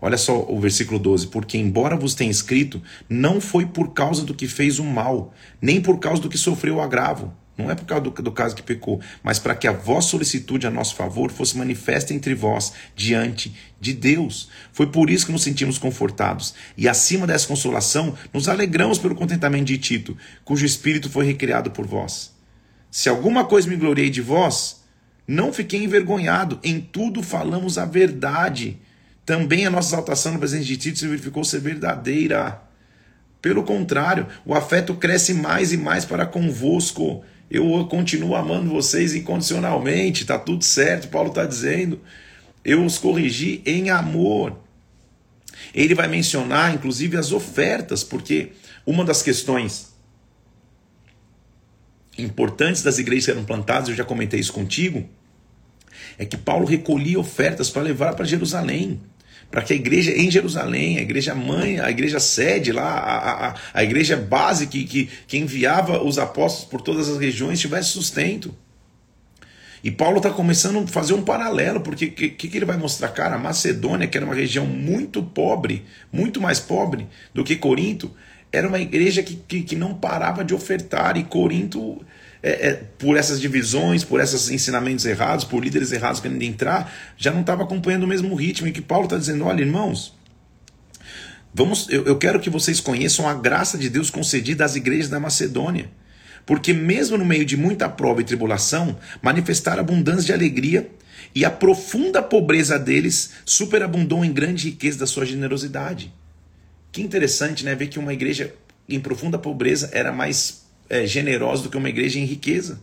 Olha 0.02 0.18
só 0.18 0.46
o 0.50 0.60
versículo 0.60 1.00
12: 1.00 1.28
Porque, 1.28 1.58
embora 1.58 1.96
vos 1.96 2.14
tenha 2.14 2.30
escrito, 2.30 2.82
não 3.08 3.40
foi 3.40 3.66
por 3.66 3.94
causa 3.94 4.26
do 4.26 4.34
que 4.34 4.48
fez 4.48 4.80
o 4.80 4.84
mal, 4.84 5.34
nem 5.62 5.80
por 5.80 5.98
causa 6.00 6.22
do 6.22 6.28
que 6.28 6.38
sofreu 6.38 6.76
o 6.76 6.82
agravo. 6.82 7.34
Não 7.58 7.70
é 7.70 7.76
por 7.76 7.86
causa 7.86 8.04
do, 8.04 8.10
do 8.10 8.32
caso 8.32 8.56
que 8.56 8.64
pecou, 8.64 9.00
mas 9.22 9.38
para 9.38 9.56
que 9.56 9.68
a 9.68 9.72
vossa 9.72 10.10
solicitude 10.10 10.66
a 10.66 10.72
nosso 10.72 10.96
favor 10.96 11.32
fosse 11.32 11.56
manifesta 11.56 12.14
entre 12.14 12.34
vós 12.34 12.74
diante 12.96 13.56
de 13.80 13.94
Deus. 13.94 14.50
Foi 14.72 14.88
por 14.88 15.10
isso 15.10 15.28
que 15.28 15.32
nos 15.32 15.44
sentimos 15.44 15.78
confortados. 15.78 16.56
E 16.76 16.88
acima 16.88 17.28
dessa 17.28 17.48
consolação, 17.48 18.16
nos 18.34 18.50
alegramos 18.50 18.98
pelo 18.98 19.14
contentamento 19.14 19.66
de 19.66 19.78
Tito, 19.78 20.18
cujo 20.44 20.66
espírito 20.66 21.10
foi 21.10 21.26
recriado 21.26 21.70
por 21.70 21.86
vós. 21.86 22.34
Se 22.90 23.08
alguma 23.08 23.46
coisa 23.46 23.70
me 23.70 23.76
gloriei 23.76 24.10
de 24.10 24.22
vós, 24.22 24.84
não 25.28 25.54
fiquei 25.54 25.84
envergonhado, 25.84 26.60
em 26.64 26.80
tudo 26.80 27.22
falamos 27.22 27.78
a 27.78 27.86
verdade. 27.86 28.80
Também 29.26 29.66
a 29.66 29.70
nossa 29.70 29.90
exaltação 29.90 30.34
no 30.34 30.40
presente 30.40 30.66
de 30.66 30.78
Tito 30.78 30.98
se 30.98 31.08
verificou 31.08 31.44
ser 31.44 31.60
verdadeira. 31.60 32.62
Pelo 33.42 33.64
contrário, 33.64 34.28
o 34.46 34.56
afeto 34.56 34.96
cresce 34.96 35.34
mais 35.34 35.72
e 35.72 35.78
mais 35.78 36.04
para 36.04 36.26
convosco 36.26 37.24
eu 37.50 37.86
continuo 37.86 38.36
amando 38.36 38.70
vocês 38.70 39.14
incondicionalmente, 39.14 40.26
tá 40.26 40.40
tudo 40.40 40.64
certo, 40.64 41.10
Paulo 41.10 41.30
está 41.30 41.46
dizendo. 41.46 42.02
Eu 42.64 42.84
os 42.86 42.98
corrigi 42.98 43.62
em 43.66 43.90
amor. 43.90 44.58
Ele 45.74 45.94
vai 45.94 46.08
mencionar, 46.08 46.74
inclusive, 46.74 47.18
as 47.18 47.32
ofertas, 47.32 48.04
porque 48.04 48.54
uma 48.86 49.06
das 49.06 49.22
questões 49.22 49.94
importantes 52.18 52.84
das 52.84 53.00
igrejas 53.00 53.26
que 53.26 53.32
eram 53.32 53.44
plantadas, 53.44 53.90
eu 53.90 53.96
já 53.96 54.04
comentei 54.04 54.40
isso 54.40 54.54
contigo, 54.54 55.08
é 56.18 56.26
que 56.26 56.38
Paulo 56.38 56.66
recolhia 56.66 57.20
ofertas 57.20 57.70
para 57.70 57.82
levar 57.82 58.16
para 58.16 58.26
Jerusalém 58.26 59.02
para 59.54 59.62
que 59.62 59.72
a 59.72 59.76
igreja 59.76 60.10
em 60.10 60.32
Jerusalém, 60.32 60.98
a 60.98 61.02
igreja 61.04 61.36
mãe, 61.36 61.80
a 61.80 61.88
igreja 61.92 62.20
sede 62.20 62.72
lá, 62.72 62.90
a, 62.90 63.50
a, 63.50 63.56
a 63.72 63.84
igreja 63.84 64.18
base 64.18 64.66
que, 64.66 64.84
que, 64.84 65.08
que 65.28 65.38
enviava 65.38 66.04
os 66.04 66.18
apóstolos 66.18 66.68
por 66.68 66.82
todas 66.82 67.08
as 67.08 67.20
regiões 67.20 67.60
tivesse 67.60 67.90
sustento. 67.90 68.52
E 69.84 69.92
Paulo 69.92 70.18
está 70.18 70.32
começando 70.32 70.80
a 70.80 70.88
fazer 70.88 71.14
um 71.14 71.22
paralelo, 71.22 71.82
porque 71.82 72.06
o 72.06 72.12
que, 72.14 72.30
que, 72.30 72.58
ele 72.58 72.66
vai 72.66 72.78
mostrar? 72.78 73.10
Cara, 73.10 73.36
a 73.36 73.38
Macedônia, 73.38 74.08
que 74.08 74.18
era 74.18 74.26
uma 74.26 74.34
região 74.34 74.66
muito 74.66 75.22
pobre, 75.22 75.86
muito 76.12 76.42
mais 76.42 76.60
pobre 76.60 77.08
do 77.32 77.44
que 77.44 77.56
Corinto, 77.56 78.10
era 78.52 78.68
uma 78.68 78.80
igreja 78.80 79.22
que, 79.22 79.36
que, 79.36 79.62
que 79.62 79.76
não 79.76 79.94
parava 79.94 80.44
de 80.44 80.56
ofertar, 80.56 81.16
e 81.16 81.24
Corinto 81.24 82.04
é, 82.44 82.68
é, 82.68 82.74
por 83.00 83.16
essas 83.16 83.40
divisões, 83.40 84.04
por 84.04 84.20
esses 84.20 84.50
ensinamentos 84.50 85.06
errados, 85.06 85.46
por 85.46 85.64
líderes 85.64 85.94
errados 85.94 86.20
querendo 86.20 86.42
entrar, 86.44 86.94
já 87.16 87.32
não 87.32 87.40
estava 87.40 87.64
acompanhando 87.64 88.04
o 88.04 88.08
mesmo 88.08 88.36
ritmo. 88.36 88.68
E 88.68 88.74
que 88.74 88.82
Paulo 88.82 89.06
está 89.06 89.18
dizendo: 89.18 89.46
olha, 89.46 89.62
irmãos, 89.62 90.14
vamos, 91.54 91.88
eu, 91.90 92.04
eu 92.04 92.18
quero 92.18 92.42
que 92.42 92.50
vocês 92.50 92.82
conheçam 92.82 93.30
a 93.30 93.34
graça 93.34 93.78
de 93.78 93.90
Deus 93.90 94.10
concedida 94.10 94.66
às 94.66 94.76
igrejas 94.76 95.10
da 95.10 95.22
Macedônia. 95.22 95.90
Porque, 96.46 96.74
mesmo 96.74 97.18
no 97.18 97.24
meio 97.24 97.46
de 97.46 97.56
muita 97.56 97.88
prova 97.88 98.20
e 98.20 98.26
tribulação, 98.26 99.00
manifestaram 99.22 99.80
abundância 99.80 100.26
de 100.26 100.34
alegria 100.34 100.92
e 101.34 101.46
a 101.46 101.50
profunda 101.50 102.22
pobreza 102.22 102.78
deles 102.78 103.32
superabundou 103.46 104.26
em 104.26 104.34
grande 104.34 104.66
riqueza 104.70 105.00
da 105.00 105.08
sua 105.08 105.26
generosidade. 105.26 106.14
Que 106.92 107.02
interessante, 107.02 107.64
né? 107.64 107.74
Ver 107.74 107.88
que 107.88 107.98
uma 107.98 108.12
igreja 108.12 108.54
em 108.90 109.00
profunda 109.00 109.40
pobreza 109.40 109.90
era 109.94 110.12
mais 110.12 110.63
é, 110.94 111.08
generosa 111.08 111.64
do 111.64 111.70
que 111.70 111.78
uma 111.78 111.90
igreja 111.90 112.20
em 112.20 112.26
riqueza. 112.26 112.80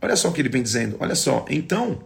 Olha 0.00 0.16
só 0.16 0.28
o 0.28 0.32
que 0.32 0.40
ele 0.40 0.48
vem 0.48 0.62
dizendo. 0.62 0.96
Olha 0.98 1.14
só. 1.14 1.44
Então, 1.50 2.02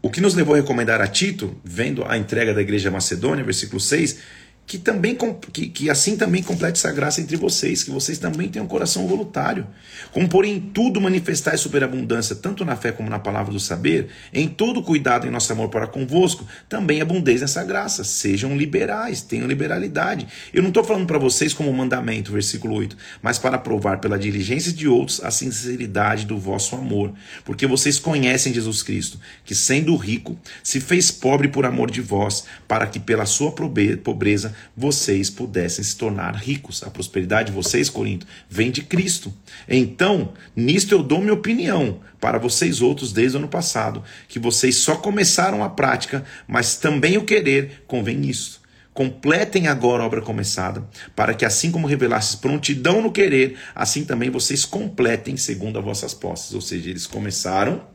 o 0.00 0.08
que 0.10 0.20
nos 0.20 0.34
levou 0.34 0.54
a 0.54 0.58
recomendar 0.58 1.00
a 1.02 1.06
Tito, 1.06 1.60
vendo 1.62 2.04
a 2.06 2.16
entrega 2.16 2.54
da 2.54 2.62
igreja 2.62 2.90
Macedônia, 2.90 3.44
versículo 3.44 3.78
6, 3.78 4.18
que 4.66 4.78
também 4.78 5.16
que, 5.52 5.68
que, 5.68 5.90
assim 5.90 6.16
também 6.16 6.42
complete 6.42 6.76
essa 6.76 6.90
graça 6.90 7.20
entre 7.20 7.36
vocês, 7.36 7.82
que 7.82 7.90
vocês 7.90 8.18
também 8.18 8.48
tenham 8.48 8.64
um 8.64 8.68
coração 8.68 9.06
voluntário. 9.06 9.66
Como 10.10 10.28
porém 10.28 10.58
tudo 10.58 11.00
manifestar 11.00 11.58
superabundância, 11.58 12.34
tanto 12.34 12.64
na 12.64 12.74
fé 12.74 12.90
como 12.90 13.10
na 13.10 13.18
palavra 13.18 13.52
do 13.52 13.60
saber, 13.60 14.08
em 14.32 14.48
todo 14.48 14.82
cuidado 14.82 15.26
em 15.26 15.30
nosso 15.30 15.52
amor 15.52 15.68
para 15.68 15.86
convosco, 15.86 16.46
também 16.68 17.00
abundeis 17.00 17.42
nessa 17.42 17.62
graça. 17.62 18.04
Sejam 18.04 18.56
liberais, 18.56 19.20
tenham 19.20 19.46
liberalidade. 19.46 20.26
Eu 20.52 20.62
não 20.62 20.68
estou 20.68 20.82
falando 20.82 21.06
para 21.06 21.18
vocês 21.18 21.52
como 21.52 21.72
mandamento, 21.72 22.32
versículo 22.32 22.74
8, 22.76 22.96
mas 23.20 23.38
para 23.38 23.58
provar 23.58 23.98
pela 23.98 24.18
diligência 24.18 24.72
de 24.72 24.88
outros 24.88 25.22
a 25.22 25.30
sinceridade 25.30 26.24
do 26.24 26.38
vosso 26.38 26.74
amor. 26.74 27.12
Porque 27.44 27.66
vocês 27.66 27.98
conhecem 27.98 28.54
Jesus 28.54 28.82
Cristo, 28.82 29.20
que 29.44 29.54
sendo 29.54 29.94
rico, 29.96 30.38
se 30.62 30.80
fez 30.80 31.10
pobre 31.10 31.48
por 31.48 31.66
amor 31.66 31.90
de 31.90 32.00
vós, 32.00 32.44
para 32.66 32.86
que 32.86 32.98
pela 32.98 33.26
sua 33.26 33.52
pobreza 33.52 34.53
vocês 34.76 35.30
pudessem 35.30 35.84
se 35.84 35.96
tornar 35.96 36.34
ricos. 36.34 36.82
A 36.82 36.90
prosperidade 36.90 37.50
de 37.50 37.56
vocês, 37.56 37.88
Corinto, 37.88 38.26
vem 38.48 38.70
de 38.70 38.82
Cristo. 38.82 39.32
Então, 39.68 40.32
nisto 40.54 40.92
eu 40.92 41.02
dou 41.02 41.20
minha 41.20 41.32
opinião 41.32 42.00
para 42.20 42.38
vocês 42.38 42.80
outros 42.80 43.12
desde 43.12 43.36
o 43.36 43.40
ano 43.40 43.48
passado, 43.48 44.02
que 44.28 44.38
vocês 44.38 44.76
só 44.76 44.96
começaram 44.96 45.62
a 45.62 45.68
prática, 45.68 46.24
mas 46.46 46.76
também 46.76 47.16
o 47.18 47.24
querer 47.24 47.84
convém 47.86 48.16
nisso. 48.16 48.62
Completem 48.94 49.66
agora 49.66 50.04
a 50.04 50.06
obra 50.06 50.22
começada, 50.22 50.88
para 51.16 51.34
que 51.34 51.44
assim 51.44 51.72
como 51.72 51.86
revelastes 51.86 52.36
prontidão 52.36 53.02
no 53.02 53.10
querer, 53.10 53.58
assim 53.74 54.04
também 54.04 54.30
vocês 54.30 54.64
completem 54.64 55.36
segundo 55.36 55.78
as 55.78 55.84
vossas 55.84 56.14
posses. 56.14 56.54
Ou 56.54 56.60
seja, 56.60 56.90
eles 56.90 57.06
começaram 57.06 57.93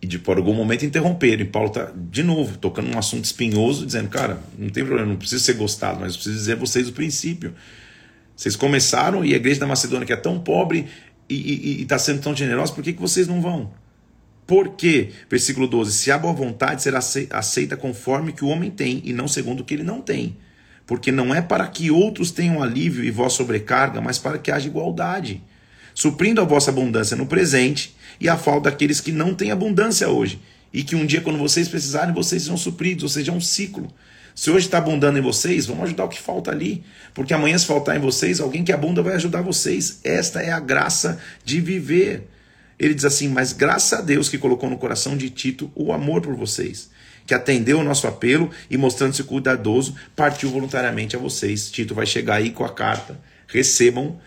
e 0.00 0.06
de 0.06 0.18
por 0.18 0.36
algum 0.36 0.54
momento 0.54 0.84
interromperam. 0.84 1.42
E 1.42 1.46
Paulo 1.46 1.68
está, 1.68 1.92
de 1.94 2.22
novo, 2.22 2.58
tocando 2.58 2.94
um 2.94 2.98
assunto 2.98 3.24
espinhoso, 3.24 3.86
dizendo: 3.86 4.08
cara, 4.08 4.40
não 4.58 4.68
tem 4.68 4.84
problema, 4.84 5.08
não 5.08 5.16
precisa 5.16 5.42
ser 5.42 5.54
gostado, 5.54 6.00
mas 6.00 6.14
preciso 6.14 6.36
dizer 6.36 6.52
a 6.52 6.56
vocês 6.56 6.88
o 6.88 6.92
princípio. 6.92 7.54
Vocês 8.36 8.54
começaram 8.54 9.24
e 9.24 9.32
a 9.32 9.36
igreja 9.36 9.60
da 9.60 9.66
Macedônia, 9.66 10.06
que 10.06 10.12
é 10.12 10.16
tão 10.16 10.38
pobre 10.38 10.86
e 11.28 11.82
está 11.82 11.98
sendo 11.98 12.20
tão 12.20 12.36
generosa, 12.36 12.72
por 12.72 12.84
que, 12.84 12.92
que 12.92 13.00
vocês 13.00 13.26
não 13.26 13.40
vão? 13.40 13.72
Por 14.46 14.76
quê? 14.76 15.10
Versículo 15.28 15.66
12: 15.66 15.92
Se 15.92 16.10
a 16.10 16.18
boa 16.18 16.32
vontade 16.32 16.82
será 16.82 17.00
aceita 17.30 17.76
conforme 17.76 18.32
que 18.32 18.44
o 18.44 18.48
homem 18.48 18.70
tem, 18.70 19.02
e 19.04 19.12
não 19.12 19.26
segundo 19.26 19.60
o 19.60 19.64
que 19.64 19.74
ele 19.74 19.82
não 19.82 20.00
tem. 20.00 20.36
Porque 20.86 21.10
não 21.10 21.34
é 21.34 21.42
para 21.42 21.66
que 21.66 21.90
outros 21.90 22.30
tenham 22.30 22.62
alívio 22.62 23.02
e 23.02 23.10
vós 23.10 23.32
sobrecarga, 23.32 24.00
mas 24.00 24.18
para 24.18 24.38
que 24.38 24.52
haja 24.52 24.68
igualdade. 24.68 25.42
Suprindo 25.96 26.42
a 26.42 26.44
vossa 26.44 26.70
abundância 26.70 27.16
no 27.16 27.24
presente 27.24 27.96
e 28.20 28.28
a 28.28 28.36
falta 28.36 28.70
daqueles 28.70 29.00
que 29.00 29.10
não 29.10 29.34
têm 29.34 29.50
abundância 29.50 30.10
hoje. 30.10 30.38
E 30.70 30.84
que 30.84 30.94
um 30.94 31.06
dia, 31.06 31.22
quando 31.22 31.38
vocês 31.38 31.68
precisarem, 31.68 32.12
vocês 32.12 32.42
serão 32.42 32.58
supridos, 32.58 33.04
ou 33.04 33.08
seja, 33.08 33.32
é 33.32 33.34
um 33.34 33.40
ciclo. 33.40 33.90
Se 34.34 34.50
hoje 34.50 34.66
está 34.66 34.76
abundando 34.76 35.18
em 35.18 35.22
vocês, 35.22 35.64
vamos 35.64 35.84
ajudar 35.84 36.04
o 36.04 36.08
que 36.10 36.20
falta 36.20 36.50
ali. 36.50 36.84
Porque 37.14 37.32
amanhã, 37.32 37.56
se 37.56 37.64
faltar 37.64 37.96
em 37.96 37.98
vocês, 37.98 38.40
alguém 38.40 38.62
que 38.62 38.72
abunda 38.72 39.02
vai 39.02 39.14
ajudar 39.14 39.40
vocês. 39.40 40.00
Esta 40.04 40.42
é 40.42 40.52
a 40.52 40.60
graça 40.60 41.18
de 41.42 41.62
viver. 41.62 42.28
Ele 42.78 42.92
diz 42.92 43.06
assim: 43.06 43.28
Mas 43.28 43.54
graças 43.54 43.98
a 43.98 44.02
Deus 44.02 44.28
que 44.28 44.36
colocou 44.36 44.68
no 44.68 44.76
coração 44.76 45.16
de 45.16 45.30
Tito 45.30 45.72
o 45.74 45.94
amor 45.94 46.20
por 46.20 46.34
vocês, 46.34 46.90
que 47.26 47.32
atendeu 47.32 47.78
o 47.78 47.82
nosso 47.82 48.06
apelo 48.06 48.50
e, 48.68 48.76
mostrando-se 48.76 49.24
cuidadoso, 49.24 49.94
partiu 50.14 50.50
voluntariamente 50.50 51.16
a 51.16 51.18
vocês. 51.18 51.70
Tito 51.70 51.94
vai 51.94 52.04
chegar 52.04 52.34
aí 52.34 52.50
com 52.50 52.66
a 52.66 52.68
carta. 52.68 53.18
Recebam, 53.46 54.20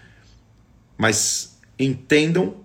mas 0.97 1.48
entendam 1.79 2.57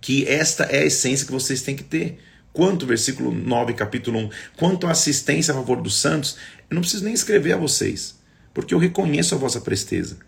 que 0.00 0.26
esta 0.26 0.64
é 0.64 0.82
a 0.82 0.86
essência 0.86 1.26
que 1.26 1.32
vocês 1.32 1.62
têm 1.62 1.76
que 1.76 1.84
ter. 1.84 2.18
Quanto, 2.52 2.86
versículo 2.86 3.32
9, 3.32 3.74
capítulo 3.74 4.18
1, 4.18 4.30
quanto 4.56 4.86
à 4.86 4.90
assistência 4.90 5.52
a 5.52 5.56
favor 5.56 5.80
dos 5.82 6.00
santos, 6.00 6.36
eu 6.70 6.74
não 6.74 6.80
preciso 6.80 7.04
nem 7.04 7.14
escrever 7.14 7.52
a 7.52 7.56
vocês, 7.56 8.18
porque 8.54 8.74
eu 8.74 8.78
reconheço 8.78 9.34
a 9.34 9.38
vossa 9.38 9.60
presteza. 9.60 10.18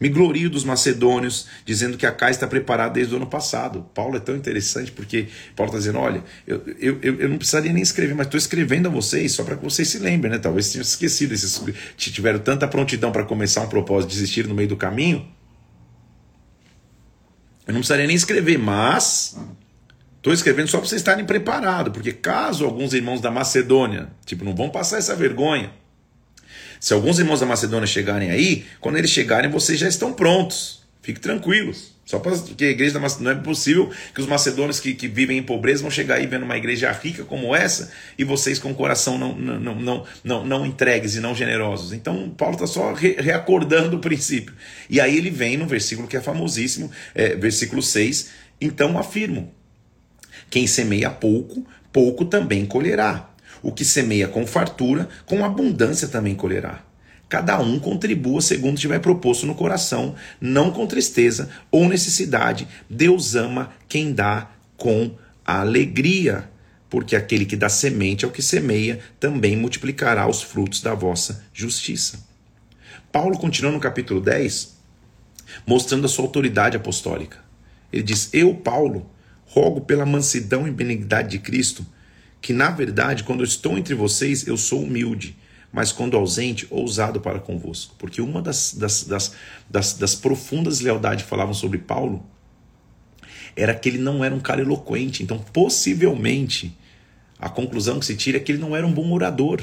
Me 0.00 0.08
glorio 0.08 0.48
dos 0.48 0.62
macedônios, 0.62 1.46
dizendo 1.64 1.96
que 1.96 2.06
a 2.06 2.12
casa 2.12 2.32
está 2.32 2.46
preparada 2.46 2.94
desde 2.94 3.12
o 3.14 3.16
ano 3.16 3.26
passado. 3.26 3.84
Paulo 3.92 4.16
é 4.16 4.20
tão 4.20 4.36
interessante 4.36 4.92
porque 4.92 5.26
Paulo 5.56 5.70
está 5.70 5.78
dizendo: 5.78 5.98
olha, 5.98 6.22
eu, 6.46 6.62
eu, 6.78 7.00
eu 7.02 7.28
não 7.28 7.36
precisaria 7.36 7.72
nem 7.72 7.82
escrever, 7.82 8.14
mas 8.14 8.28
estou 8.28 8.38
escrevendo 8.38 8.86
a 8.86 8.90
vocês 8.90 9.32
só 9.32 9.42
para 9.42 9.56
que 9.56 9.64
vocês 9.64 9.88
se 9.88 9.98
lembrem, 9.98 10.30
né? 10.30 10.38
Talvez 10.38 10.70
tenham 10.70 10.82
esquecido, 10.82 11.34
esses, 11.34 11.60
tiveram 11.96 12.38
tanta 12.38 12.68
prontidão 12.68 13.10
para 13.10 13.24
começar 13.24 13.62
um 13.62 13.68
propósito, 13.68 14.10
desistir 14.10 14.46
no 14.46 14.54
meio 14.54 14.68
do 14.68 14.76
caminho, 14.76 15.26
eu 17.68 17.74
não 17.74 17.80
precisaria 17.80 18.06
nem 18.06 18.16
escrever, 18.16 18.58
mas 18.58 19.36
estou 20.16 20.32
escrevendo 20.32 20.68
só 20.68 20.78
para 20.78 20.88
vocês 20.88 21.02
estarem 21.02 21.26
preparados, 21.26 21.92
porque 21.92 22.12
caso 22.12 22.64
alguns 22.64 22.94
irmãos 22.94 23.20
da 23.20 23.30
Macedônia, 23.30 24.08
tipo, 24.24 24.42
não 24.42 24.54
vão 24.56 24.70
passar 24.70 24.96
essa 24.96 25.14
vergonha. 25.14 25.70
Se 26.80 26.94
alguns 26.94 27.18
irmãos 27.18 27.40
da 27.40 27.46
Macedônia 27.46 27.86
chegarem 27.86 28.30
aí, 28.30 28.64
quando 28.80 28.96
eles 28.96 29.10
chegarem, 29.10 29.50
vocês 29.50 29.78
já 29.78 29.86
estão 29.86 30.14
prontos. 30.14 30.77
Fiquem 31.08 31.22
tranquilos. 31.22 31.94
Só 32.04 32.18
porque 32.18 32.66
a 32.66 32.68
igreja 32.68 33.00
não 33.20 33.30
é 33.30 33.34
possível 33.34 33.90
que 34.14 34.20
os 34.20 34.26
macedônios 34.26 34.78
que, 34.78 34.92
que 34.92 35.08
vivem 35.08 35.38
em 35.38 35.42
pobreza 35.42 35.80
vão 35.80 35.90
chegar 35.90 36.16
aí 36.16 36.26
vendo 36.26 36.42
uma 36.42 36.58
igreja 36.58 36.92
rica 36.92 37.24
como 37.24 37.56
essa 37.56 37.90
e 38.18 38.24
vocês 38.24 38.58
com 38.58 38.70
o 38.70 38.74
coração 38.74 39.16
não, 39.16 39.34
não, 39.34 39.74
não, 39.74 40.04
não, 40.22 40.44
não 40.44 40.66
entregues 40.66 41.16
e 41.16 41.20
não 41.20 41.34
generosos. 41.34 41.94
Então, 41.94 42.28
Paulo 42.28 42.56
está 42.56 42.66
só 42.66 42.92
re, 42.92 43.16
reacordando 43.18 43.96
o 43.96 44.00
princípio. 44.00 44.52
E 44.90 45.00
aí 45.00 45.16
ele 45.16 45.30
vem 45.30 45.56
no 45.56 45.66
versículo 45.66 46.06
que 46.06 46.16
é 46.18 46.20
famosíssimo, 46.20 46.90
é, 47.14 47.34
versículo 47.36 47.82
6. 47.82 48.28
Então 48.60 48.98
afirmo: 48.98 49.50
quem 50.50 50.66
semeia 50.66 51.08
pouco, 51.08 51.66
pouco 51.90 52.26
também 52.26 52.66
colherá. 52.66 53.30
O 53.62 53.72
que 53.72 53.82
semeia 53.82 54.28
com 54.28 54.46
fartura, 54.46 55.08
com 55.24 55.42
abundância 55.42 56.06
também 56.06 56.34
colherá. 56.34 56.86
Cada 57.28 57.60
um 57.60 57.78
contribua 57.78 58.40
segundo 58.40 58.78
tiver 58.78 59.00
proposto 59.00 59.46
no 59.46 59.54
coração, 59.54 60.14
não 60.40 60.70
com 60.70 60.86
tristeza 60.86 61.50
ou 61.70 61.86
necessidade. 61.86 62.66
Deus 62.88 63.34
ama 63.34 63.70
quem 63.86 64.12
dá 64.12 64.50
com 64.76 65.14
alegria, 65.44 66.48
porque 66.88 67.14
aquele 67.14 67.44
que 67.44 67.56
dá 67.56 67.68
semente 67.68 68.24
ao 68.24 68.30
que 68.30 68.40
semeia 68.40 69.00
também 69.20 69.56
multiplicará 69.56 70.26
os 70.26 70.42
frutos 70.42 70.80
da 70.80 70.94
vossa 70.94 71.44
justiça. 71.52 72.26
Paulo 73.12 73.36
continua 73.36 73.72
no 73.72 73.80
capítulo 73.80 74.20
10, 74.20 74.78
mostrando 75.66 76.06
a 76.06 76.08
sua 76.08 76.24
autoridade 76.24 76.76
apostólica. 76.76 77.38
Ele 77.92 78.02
diz: 78.02 78.30
Eu, 78.32 78.54
Paulo, 78.54 79.10
rogo 79.44 79.82
pela 79.82 80.06
mansidão 80.06 80.66
e 80.66 80.70
benignidade 80.70 81.28
de 81.30 81.38
Cristo, 81.38 81.84
que 82.40 82.54
na 82.54 82.70
verdade, 82.70 83.24
quando 83.24 83.40
eu 83.40 83.46
estou 83.46 83.76
entre 83.76 83.94
vocês, 83.94 84.46
eu 84.46 84.56
sou 84.56 84.82
humilde 84.82 85.36
mas 85.72 85.92
quando 85.92 86.16
ausente, 86.16 86.66
ousado 86.70 87.20
para 87.20 87.38
convosco. 87.38 87.94
Porque 87.98 88.20
uma 88.20 88.40
das, 88.40 88.74
das, 88.74 89.04
das, 89.04 89.34
das, 89.68 89.94
das 89.94 90.14
profundas 90.14 90.80
lealdades 90.80 91.24
que 91.24 91.30
falavam 91.30 91.54
sobre 91.54 91.78
Paulo 91.78 92.24
era 93.54 93.74
que 93.74 93.88
ele 93.88 93.98
não 93.98 94.24
era 94.24 94.34
um 94.34 94.40
cara 94.40 94.62
eloquente. 94.62 95.22
Então, 95.22 95.38
possivelmente, 95.38 96.76
a 97.38 97.48
conclusão 97.48 97.98
que 97.98 98.06
se 98.06 98.16
tira 98.16 98.38
é 98.38 98.40
que 98.40 98.52
ele 98.52 98.60
não 98.60 98.74
era 98.74 98.86
um 98.86 98.92
bom 98.92 99.12
orador. 99.12 99.60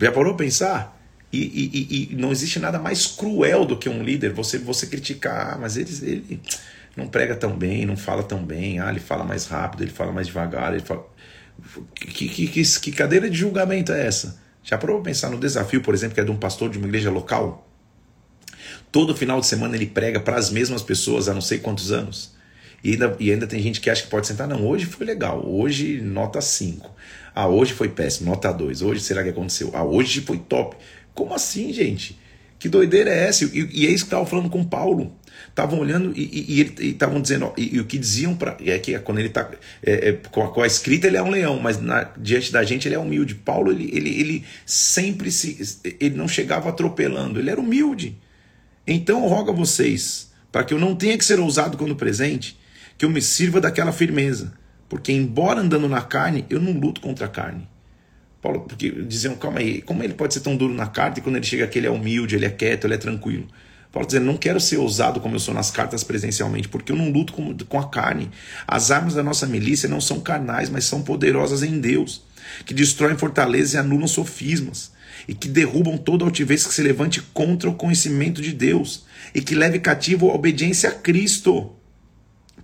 Já 0.00 0.10
parou 0.10 0.32
a 0.32 0.36
pensar? 0.36 0.94
E, 1.32 1.38
e, 1.38 2.12
e, 2.12 2.16
não 2.16 2.30
existe 2.30 2.60
nada 2.60 2.78
mais 2.78 3.06
cruel 3.06 3.64
do 3.64 3.76
que 3.76 3.88
um 3.88 4.04
líder 4.04 4.32
você, 4.32 4.56
você 4.56 4.86
criticar, 4.86 5.54
ah, 5.54 5.58
mas 5.58 5.76
ele, 5.76 5.90
ele 6.02 6.40
não 6.96 7.08
prega 7.08 7.34
tão 7.34 7.56
bem, 7.56 7.84
não 7.84 7.96
fala 7.96 8.22
tão 8.22 8.44
bem, 8.44 8.78
ah, 8.78 8.88
ele 8.88 9.00
fala 9.00 9.24
mais 9.24 9.46
rápido, 9.46 9.82
ele 9.82 9.90
fala 9.90 10.12
mais 10.12 10.28
devagar, 10.28 10.72
ele 10.72 10.82
fala. 10.82 11.12
Que, 11.94 12.28
que, 12.28 12.46
que, 12.48 12.80
que 12.80 12.92
cadeira 12.92 13.28
de 13.28 13.36
julgamento 13.36 13.92
é 13.92 14.06
essa? 14.06 14.40
Já 14.62 14.78
parou 14.78 15.02
pensar 15.02 15.30
no 15.30 15.38
desafio, 15.38 15.82
por 15.82 15.94
exemplo, 15.94 16.14
que 16.14 16.20
é 16.20 16.24
de 16.24 16.30
um 16.30 16.36
pastor 16.36 16.70
de 16.70 16.78
uma 16.78 16.86
igreja 16.86 17.10
local? 17.10 17.68
Todo 18.90 19.14
final 19.14 19.40
de 19.40 19.46
semana 19.46 19.76
ele 19.76 19.86
prega 19.86 20.20
para 20.20 20.36
as 20.36 20.50
mesmas 20.50 20.82
pessoas 20.82 21.28
há 21.28 21.34
não 21.34 21.40
sei 21.40 21.58
quantos 21.58 21.92
anos. 21.92 22.34
E 22.82 22.92
ainda, 22.92 23.16
e 23.18 23.32
ainda 23.32 23.46
tem 23.46 23.60
gente 23.60 23.80
que 23.80 23.90
acha 23.90 24.02
que 24.02 24.08
pode 24.08 24.26
sentar. 24.26 24.46
Não, 24.46 24.66
hoje 24.66 24.86
foi 24.86 25.06
legal. 25.06 25.42
Hoje, 25.46 26.00
nota 26.00 26.40
5. 26.40 26.90
Ah, 27.34 27.48
hoje 27.48 27.72
foi 27.72 27.88
péssimo, 27.88 28.30
nota 28.30 28.52
2. 28.52 28.82
Hoje, 28.82 29.00
será 29.00 29.22
que 29.22 29.30
aconteceu? 29.30 29.70
Ah, 29.74 29.84
hoje 29.84 30.20
foi 30.20 30.38
top. 30.38 30.76
Como 31.14 31.34
assim, 31.34 31.72
gente? 31.72 32.18
Que 32.58 32.68
doideira 32.68 33.10
é 33.10 33.28
essa? 33.28 33.44
E, 33.44 33.68
e 33.72 33.86
é 33.86 33.90
isso 33.90 34.06
que 34.06 34.14
eu 34.14 34.18
estava 34.18 34.26
falando 34.26 34.50
com 34.50 34.64
Paulo 34.64 35.12
estavam 35.54 35.78
olhando 35.78 36.12
e 36.16 36.60
estavam 36.80 37.22
dizendo, 37.22 37.52
e, 37.56 37.76
e, 37.76 37.80
o 37.80 37.84
que 37.84 37.96
diziam 37.96 38.34
para 38.34 38.56
é 38.66 38.76
que 38.76 38.98
quando 38.98 39.20
ele 39.20 39.28
está 39.28 39.48
é, 39.84 40.08
é, 40.08 40.12
com, 40.12 40.46
com, 40.48 40.60
a, 40.60 40.66
escrita 40.66 41.06
ele 41.06 41.16
é 41.16 41.22
um 41.22 41.30
leão, 41.30 41.60
mas 41.60 41.80
na, 41.80 42.10
diante 42.18 42.52
da 42.52 42.64
gente 42.64 42.88
ele 42.88 42.96
é 42.96 42.98
humilde. 42.98 43.36
Paulo 43.36 43.70
ele, 43.70 43.88
ele, 43.92 44.20
ele 44.20 44.44
sempre 44.66 45.30
se 45.30 45.78
ele 46.00 46.16
não 46.16 46.26
chegava 46.26 46.68
atropelando, 46.68 47.38
ele 47.38 47.50
era 47.50 47.60
humilde. 47.60 48.18
Então 48.84 49.26
rogo 49.28 49.52
a 49.52 49.54
vocês 49.54 50.32
para 50.50 50.64
que 50.64 50.74
eu 50.74 50.78
não 50.78 50.96
tenha 50.96 51.16
que 51.16 51.24
ser 51.24 51.38
ousado 51.38 51.76
quando 51.76 51.94
presente, 51.94 52.58
que 52.98 53.04
eu 53.04 53.10
me 53.10 53.22
sirva 53.22 53.60
daquela 53.60 53.92
firmeza, 53.92 54.52
porque 54.88 55.12
embora 55.12 55.60
andando 55.60 55.88
na 55.88 56.02
carne 56.02 56.44
eu 56.50 56.60
não 56.60 56.72
luto 56.72 57.00
contra 57.00 57.26
a 57.26 57.28
carne. 57.28 57.68
Paulo, 58.42 58.62
porque 58.62 58.90
diziam, 58.90 59.36
calma 59.36 59.60
aí, 59.60 59.80
como 59.80 60.02
ele 60.02 60.14
pode 60.14 60.34
ser 60.34 60.40
tão 60.40 60.56
duro 60.56 60.74
na 60.74 60.88
carne 60.88 61.18
e 61.18 61.20
quando 61.22 61.36
ele 61.36 61.46
chega 61.46 61.64
aqui 61.64 61.78
ele 61.78 61.86
é 61.86 61.90
humilde, 61.90 62.34
ele 62.34 62.44
é 62.44 62.50
quieto, 62.50 62.86
ele 62.86 62.94
é 62.94 62.98
tranquilo? 62.98 63.46
Paulo 63.94 64.08
dizendo, 64.08 64.26
não 64.26 64.36
quero 64.36 64.58
ser 64.58 64.78
ousado 64.78 65.20
como 65.20 65.36
eu 65.36 65.38
sou 65.38 65.54
nas 65.54 65.70
cartas 65.70 66.02
presencialmente, 66.02 66.68
porque 66.68 66.90
eu 66.90 66.96
não 66.96 67.12
luto 67.12 67.32
com, 67.32 67.56
com 67.56 67.78
a 67.78 67.88
carne. 67.88 68.28
As 68.66 68.90
armas 68.90 69.14
da 69.14 69.22
nossa 69.22 69.46
milícia 69.46 69.88
não 69.88 70.00
são 70.00 70.18
carnais, 70.18 70.68
mas 70.68 70.84
são 70.84 71.00
poderosas 71.00 71.62
em 71.62 71.78
Deus, 71.78 72.24
que 72.66 72.74
destroem 72.74 73.16
fortalezas 73.16 73.74
e 73.74 73.78
anulam 73.78 74.08
sofismas, 74.08 74.90
e 75.28 75.34
que 75.34 75.46
derrubam 75.46 75.96
toda 75.96 76.24
altivez 76.24 76.66
que 76.66 76.74
se 76.74 76.82
levante 76.82 77.22
contra 77.22 77.70
o 77.70 77.74
conhecimento 77.74 78.42
de 78.42 78.52
Deus, 78.52 79.04
e 79.32 79.40
que 79.40 79.54
leve 79.54 79.78
cativo 79.78 80.28
a 80.28 80.34
obediência 80.34 80.88
a 80.88 80.92
Cristo. 80.92 81.70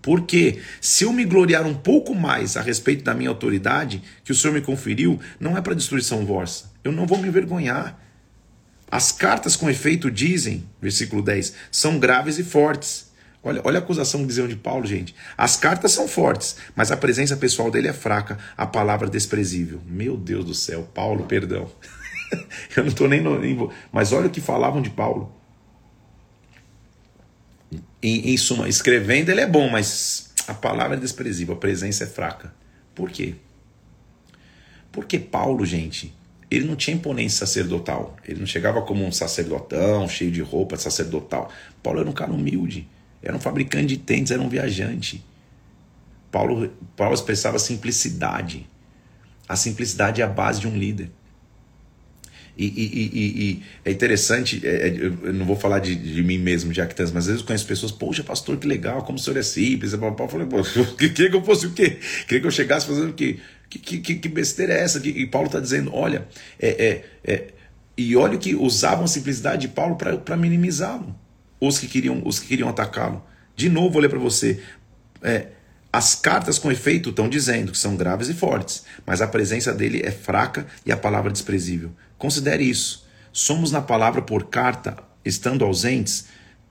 Porque 0.03 0.59
se 0.81 1.05
eu 1.05 1.13
me 1.13 1.25
gloriar 1.25 1.65
um 1.65 1.75
pouco 1.75 2.13
mais 2.13 2.57
a 2.57 2.61
respeito 2.61 3.05
da 3.05 3.15
minha 3.15 3.31
autoridade, 3.31 4.03
que 4.25 4.33
o 4.33 4.35
Senhor 4.35 4.53
me 4.53 4.63
conferiu, 4.63 5.21
não 5.39 5.57
é 5.57 5.61
para 5.61 5.75
destruição 5.75 6.27
vossa. 6.27 6.73
Eu 6.83 6.91
não 6.91 7.07
vou 7.07 7.19
me 7.19 7.29
envergonhar. 7.29 8.10
As 8.91 9.13
cartas 9.13 9.55
com 9.55 9.71
efeito 9.71 10.11
dizem, 10.11 10.69
versículo 10.81 11.23
10, 11.23 11.55
são 11.71 11.99
graves 11.99 12.39
e 12.39 12.45
fortes. 12.45 13.11
Olha, 13.43 13.61
olha 13.65 13.79
a 13.79 13.83
acusação 13.83 14.21
que 14.21 14.27
diziam 14.27 14.49
de 14.49 14.57
Paulo, 14.57 14.85
gente. 14.85 15.15
As 15.39 15.57
cartas 15.57 15.93
são 15.93 16.09
fortes, 16.09 16.57
mas 16.75 16.91
a 16.91 16.97
presença 16.97 17.37
pessoal 17.37 17.71
dele 17.71 17.89
é 17.89 17.93
fraca, 17.93 18.37
a 18.57 18.67
palavra 18.67 19.09
desprezível. 19.09 19.81
Meu 19.87 20.17
Deus 20.17 20.45
do 20.45 20.55
céu, 20.55 20.89
Paulo, 20.93 21.25
perdão. 21.25 21.71
Eu 22.77 22.83
não 22.83 22.91
estou 22.91 23.09
nem 23.09 23.21
no. 23.21 23.73
Mas 23.93 24.13
olha 24.13 24.27
o 24.27 24.31
que 24.31 24.41
falavam 24.41 24.83
de 24.83 24.91
Paulo. 24.91 25.33
Em, 28.03 28.33
em 28.33 28.37
suma, 28.37 28.69
escrevendo 28.69 29.31
ele 29.31 29.41
é 29.41 29.47
bom, 29.47 29.69
mas 29.71 30.33
a 30.49 30.55
palavra 30.55 30.97
é 30.97 31.01
desprezível, 31.01 31.55
a 31.55 31.59
presença 31.59 32.05
é 32.05 32.07
fraca. 32.07 32.53
Por 32.95 33.11
quê? 33.11 33.37
Porque 34.91 35.19
Paulo, 35.19 35.65
gente, 35.65 36.15
ele 36.51 36.67
não 36.67 36.75
tinha 36.75 36.97
imponência 36.97 37.47
sacerdotal. 37.47 38.17
Ele 38.27 38.41
não 38.41 38.47
chegava 38.47 38.83
como 38.83 39.05
um 39.05 39.13
sacerdotão, 39.13 40.09
cheio 40.09 40.33
de 40.33 40.43
roupa 40.43 40.77
sacerdotal. 40.77 41.51
Paulo 41.83 42.01
era 42.01 42.11
um 42.11 42.13
cara 42.13 42.33
humilde. 42.33 42.89
Era 43.23 43.37
um 43.37 43.41
fabricante 43.41 43.87
de 43.87 43.99
tentes, 43.99 44.33
era 44.33 44.43
um 44.43 44.49
viajante. 44.49 45.25
Paulo, 46.33 46.71
Paulo 46.97 47.15
expressava 47.15 47.59
simplicidade. 47.59 48.69
A 49.49 49.55
simplicidade 49.55 50.21
é 50.21 50.25
a 50.25 50.29
base 50.29 50.61
de 50.61 50.67
um 50.67 50.77
líder. 50.77 51.11
E, 52.57 52.67
e, 52.67 53.11
e, 53.15 53.43
e 53.43 53.63
é 53.85 53.91
interessante, 53.91 54.61
é, 54.65 54.89
é 54.89 54.97
eu 54.99 55.33
não 55.33 55.47
vou 55.47 55.57
falar 55.57 55.79
de, 55.79 55.95
de 55.95 56.23
mim 56.23 56.37
mesmo, 56.37 56.73
que 56.73 56.95
tanto, 56.95 57.15
mas 57.15 57.25
às 57.25 57.27
vezes 57.27 57.41
eu 57.41 57.47
conheço 57.47 57.67
pessoas, 57.67 57.91
poxa, 57.91 58.23
pastor, 58.23 58.59
que 58.59 58.67
legal, 58.67 59.03
como 59.03 59.17
o 59.17 59.21
senhor 59.21 59.39
é 59.39 59.43
simples. 59.43 59.93
Falei, 59.93 60.47
pô, 60.47 60.63
queria 60.99 61.31
que 61.31 61.37
eu 61.37 61.45
fosse 61.45 61.67
o 61.67 61.73
quê? 61.73 61.99
Queria 62.27 62.41
que 62.41 62.47
eu 62.47 62.51
chegasse 62.51 62.87
fazendo 62.87 63.11
o 63.11 63.15
quê? 63.15 63.39
Que, 63.71 64.01
que, 64.01 64.17
que 64.17 64.29
besteira 64.29 64.75
é 64.75 64.83
essa? 64.83 65.01
E 65.07 65.25
Paulo 65.27 65.47
está 65.47 65.61
dizendo: 65.61 65.95
olha, 65.95 66.27
é, 66.59 66.69
é, 66.69 67.05
é, 67.33 67.55
e 67.97 68.17
olha 68.17 68.37
que 68.37 68.55
usavam 68.55 69.05
a 69.05 69.09
simplicidade 69.09 69.63
de 69.63 69.69
Paulo 69.69 69.97
para 69.97 70.37
minimizá-lo, 70.37 71.15
os 71.61 71.79
que 71.79 71.87
queriam, 71.87 72.21
os 72.25 72.41
que 72.41 72.49
queriam 72.49 72.69
atacá-lo. 72.69 73.25
De 73.55 73.69
novo, 73.69 73.91
vou 73.91 74.03
ler 74.03 74.09
para 74.09 74.19
você. 74.19 74.61
É, 75.23 75.49
as 75.93 76.15
cartas 76.15 76.59
com 76.59 76.71
efeito 76.71 77.11
estão 77.11 77.29
dizendo 77.29 77.73
que 77.73 77.79
são 77.79 77.97
graves 77.97 78.29
e 78.29 78.35
fortes, 78.35 78.85
mas 79.05 79.21
a 79.21 79.27
presença 79.27 79.73
dele 79.73 80.01
é 80.05 80.11
fraca 80.11 80.67
e 80.87 80.93
a 80.93 80.97
palavra 80.97 81.33
desprezível. 81.33 81.91
Considere 82.17 82.63
isso. 82.63 83.07
Somos 83.33 83.73
na 83.73 83.83
palavra 83.83 84.23
por 84.23 84.47
carta, 84.47 84.97
estando 85.25 85.65
ausentes, 85.65 86.27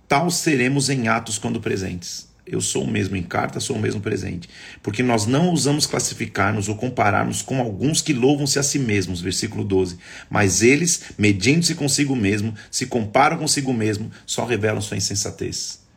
tal 0.08 0.30
seremos 0.30 0.90
em 0.90 1.08
atos 1.08 1.38
quando 1.38 1.60
presentes. 1.60 2.29
Eu 2.50 2.62
sou 2.62 2.84
o 2.84 2.88
mesmo 2.88 3.16
em 3.16 3.22
carta, 3.22 3.60
sou 3.60 3.76
o 3.76 3.80
mesmo 3.80 4.02
presente. 4.02 4.50
Porque 4.82 5.04
nós 5.04 5.26
não 5.26 5.48
ousamos 5.50 5.86
classificar-nos 5.86 6.68
ou 6.68 6.76
comparar-nos 6.76 7.42
com 7.42 7.60
alguns 7.60 8.02
que 8.02 8.12
louvam-se 8.12 8.58
a 8.58 8.64
si 8.64 8.80
mesmos, 8.80 9.22
versículo 9.22 9.64
12. 9.64 9.98
Mas 10.30 10.64
eles, 10.64 11.04
medindo-se 11.18 11.76
consigo 11.76 12.16
mesmo, 12.16 12.56
se 12.72 12.88
comparam 12.88 13.38
consigo 13.38 13.72
mesmo, 13.72 14.12
só 14.26 14.46
revelam 14.46 14.82
sua 14.82 14.98
insensatez. 14.98 15.88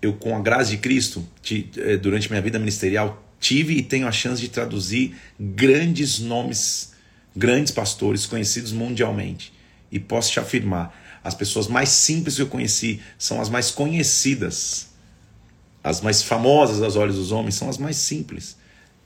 Eu, 0.00 0.12
com 0.12 0.36
a 0.36 0.40
graça 0.40 0.70
de 0.70 0.76
Cristo, 0.76 1.26
eh, 1.76 1.96
durante 1.96 2.30
minha 2.30 2.42
vida 2.42 2.58
ministerial, 2.58 3.24
tive 3.40 3.74
e 3.74 3.82
tenho 3.82 4.06
a 4.06 4.12
chance 4.12 4.40
de 4.40 4.48
traduzir 4.48 5.14
grandes 5.38 6.18
nomes, 6.18 6.92
grandes 7.34 7.72
pastores 7.72 8.26
conhecidos 8.26 8.70
mundialmente. 8.70 9.52
E 9.90 9.98
posso 9.98 10.30
te 10.30 10.38
afirmar, 10.38 10.94
as 11.24 11.34
pessoas 11.34 11.66
mais 11.66 11.88
simples 11.88 12.36
que 12.36 12.42
eu 12.42 12.46
conheci 12.46 13.00
são 13.18 13.40
as 13.40 13.48
mais 13.48 13.70
conhecidas. 13.70 14.88
As 15.82 16.02
mais 16.02 16.22
famosas 16.22 16.82
aos 16.82 16.94
olhos 16.96 17.16
dos 17.16 17.32
homens 17.32 17.54
são 17.54 17.68
as 17.68 17.78
mais 17.78 17.96
simples. 17.96 18.56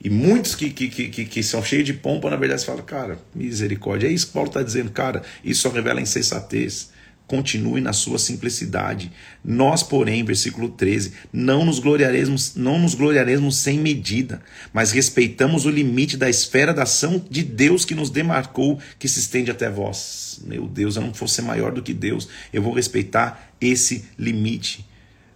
E 0.01 0.09
muitos 0.09 0.53
que, 0.55 0.69
que, 0.69 0.89
que, 0.89 1.25
que, 1.25 1.43
são 1.43 1.63
cheios 1.63 1.85
de 1.85 1.93
pompa, 1.93 2.29
na 2.29 2.37
verdade, 2.37 2.61
você 2.61 2.67
fala, 2.67 2.81
cara, 2.81 3.19
misericórdia. 3.33 4.07
É 4.07 4.11
isso 4.11 4.27
que 4.27 4.33
Paulo 4.33 4.49
está 4.49 4.61
dizendo, 4.61 4.91
cara, 4.91 5.23
isso 5.43 5.61
só 5.61 5.69
revela 5.69 5.99
insensatez 6.01 6.89
continue 7.29 7.79
na 7.79 7.93
sua 7.93 8.17
simplicidade. 8.17 9.11
Nós, 9.45 9.83
porém, 9.83 10.25
versículo 10.25 10.67
13, 10.67 11.13
não 11.31 11.63
nos 11.63 11.77
gloriaremos, 11.77 12.55
não 12.55 12.79
nos 12.79 12.95
gloriaremos 12.95 13.55
sem 13.57 13.77
medida, 13.77 14.41
mas 14.73 14.91
respeitamos 14.91 15.65
o 15.65 15.69
limite 15.69 16.17
da 16.17 16.27
esfera 16.27 16.73
da 16.73 16.83
ação 16.83 17.23
de 17.29 17.43
Deus 17.43 17.85
que 17.85 17.93
nos 17.93 18.09
demarcou, 18.09 18.79
que 18.97 19.07
se 19.07 19.19
estende 19.19 19.51
até 19.51 19.69
vós. 19.69 20.41
Meu 20.43 20.67
Deus, 20.67 20.95
eu 20.95 21.03
não 21.03 21.11
vou 21.11 21.27
ser 21.27 21.43
maior 21.43 21.71
do 21.71 21.83
que 21.83 21.93
Deus, 21.93 22.27
eu 22.51 22.63
vou 22.63 22.73
respeitar 22.73 23.53
esse 23.61 24.05
limite. 24.17 24.89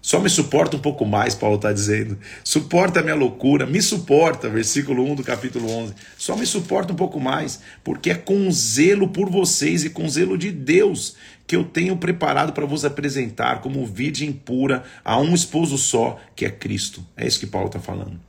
Só 0.03 0.19
me 0.19 0.29
suporta 0.29 0.75
um 0.75 0.81
pouco 0.81 1.05
mais, 1.05 1.33
Paulo 1.33 1.55
está 1.55 1.71
dizendo. 1.71 2.19
Suporta 2.43 2.99
a 2.99 3.03
minha 3.03 3.15
loucura, 3.15 3.65
me 3.65 3.81
suporta, 3.81 4.49
versículo 4.49 5.09
1 5.09 5.15
do 5.15 5.23
capítulo 5.23 5.71
11. 5.71 5.93
Só 6.17 6.35
me 6.35 6.45
suporta 6.45 6.91
um 6.91 6.95
pouco 6.95 7.21
mais, 7.21 7.61
porque 7.85 8.09
é 8.09 8.15
com 8.15 8.51
zelo 8.51 9.07
por 9.07 9.29
vocês 9.29 9.85
e 9.85 9.89
com 9.89 10.09
zelo 10.09 10.37
de 10.37 10.51
Deus 10.51 11.15
que 11.45 11.55
eu 11.55 11.63
tenho 11.63 11.97
preparado 11.97 12.53
para 12.53 12.65
vos 12.65 12.85
apresentar 12.85 13.61
como 13.61 13.85
virgem 13.85 14.31
pura 14.31 14.83
a 15.03 15.19
um 15.19 15.33
esposo 15.33 15.77
só, 15.77 16.19
que 16.35 16.45
é 16.45 16.49
Cristo. 16.49 17.05
É 17.15 17.27
isso 17.27 17.39
que 17.39 17.47
Paulo 17.47 17.67
está 17.67 17.79
falando. 17.79 18.19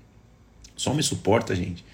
Só 0.76 0.92
me 0.92 1.02
suporta, 1.02 1.54
gente. 1.54 1.84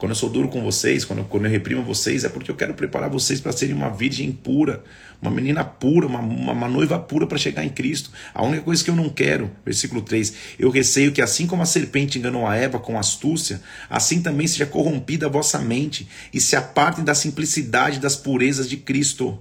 Quando 0.00 0.12
eu 0.12 0.16
sou 0.16 0.30
duro 0.30 0.48
com 0.48 0.62
vocês, 0.62 1.04
quando 1.04 1.18
eu, 1.18 1.24
quando 1.26 1.44
eu 1.44 1.50
reprimo 1.50 1.82
vocês, 1.82 2.24
é 2.24 2.28
porque 2.30 2.50
eu 2.50 2.54
quero 2.56 2.72
preparar 2.72 3.10
vocês 3.10 3.38
para 3.38 3.52
serem 3.52 3.74
uma 3.74 3.90
virgem 3.90 4.32
pura, 4.32 4.82
uma 5.20 5.30
menina 5.30 5.62
pura, 5.62 6.06
uma, 6.06 6.20
uma, 6.20 6.52
uma 6.52 6.68
noiva 6.68 6.98
pura 6.98 7.26
para 7.26 7.36
chegar 7.36 7.66
em 7.66 7.68
Cristo. 7.68 8.10
A 8.32 8.42
única 8.42 8.62
coisa 8.62 8.82
que 8.82 8.88
eu 8.88 8.96
não 8.96 9.10
quero, 9.10 9.50
versículo 9.62 10.00
3, 10.00 10.32
eu 10.58 10.70
receio 10.70 11.12
que 11.12 11.20
assim 11.20 11.46
como 11.46 11.60
a 11.60 11.66
serpente 11.66 12.18
enganou 12.18 12.46
a 12.46 12.56
Eva 12.56 12.78
com 12.78 12.98
astúcia, 12.98 13.60
assim 13.90 14.22
também 14.22 14.46
seja 14.46 14.64
corrompida 14.64 15.26
a 15.26 15.28
vossa 15.28 15.58
mente 15.58 16.08
e 16.32 16.40
se 16.40 16.56
apartem 16.56 17.04
da 17.04 17.14
simplicidade 17.14 18.00
das 18.00 18.16
purezas 18.16 18.70
de 18.70 18.78
Cristo. 18.78 19.38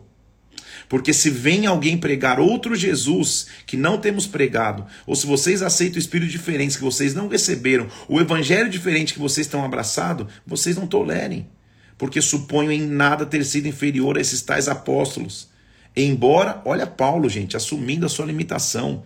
Porque 0.90 1.14
se 1.14 1.30
vem 1.30 1.68
alguém 1.68 1.96
pregar 1.96 2.40
outro 2.40 2.76
Jesus 2.76 3.46
que 3.68 3.78
não 3.78 4.00
temos 4.00 4.26
pregado, 4.26 4.88
ou 5.06 5.16
se 5.16 5.28
vocês 5.28 5.62
aceitam 5.62 5.98
o 5.98 6.00
espírito 6.00 6.32
diferente 6.32 6.78
que 6.78 6.84
vocês 6.84 7.14
não 7.14 7.28
receberam, 7.28 7.88
o 8.08 8.20
evangelho 8.20 8.68
diferente 8.68 9.14
que 9.14 9.20
vocês 9.20 9.46
estão 9.46 9.64
abraçados, 9.64 10.26
vocês 10.48 10.76
não 10.76 10.88
tolerem. 10.88 11.48
Porque 11.96 12.20
suponho 12.20 12.72
em 12.72 12.82
nada 12.82 13.24
ter 13.24 13.46
sido 13.46 13.68
inferior 13.68 14.18
a 14.18 14.22
esses 14.22 14.42
tais 14.42 14.68
apóstolos. 14.68 15.50
Embora, 15.96 16.60
olha 16.66 16.88
Paulo, 16.88 17.30
gente, 17.30 17.56
assumindo 17.56 18.08
a 18.08 18.10
sua 18.10 18.26
limitação. 18.26 19.04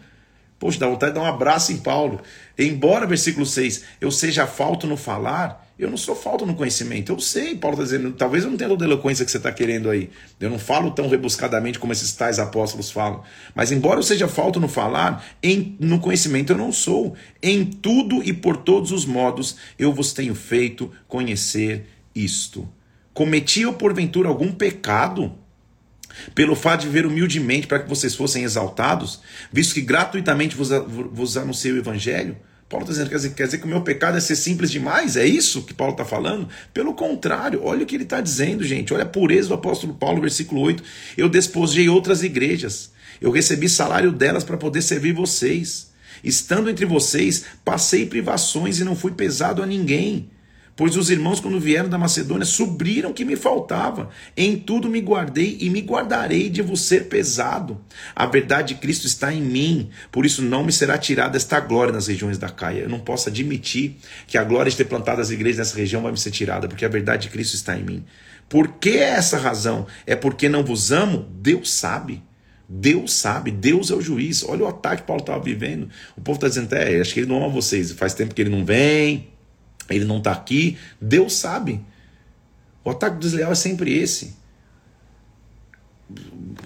Poxa, 0.57 0.79
dá 0.79 0.88
vontade 0.88 1.11
de 1.11 1.19
dar 1.19 1.25
um 1.25 1.29
abraço 1.29 1.73
em 1.73 1.77
Paulo. 1.77 2.21
Embora, 2.57 3.05
versículo 3.05 3.45
6, 3.45 3.84
eu 3.99 4.09
seja 4.09 4.47
falto 4.47 4.88
no 4.88 4.95
falar, 4.95 5.62
eu 5.78 5.89
não 5.89 5.97
sou 5.97 6.15
falta 6.15 6.45
no 6.45 6.53
conhecimento. 6.53 7.11
Eu 7.11 7.19
sei, 7.19 7.55
Paulo 7.55 7.82
está 7.82 7.84
dizendo, 7.84 8.13
talvez 8.13 8.43
eu 8.43 8.51
não 8.51 8.57
tenha 8.57 8.69
toda 8.69 8.86
a 8.86 8.88
eloquência 8.88 9.26
que 9.26 9.32
você 9.32 9.38
está 9.38 9.51
querendo 9.51 9.89
aí. 9.89 10.09
Eu 10.39 10.49
não 10.49 10.59
falo 10.59 10.91
tão 10.91 11.09
rebuscadamente 11.09 11.80
como 11.80 11.91
esses 11.91 12.13
tais 12.13 12.38
apóstolos 12.38 12.91
falam. 12.91 13.24
Mas 13.55 13.71
embora 13.71 13.99
eu 13.99 14.03
seja 14.03 14.28
falta 14.28 14.59
no 14.59 14.67
falar, 14.67 15.26
em, 15.41 15.76
no 15.80 15.99
conhecimento 15.99 16.53
eu 16.53 16.57
não 16.57 16.71
sou. 16.71 17.15
Em 17.41 17.65
tudo 17.65 18.21
e 18.24 18.32
por 18.32 18.57
todos 18.57 18.91
os 18.91 19.05
modos 19.05 19.57
eu 19.78 19.91
vos 19.91 20.13
tenho 20.13 20.36
feito 20.36 20.91
conhecer 21.07 21.88
isto. 22.13 22.69
Cometi 23.11 23.61
eu 23.61 23.74
porventura 23.74 24.30
algum 24.30 24.51
pecado? 24.51 25.34
Pelo 26.36 26.55
fato 26.55 26.82
de 26.82 26.88
viver 26.88 27.07
humildemente 27.07 27.65
para 27.65 27.80
que 27.80 27.89
vocês 27.89 28.13
fossem 28.13 28.43
exaltados, 28.43 29.21
visto 29.51 29.74
que 29.74 29.82
gratuitamente 29.82 30.55
vos, 30.55 30.69
vos 31.11 31.36
anunciei 31.36 31.74
o 31.74 31.78
evangelho? 31.78 32.38
Paulo 32.70 32.84
está 32.84 32.93
dizendo, 32.93 33.09
quer 33.09 33.16
dizer, 33.16 33.30
quer 33.34 33.45
dizer 33.45 33.57
que 33.59 33.66
o 33.66 33.70
meu 33.70 33.82
pecado 33.82 34.18
é 34.18 34.20
ser 34.20 34.36
simples 34.36 34.72
demais? 34.72 35.16
É 35.16 35.26
isso 35.26 35.64
que 35.64 35.74
Paulo 35.74 35.93
está 35.93 36.03
falando? 36.03 36.47
Pelo 36.74 36.93
contrário, 36.93 37.61
olha 37.64 37.84
o 37.84 37.86
que 37.86 37.95
ele 37.95 38.03
está 38.03 38.20
dizendo, 38.20 38.64
gente. 38.64 38.93
Olha 38.93 39.03
a 39.03 39.07
pureza 39.07 39.49
do 39.49 39.53
apóstolo 39.53 39.93
Paulo, 39.93 40.22
versículo 40.22 40.61
8. 40.61 40.84
Eu 41.18 41.30
despojei 41.30 41.88
outras 41.88 42.24
igrejas. 42.24 42.91
Eu 43.22 43.32
recebi 43.32 43.70
salário 43.70 44.11
delas 44.11 44.43
para 44.43 44.57
poder 44.57 44.82
servir 44.82 45.14
vocês. 45.14 45.91
Estando 46.24 46.70
entre 46.70 46.86
vocês, 46.86 47.45
passei 47.64 48.05
privações 48.05 48.80
e 48.80 48.84
não 48.84 48.95
fui 48.95 49.11
pesado 49.11 49.61
a 49.61 49.66
ninguém. 49.66 50.30
Pois 50.76 50.97
os 50.97 51.11
irmãos, 51.11 51.39
quando 51.39 51.59
vieram 51.59 51.88
da 51.88 51.99
Macedônia, 51.99 52.45
subriram 52.45 53.13
que 53.13 53.24
me 53.24 53.36
faltava. 53.36 54.09
Em 54.36 54.57
tudo 54.57 54.89
me 54.89 54.99
guardei 54.99 55.57
e 55.61 55.69
me 55.69 55.82
guardarei 55.82 56.49
de 56.49 56.63
vos 56.63 56.82
ser 56.82 57.07
pesado. 57.09 57.80
A 58.15 58.26
verdade 58.26 58.74
de 58.74 58.80
Cristo 58.80 59.05
está 59.05 59.32
em 59.32 59.41
mim, 59.41 59.89
por 60.11 60.26
isso 60.26 60.41
não 60.41 60.63
me 60.63 60.71
será 60.71 60.97
tirada 60.97 61.38
esta 61.38 61.59
glória 61.59 61.93
nas 61.93 62.07
regiões 62.07 62.39
da 62.39 62.49
Caia. 62.49 62.82
Eu 62.82 62.89
não 62.89 62.99
posso 62.99 63.30
admitir 63.30 63.97
que 64.26 64.38
a 64.38 64.43
glória 64.43 64.71
de 64.71 64.78
ter 64.78 64.86
plantado 64.86 65.21
as 65.21 65.30
igrejas 65.30 65.59
nessa 65.59 65.78
região 65.78 66.01
vai 66.01 66.11
me 66.11 66.17
ser 66.17 66.32
tirada, 66.32 66.67
porque 66.67 66.86
a 66.86 66.89
verdade 66.89 67.24
de 67.24 67.30
Cristo 67.30 67.53
está 67.53 67.78
em 67.78 67.84
mim. 67.84 68.03
Por 68.49 68.67
que 68.67 68.97
essa 68.97 69.38
razão? 69.38 69.86
É 70.07 70.15
porque 70.15 70.49
não 70.49 70.63
vos 70.63 70.91
amo? 70.91 71.28
Deus 71.39 71.71
sabe. 71.71 72.24
Deus 72.67 73.13
sabe, 73.13 73.51
Deus 73.51 73.91
é 73.91 73.93
o 73.93 74.01
juiz. 74.01 74.43
Olha 74.43 74.63
o 74.63 74.67
ataque 74.67 75.01
que 75.01 75.07
Paulo 75.07 75.21
estava 75.21 75.43
vivendo. 75.43 75.89
O 76.17 76.21
povo 76.21 76.38
está 76.38 76.47
dizendo, 76.47 76.74
é, 76.74 76.99
acho 76.99 77.13
que 77.13 77.19
ele 77.19 77.28
não 77.28 77.38
ama 77.38 77.49
vocês, 77.49 77.91
faz 77.91 78.15
tempo 78.15 78.34
que 78.34 78.41
ele 78.41 78.49
não 78.49 78.65
vem, 78.65 79.28
ele 79.95 80.05
não 80.05 80.17
está 80.17 80.31
aqui, 80.31 80.77
Deus 80.99 81.33
sabe. 81.33 81.81
O 82.83 82.89
ataque 82.89 83.17
desleal 83.17 83.51
é 83.51 83.55
sempre 83.55 83.97
esse. 83.97 84.35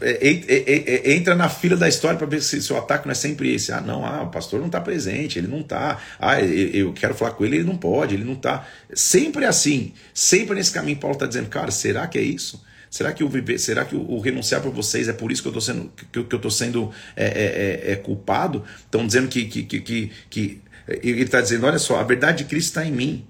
É, 0.01 0.27
é, 0.27 1.09
é, 1.09 1.13
entra 1.13 1.35
na 1.35 1.49
fila 1.49 1.75
da 1.77 1.87
história 1.87 2.17
para 2.17 2.27
ver 2.27 2.41
se, 2.41 2.61
se, 2.61 2.73
o 2.73 2.77
ataque 2.77 3.05
não 3.05 3.11
é 3.11 3.15
sempre 3.15 3.53
esse. 3.53 3.71
Ah, 3.71 3.81
não, 3.81 4.05
ah, 4.05 4.23
o 4.23 4.29
pastor 4.29 4.59
não 4.59 4.67
está 4.67 4.81
presente, 4.81 5.39
ele 5.39 5.47
não 5.47 5.61
está. 5.61 5.99
Ah, 6.19 6.41
eu 6.41 6.93
quero 6.93 7.15
falar 7.15 7.31
com 7.31 7.45
ele, 7.45 7.57
ele 7.57 7.63
não 7.63 7.77
pode, 7.77 8.15
ele 8.15 8.23
não 8.23 8.33
está. 8.33 8.67
Sempre 8.93 9.45
assim, 9.45 9.93
sempre 10.13 10.55
nesse 10.55 10.71
caminho, 10.71 10.97
Paulo 10.97 11.15
está 11.15 11.25
dizendo, 11.25 11.49
cara, 11.49 11.71
será 11.71 12.07
que 12.07 12.17
é 12.17 12.21
isso? 12.21 12.63
Será 12.89 13.11
que 13.11 13.23
o 13.23 13.29
viver, 13.29 13.59
será 13.59 13.85
que 13.85 13.95
o, 13.95 14.19
renunciar 14.19 14.61
para 14.61 14.71
vocês 14.71 15.07
é 15.07 15.13
por 15.13 15.31
isso 15.31 15.41
que 15.41 15.47
eu 15.47 15.51
estou 15.51 15.61
sendo, 15.61 15.91
que, 16.11 16.23
que 16.23 16.35
eu 16.35 16.39
tô 16.39 16.49
sendo 16.49 16.91
é, 17.15 17.99
culpado? 18.01 18.63
Estão 18.79 19.05
dizendo 19.05 19.27
que, 19.27 19.45
que, 19.45 19.63
que, 19.63 20.11
que 20.29 20.61
ele 20.87 21.23
está 21.23 21.41
dizendo: 21.41 21.65
olha 21.65 21.79
só, 21.79 21.99
a 21.99 22.03
verdade 22.03 22.39
de 22.39 22.45
Cristo 22.45 22.69
está 22.69 22.85
em 22.85 22.91
mim. 22.91 23.27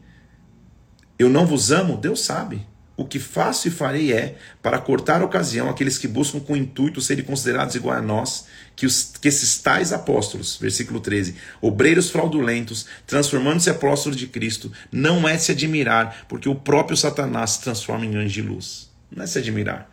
Eu 1.17 1.29
não 1.29 1.45
vos 1.45 1.71
amo, 1.71 1.97
Deus 1.97 2.21
sabe. 2.21 2.65
O 2.95 3.05
que 3.05 3.19
faço 3.19 3.67
e 3.67 3.71
farei 3.71 4.11
é, 4.11 4.37
para 4.59 4.79
cortar 4.79 5.21
a 5.21 5.25
ocasião, 5.25 5.69
aqueles 5.69 5.99
que 5.99 6.07
buscam 6.07 6.39
com 6.39 6.57
intuito 6.57 6.99
serem 6.99 7.23
considerados 7.23 7.75
igual 7.75 7.95
a 7.95 8.01
nós, 8.01 8.45
que, 8.75 8.87
os, 8.87 9.13
que 9.21 9.27
esses 9.27 9.59
tais 9.59 9.93
apóstolos, 9.93 10.57
versículo 10.57 10.99
13, 10.99 11.35
obreiros 11.61 12.09
fraudulentos, 12.09 12.87
transformando-se 13.05 13.69
apóstolos 13.69 14.17
de 14.17 14.25
Cristo, 14.25 14.71
não 14.91 15.29
é 15.29 15.37
se 15.37 15.51
admirar, 15.51 16.25
porque 16.27 16.49
o 16.49 16.55
próprio 16.55 16.97
Satanás 16.97 17.51
se 17.51 17.61
transforma 17.61 18.03
em 18.03 18.15
anjo 18.15 18.33
de 18.33 18.41
luz. 18.41 18.89
Não 19.15 19.23
é 19.23 19.27
se 19.27 19.37
admirar. 19.37 19.91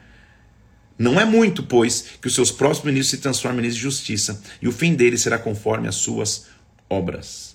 Não 0.98 1.20
é 1.20 1.26
muito, 1.26 1.62
pois, 1.62 2.06
que 2.22 2.28
os 2.28 2.34
seus 2.34 2.50
próximos 2.50 2.86
ministros 2.86 3.10
se 3.10 3.18
transformem 3.18 3.58
em 3.58 3.62
ministros 3.62 3.82
de 3.82 3.96
justiça, 3.96 4.42
e 4.62 4.68
o 4.68 4.72
fim 4.72 4.94
deles 4.94 5.20
será 5.20 5.36
conforme 5.36 5.88
as 5.88 5.96
suas 5.96 6.46
obras. 6.88 7.53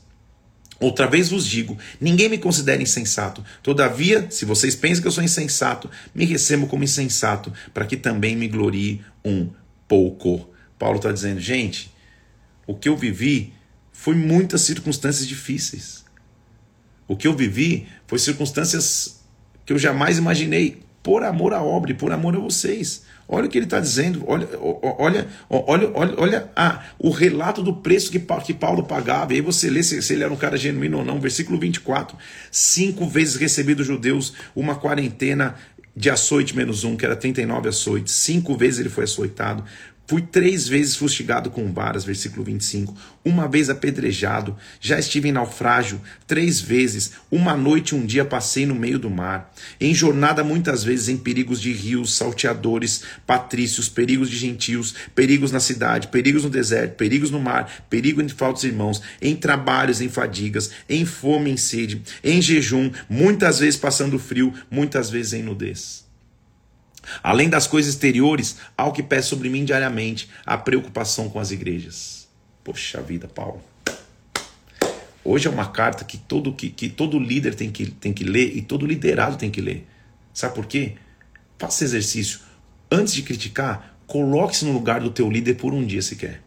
Outra 0.80 1.08
vez 1.08 1.30
vos 1.30 1.46
digo: 1.46 1.78
ninguém 2.00 2.30
me 2.30 2.38
considera 2.38 2.82
insensato. 2.82 3.44
Todavia, 3.62 4.28
se 4.32 4.46
vocês 4.46 4.76
pensam 4.76 5.02
que 5.02 5.08
eu 5.08 5.12
sou 5.12 5.24
insensato, 5.24 5.90
me 6.16 6.26
recebo 6.26 6.68
como 6.68 6.84
insensato, 6.84 7.52
para 7.74 7.86
que 7.86 7.98
também 7.98 8.36
me 8.36 8.48
glorie 8.48 9.02
um 9.24 9.50
pouco. 9.88 10.50
Paulo 10.78 10.98
está 10.98 11.12
dizendo, 11.12 11.42
gente, 11.42 11.92
o 12.66 12.74
que 12.74 12.88
eu 12.88 12.96
vivi 12.96 13.54
foi 13.92 14.16
muitas 14.16 14.62
circunstâncias 14.62 15.28
difíceis. 15.28 16.06
O 17.08 17.18
que 17.18 17.28
eu 17.28 17.36
vivi 17.36 17.88
foi 18.08 18.18
circunstâncias 18.20 19.20
que 19.66 19.74
eu 19.74 19.80
jamais 19.80 20.18
imaginei, 20.18 20.82
por 21.04 21.24
amor 21.24 21.54
à 21.54 21.62
obra 21.62 21.92
e 21.92 21.96
por 21.96 22.12
amor 22.12 22.36
a 22.36 22.40
vocês. 22.40 23.04
Olha 23.32 23.46
o 23.46 23.50
que 23.50 23.60
ele 23.60 23.68
está 23.68 23.80
dizendo, 23.80 24.24
olha, 24.26 24.48
olha, 24.60 25.28
olha, 25.48 25.92
olha, 25.94 26.14
olha 26.18 26.52
ah, 26.56 26.84
o 26.98 27.12
relato 27.12 27.62
do 27.62 27.76
preço 27.76 28.10
que, 28.10 28.20
que 28.20 28.54
Paulo 28.56 28.84
pagava. 28.84 29.34
E 29.34 29.36
aí 29.36 29.42
você 29.42 29.70
lê 29.70 29.84
se, 29.84 30.02
se, 30.02 30.14
ele 30.14 30.24
era 30.24 30.34
um 30.34 30.36
cara 30.36 30.58
genuíno 30.58 30.98
ou 30.98 31.06
não. 31.06 31.20
Versículo 31.20 31.60
24: 31.60 32.18
Cinco 32.52 33.08
vezes 33.08 33.36
recebi 33.36 33.76
dos 33.76 33.86
judeus 33.86 34.34
uma 34.56 34.74
quarentena 34.74 35.54
de 35.96 36.10
açoite 36.10 36.58
menos 36.58 36.84
um, 36.84 36.98
que 36.98 37.06
era 37.06 37.16
39 37.16 37.70
açoites. 37.70 38.16
Cinco 38.16 38.58
vezes 38.58 38.80
ele 38.80 38.90
foi 38.90 39.04
açoitado. 39.04 39.64
Fui 40.10 40.24
três 40.24 40.68
vezes 40.68 40.96
fustigado 40.96 41.52
com 41.52 41.72
varas, 41.72 42.04
versículo 42.04 42.44
25. 42.44 42.98
Uma 43.24 43.48
vez 43.48 43.70
apedrejado. 43.70 44.58
Já 44.82 44.98
estive 44.98 45.30
em 45.30 45.32
naufrágio 45.32 46.02
três 46.26 46.60
vezes. 46.60 47.12
Uma 47.30 47.56
noite 47.56 47.92
e 47.92 47.96
um 47.96 48.04
dia 48.04 48.26
passei 48.26 48.66
no 48.66 48.74
meio 48.74 48.98
do 48.98 49.08
mar. 49.08 49.54
Em 49.80 49.94
jornada, 49.94 50.44
muitas 50.44 50.84
vezes, 50.84 51.10
em 51.10 51.18
perigos 51.18 51.62
de 51.62 51.72
rios, 51.72 52.16
salteadores, 52.16 53.04
patrícios, 53.28 53.88
perigos 53.88 54.32
de 54.32 54.38
gentios, 54.38 54.96
perigos 55.14 55.52
na 55.52 55.60
cidade, 55.60 56.08
perigos 56.08 56.44
no 56.44 56.50
deserto, 56.50 56.96
perigos 56.96 57.30
no 57.30 57.40
mar, 57.40 57.86
perigo 57.88 58.20
entre 58.20 58.36
faltos 58.36 58.64
irmãos, 58.64 59.00
em 59.22 59.36
trabalhos, 59.36 60.02
em 60.02 60.10
fadigas, 60.10 60.72
em 60.90 61.06
fome, 61.06 61.52
em 61.52 61.58
sede, 61.58 62.02
em 62.24 62.42
jejum, 62.42 62.90
muitas 63.08 63.60
vezes 63.60 63.80
passando 63.80 64.18
frio, 64.18 64.52
muitas 64.72 65.08
vezes 65.08 65.34
em 65.34 65.44
nudez. 65.44 66.09
Além 67.24 67.50
das 67.50 67.68
coisas 67.68 67.94
exteriores, 67.94 68.58
há 68.78 68.86
o 68.86 68.92
que 68.92 69.04
pesa 69.04 69.28
sobre 69.28 69.50
mim 69.50 69.66
diariamente, 69.66 70.30
a 70.46 70.58
preocupação 70.58 71.30
com 71.30 71.40
as 71.40 71.52
igrejas. 71.52 72.28
Poxa 72.64 73.02
vida, 73.02 73.28
Paulo. 73.28 73.62
Hoje 75.24 75.48
é 75.48 75.52
uma 75.52 75.68
carta 75.68 76.04
que 76.04 76.18
todo, 76.18 76.54
que, 76.54 76.70
que 76.70 76.90
todo 76.90 77.20
líder 77.20 77.54
tem 77.54 77.72
que, 77.72 77.88
tem 77.88 78.14
que 78.14 78.24
ler 78.24 78.56
e 78.56 78.62
todo 78.62 78.86
liderado 78.86 79.38
tem 79.38 79.52
que 79.52 79.62
ler. 79.62 79.88
Sabe 80.34 80.56
por 80.56 80.66
quê? 80.66 80.96
Faça 81.58 81.84
exercício. 81.84 82.40
Antes 82.90 83.14
de 83.14 83.22
criticar, 83.22 83.98
coloque-se 84.08 84.66
no 84.66 84.72
lugar 84.72 85.02
do 85.02 85.12
teu 85.12 85.30
líder 85.30 85.56
por 85.56 85.74
um 85.74 85.86
dia 85.86 86.02
sequer. 86.02 86.42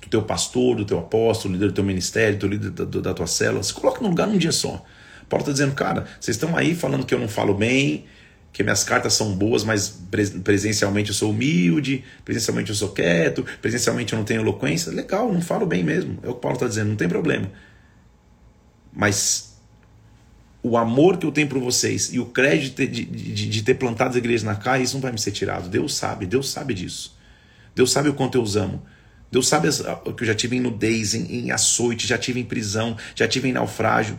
Do 0.00 0.08
teu 0.08 0.22
pastor, 0.22 0.76
do 0.76 0.84
teu 0.84 0.98
apóstolo, 0.98 1.54
líder 1.54 1.68
do 1.68 1.74
teu 1.74 1.84
ministério, 1.84 2.38
do 2.38 2.46
líder 2.46 2.70
da, 2.70 2.84
da 2.84 3.14
tua 3.14 3.26
célula. 3.26 3.62
Se 3.62 3.72
coloque 3.72 4.02
no 4.02 4.10
lugar 4.10 4.28
um 4.28 4.38
dia 4.38 4.52
só. 4.52 4.84
Paulo 5.28 5.42
está 5.42 5.52
dizendo, 5.52 5.74
cara, 5.74 6.06
vocês 6.20 6.36
estão 6.36 6.56
aí 6.56 6.74
falando 6.74 7.04
que 7.04 7.14
eu 7.14 7.18
não 7.18 7.28
falo 7.28 7.54
bem, 7.54 8.06
que 8.52 8.62
minhas 8.62 8.82
cartas 8.82 9.12
são 9.12 9.32
boas, 9.34 9.62
mas 9.62 9.88
presencialmente 10.42 11.10
eu 11.10 11.14
sou 11.14 11.30
humilde, 11.30 12.04
presencialmente 12.24 12.70
eu 12.70 12.76
sou 12.76 12.88
quieto, 12.88 13.44
presencialmente 13.60 14.12
eu 14.12 14.18
não 14.18 14.24
tenho 14.24 14.40
eloquência. 14.40 14.90
Legal, 14.90 15.32
não 15.32 15.40
falo 15.40 15.66
bem 15.66 15.84
mesmo. 15.84 16.18
É 16.22 16.28
o 16.28 16.32
que 16.32 16.38
o 16.38 16.40
Paulo 16.40 16.56
está 16.56 16.66
dizendo, 16.66 16.88
não 16.88 16.96
tem 16.96 17.08
problema. 17.08 17.50
Mas 18.92 19.56
o 20.62 20.76
amor 20.76 21.18
que 21.18 21.26
eu 21.26 21.32
tenho 21.32 21.48
por 21.48 21.60
vocês 21.60 22.12
e 22.12 22.18
o 22.18 22.26
crédito 22.26 22.84
de, 22.86 23.04
de, 23.04 23.48
de 23.48 23.62
ter 23.62 23.74
plantado 23.74 24.10
as 24.10 24.16
igrejas 24.16 24.42
na 24.42 24.56
casa, 24.56 24.82
isso 24.82 24.94
não 24.94 25.02
vai 25.02 25.12
me 25.12 25.18
ser 25.18 25.30
tirado. 25.30 25.68
Deus 25.68 25.94
sabe, 25.94 26.26
Deus 26.26 26.50
sabe 26.50 26.74
disso. 26.74 27.16
Deus 27.74 27.92
sabe 27.92 28.08
o 28.08 28.14
quanto 28.14 28.36
eu 28.36 28.42
os 28.42 28.56
amo. 28.56 28.82
Deus 29.30 29.46
sabe 29.46 29.68
que 30.16 30.22
eu 30.22 30.26
já 30.26 30.34
tive 30.34 30.56
em 30.56 30.60
nudez, 30.60 31.14
em, 31.14 31.44
em 31.44 31.50
açoite, 31.50 32.06
já 32.06 32.18
tive 32.18 32.40
em 32.40 32.44
prisão, 32.44 32.96
já 33.14 33.28
tive 33.28 33.48
em 33.48 33.52
naufrágio. 33.52 34.18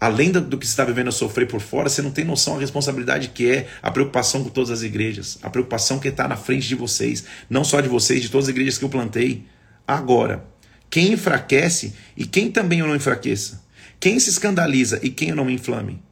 Além 0.00 0.32
do 0.32 0.56
que 0.56 0.66
você 0.66 0.72
está 0.72 0.84
vivendo 0.84 1.08
a 1.08 1.12
sofrer 1.12 1.46
por 1.46 1.60
fora, 1.60 1.90
você 1.90 2.00
não 2.00 2.10
tem 2.10 2.24
noção 2.24 2.54
da 2.54 2.60
responsabilidade 2.60 3.28
que 3.28 3.50
é 3.50 3.68
a 3.82 3.90
preocupação 3.90 4.42
com 4.42 4.48
todas 4.48 4.70
as 4.70 4.82
igrejas, 4.82 5.38
a 5.42 5.50
preocupação 5.50 5.98
que 5.98 6.08
está 6.08 6.26
na 6.26 6.36
frente 6.36 6.66
de 6.66 6.74
vocês, 6.74 7.24
não 7.50 7.62
só 7.62 7.82
de 7.82 7.88
vocês, 7.88 8.22
de 8.22 8.30
todas 8.30 8.46
as 8.46 8.50
igrejas 8.50 8.78
que 8.78 8.84
eu 8.84 8.88
plantei. 8.88 9.44
Agora, 9.86 10.44
quem 10.88 11.12
enfraquece 11.12 11.94
e 12.16 12.24
quem 12.24 12.50
também 12.50 12.78
eu 12.78 12.86
não 12.86 12.96
enfraqueça, 12.96 13.62
quem 14.00 14.18
se 14.18 14.30
escandaliza 14.30 14.98
e 15.02 15.10
quem 15.10 15.28
eu 15.28 15.36
não 15.36 15.44
me 15.44 15.52
inflame. 15.52 16.02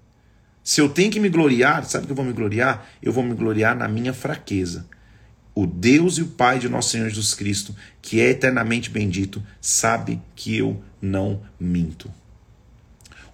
Se 0.63 0.83
eu 0.83 0.89
tenho 0.91 1.11
que 1.11 1.19
me 1.19 1.31
gloriar, 1.31 1.87
sabe 1.87 2.05
que 2.05 2.13
eu 2.13 2.17
vou 2.17 2.25
me 2.27 2.35
gloriar? 2.35 2.87
Eu 3.03 3.11
vou 3.11 3.25
me 3.25 3.35
gloriar 3.35 3.75
na 3.75 3.89
minha 3.89 4.13
fraqueza. 4.13 4.87
O 5.55 5.67
Deus 5.67 6.19
e 6.19 6.23
o 6.23 6.27
Pai 6.27 6.59
de 6.59 6.69
nosso 6.69 6.91
Senhor 6.91 7.09
Jesus 7.09 7.33
Cristo, 7.33 7.75
que 8.03 8.21
é 8.21 8.29
eternamente 8.29 8.91
bendito, 8.91 9.43
sabe 9.63 10.21
que 10.37 10.55
eu 10.55 10.81
não 11.01 11.41
minto. 11.59 12.13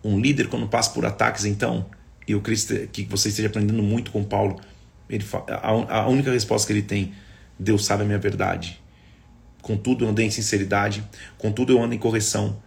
Um 0.04 0.20
líder, 0.20 0.48
quando 0.48 0.68
passa 0.68 0.90
por 0.90 1.06
ataques, 1.06 1.46
então, 1.46 1.86
e 2.28 2.32
eu 2.32 2.40
creio 2.40 2.88
que 2.88 3.04
você 3.04 3.30
esteja 3.30 3.48
aprendendo 3.48 3.82
muito 3.82 4.10
com 4.10 4.22
Paulo, 4.22 4.60
ele, 5.08 5.24
a, 5.62 6.08
única 6.08 6.30
resposta 6.30 6.66
que 6.66 6.72
ele 6.72 6.82
tem, 6.82 7.14
Deus 7.58 7.84
sabe 7.84 8.02
a 8.02 8.06
minha 8.06 8.18
verdade. 8.18 8.80
Contudo, 9.62 10.04
eu 10.04 10.08
andei 10.08 10.26
em 10.26 10.30
sinceridade, 10.30 11.02
contudo, 11.38 11.72
eu 11.72 11.82
ando 11.82 11.94
em 11.94 11.98
correção. 11.98 12.62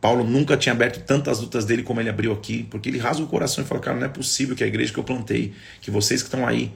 Paulo 0.00 0.24
nunca 0.24 0.56
tinha 0.56 0.72
aberto 0.72 1.04
tantas 1.04 1.40
lutas 1.40 1.64
dele 1.64 1.82
como 1.82 2.00
ele 2.00 2.08
abriu 2.08 2.32
aqui, 2.32 2.64
porque 2.64 2.88
ele 2.88 2.98
rasga 2.98 3.24
o 3.24 3.28
coração 3.28 3.62
e 3.62 3.66
fala: 3.66 3.80
Cara, 3.80 3.96
não 3.96 4.06
é 4.06 4.08
possível 4.08 4.54
que 4.54 4.62
a 4.62 4.66
igreja 4.66 4.92
que 4.92 4.98
eu 4.98 5.04
plantei, 5.04 5.54
que 5.80 5.90
vocês 5.90 6.22
que 6.22 6.28
estão 6.28 6.46
aí. 6.46 6.72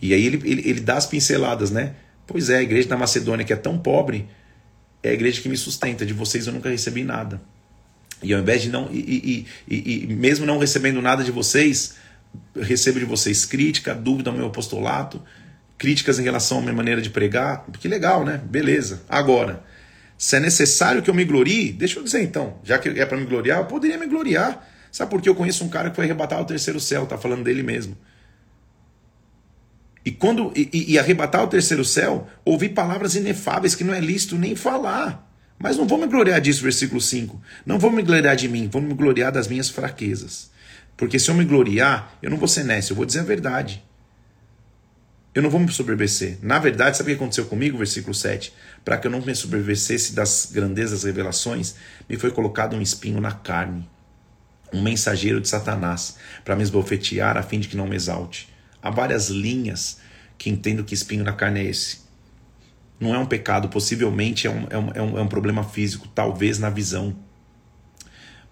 E 0.00 0.14
aí 0.14 0.24
ele, 0.24 0.36
ele, 0.48 0.68
ele 0.68 0.80
dá 0.80 0.96
as 0.96 1.06
pinceladas, 1.06 1.70
né? 1.70 1.94
Pois 2.26 2.48
é, 2.48 2.58
a 2.58 2.62
igreja 2.62 2.88
da 2.88 2.96
Macedônia, 2.96 3.44
que 3.44 3.52
é 3.52 3.56
tão 3.56 3.78
pobre, 3.78 4.28
é 5.02 5.10
a 5.10 5.12
igreja 5.12 5.40
que 5.42 5.48
me 5.48 5.56
sustenta. 5.56 6.06
De 6.06 6.12
vocês 6.12 6.46
eu 6.46 6.52
nunca 6.52 6.70
recebi 6.70 7.02
nada. 7.04 7.40
E 8.22 8.34
ao 8.34 8.40
invés 8.40 8.62
de 8.62 8.68
não. 8.68 8.88
E, 8.90 9.46
e, 9.68 9.74
e, 9.76 10.04
e 10.04 10.06
mesmo 10.14 10.44
não 10.44 10.58
recebendo 10.58 11.00
nada 11.00 11.24
de 11.24 11.30
vocês, 11.30 11.94
recebo 12.54 12.98
de 12.98 13.04
vocês 13.04 13.44
crítica, 13.44 13.94
dúvida 13.94 14.30
ao 14.30 14.36
meu 14.36 14.46
apostolato, 14.46 15.22
críticas 15.78 16.18
em 16.18 16.22
relação 16.22 16.58
à 16.58 16.60
minha 16.60 16.74
maneira 16.74 17.00
de 17.00 17.10
pregar. 17.10 17.64
Que 17.78 17.88
legal, 17.88 18.24
né? 18.24 18.40
Beleza. 18.44 19.02
Agora, 19.08 19.62
se 20.18 20.36
é 20.36 20.40
necessário 20.40 21.02
que 21.02 21.08
eu 21.08 21.14
me 21.14 21.24
glorie, 21.24 21.72
deixa 21.72 21.98
eu 21.98 22.04
dizer 22.04 22.22
então, 22.22 22.58
já 22.62 22.78
que 22.78 22.88
é 22.88 23.06
para 23.06 23.16
me 23.16 23.24
gloriar, 23.24 23.60
eu 23.60 23.64
poderia 23.64 23.96
me 23.96 24.06
gloriar. 24.06 24.68
Sabe 24.92 25.10
por 25.10 25.22
que 25.22 25.28
eu 25.28 25.34
conheço 25.34 25.64
um 25.64 25.68
cara 25.68 25.88
que 25.88 25.96
foi 25.96 26.04
arrebatar 26.04 26.40
o 26.40 26.44
terceiro 26.44 26.80
céu, 26.80 27.06
tá 27.06 27.16
falando 27.16 27.44
dele 27.44 27.62
mesmo. 27.62 27.96
E 30.04 30.10
quando 30.10 30.52
e, 30.56 30.92
e 30.92 30.98
arrebatar 30.98 31.42
o 31.44 31.46
terceiro 31.46 31.84
céu, 31.84 32.28
ouvi 32.44 32.68
palavras 32.68 33.14
inefáveis 33.14 33.74
que 33.74 33.84
não 33.84 33.94
é 33.94 34.00
lícito 34.00 34.36
nem 34.36 34.56
falar. 34.56 35.29
Mas 35.62 35.76
não 35.76 35.86
vou 35.86 35.98
me 35.98 36.06
gloriar 36.06 36.40
disso, 36.40 36.62
versículo 36.62 37.02
5. 37.02 37.38
Não 37.66 37.78
vou 37.78 37.92
me 37.92 38.00
gloriar 38.00 38.34
de 38.34 38.48
mim, 38.48 38.66
vou 38.66 38.80
me 38.80 38.94
gloriar 38.94 39.30
das 39.30 39.46
minhas 39.46 39.68
fraquezas. 39.68 40.50
Porque 40.96 41.18
se 41.18 41.30
eu 41.30 41.34
me 41.34 41.44
gloriar, 41.44 42.16
eu 42.22 42.30
não 42.30 42.38
vou 42.38 42.48
ser 42.48 42.64
nécio, 42.64 42.92
eu 42.92 42.96
vou 42.96 43.04
dizer 43.04 43.20
a 43.20 43.24
verdade. 43.24 43.84
Eu 45.34 45.42
não 45.42 45.50
vou 45.50 45.60
me 45.60 45.70
soberbecer. 45.70 46.38
Na 46.40 46.58
verdade, 46.58 46.96
sabe 46.96 47.12
o 47.12 47.14
que 47.14 47.22
aconteceu 47.22 47.44
comigo? 47.44 47.76
Versículo 47.76 48.14
7. 48.14 48.54
Para 48.82 48.96
que 48.96 49.06
eu 49.06 49.10
não 49.10 49.20
me 49.20 49.34
soberbecesse 49.34 50.14
das 50.14 50.48
grandezas 50.50 51.00
das 51.00 51.04
revelações, 51.04 51.74
me 52.08 52.16
foi 52.16 52.30
colocado 52.30 52.74
um 52.74 52.80
espinho 52.80 53.20
na 53.20 53.32
carne, 53.32 53.86
um 54.72 54.82
mensageiro 54.82 55.42
de 55.42 55.48
Satanás, 55.48 56.16
para 56.42 56.56
me 56.56 56.62
esbofetear 56.62 57.36
a 57.36 57.42
fim 57.42 57.60
de 57.60 57.68
que 57.68 57.76
não 57.76 57.86
me 57.86 57.96
exalte. 57.96 58.48
Há 58.82 58.90
várias 58.90 59.28
linhas 59.28 59.98
que 60.38 60.48
entendo 60.48 60.84
que 60.84 60.94
espinho 60.94 61.22
na 61.22 61.34
carne 61.34 61.60
é 61.60 61.64
esse 61.64 62.09
não 63.00 63.14
é 63.14 63.18
um 63.18 63.24
pecado, 63.24 63.70
possivelmente 63.70 64.46
é 64.46 64.50
um, 64.50 64.66
é 64.68 64.78
um, 64.78 64.90
é 64.94 65.02
um, 65.02 65.18
é 65.18 65.22
um 65.22 65.26
problema 65.26 65.64
físico, 65.64 66.06
talvez 66.14 66.58
na 66.58 66.68
visão. 66.68 67.16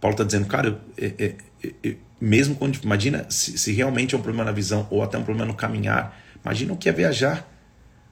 Paulo 0.01 0.15
está 0.15 0.25
dizendo, 0.25 0.47
cara, 0.47 0.81
é, 0.97 1.13
é, 1.19 1.35
é, 1.63 1.73
é, 1.85 1.97
mesmo 2.19 2.55
quando. 2.55 2.77
Imagina 2.83 3.27
se, 3.29 3.59
se, 3.59 3.73
realmente 3.73 4.15
é 4.15 4.19
um 4.19 4.23
problema 4.23 4.47
na 4.47 4.53
visão 4.53 4.87
ou 4.91 5.03
até 5.03 5.19
um 5.19 5.23
problema 5.23 5.47
no 5.47 5.55
caminhar. 5.55 6.19
Imagina 6.43 6.73
o 6.73 6.77
que 6.77 6.89
é 6.89 6.93
viajar, 6.93 7.47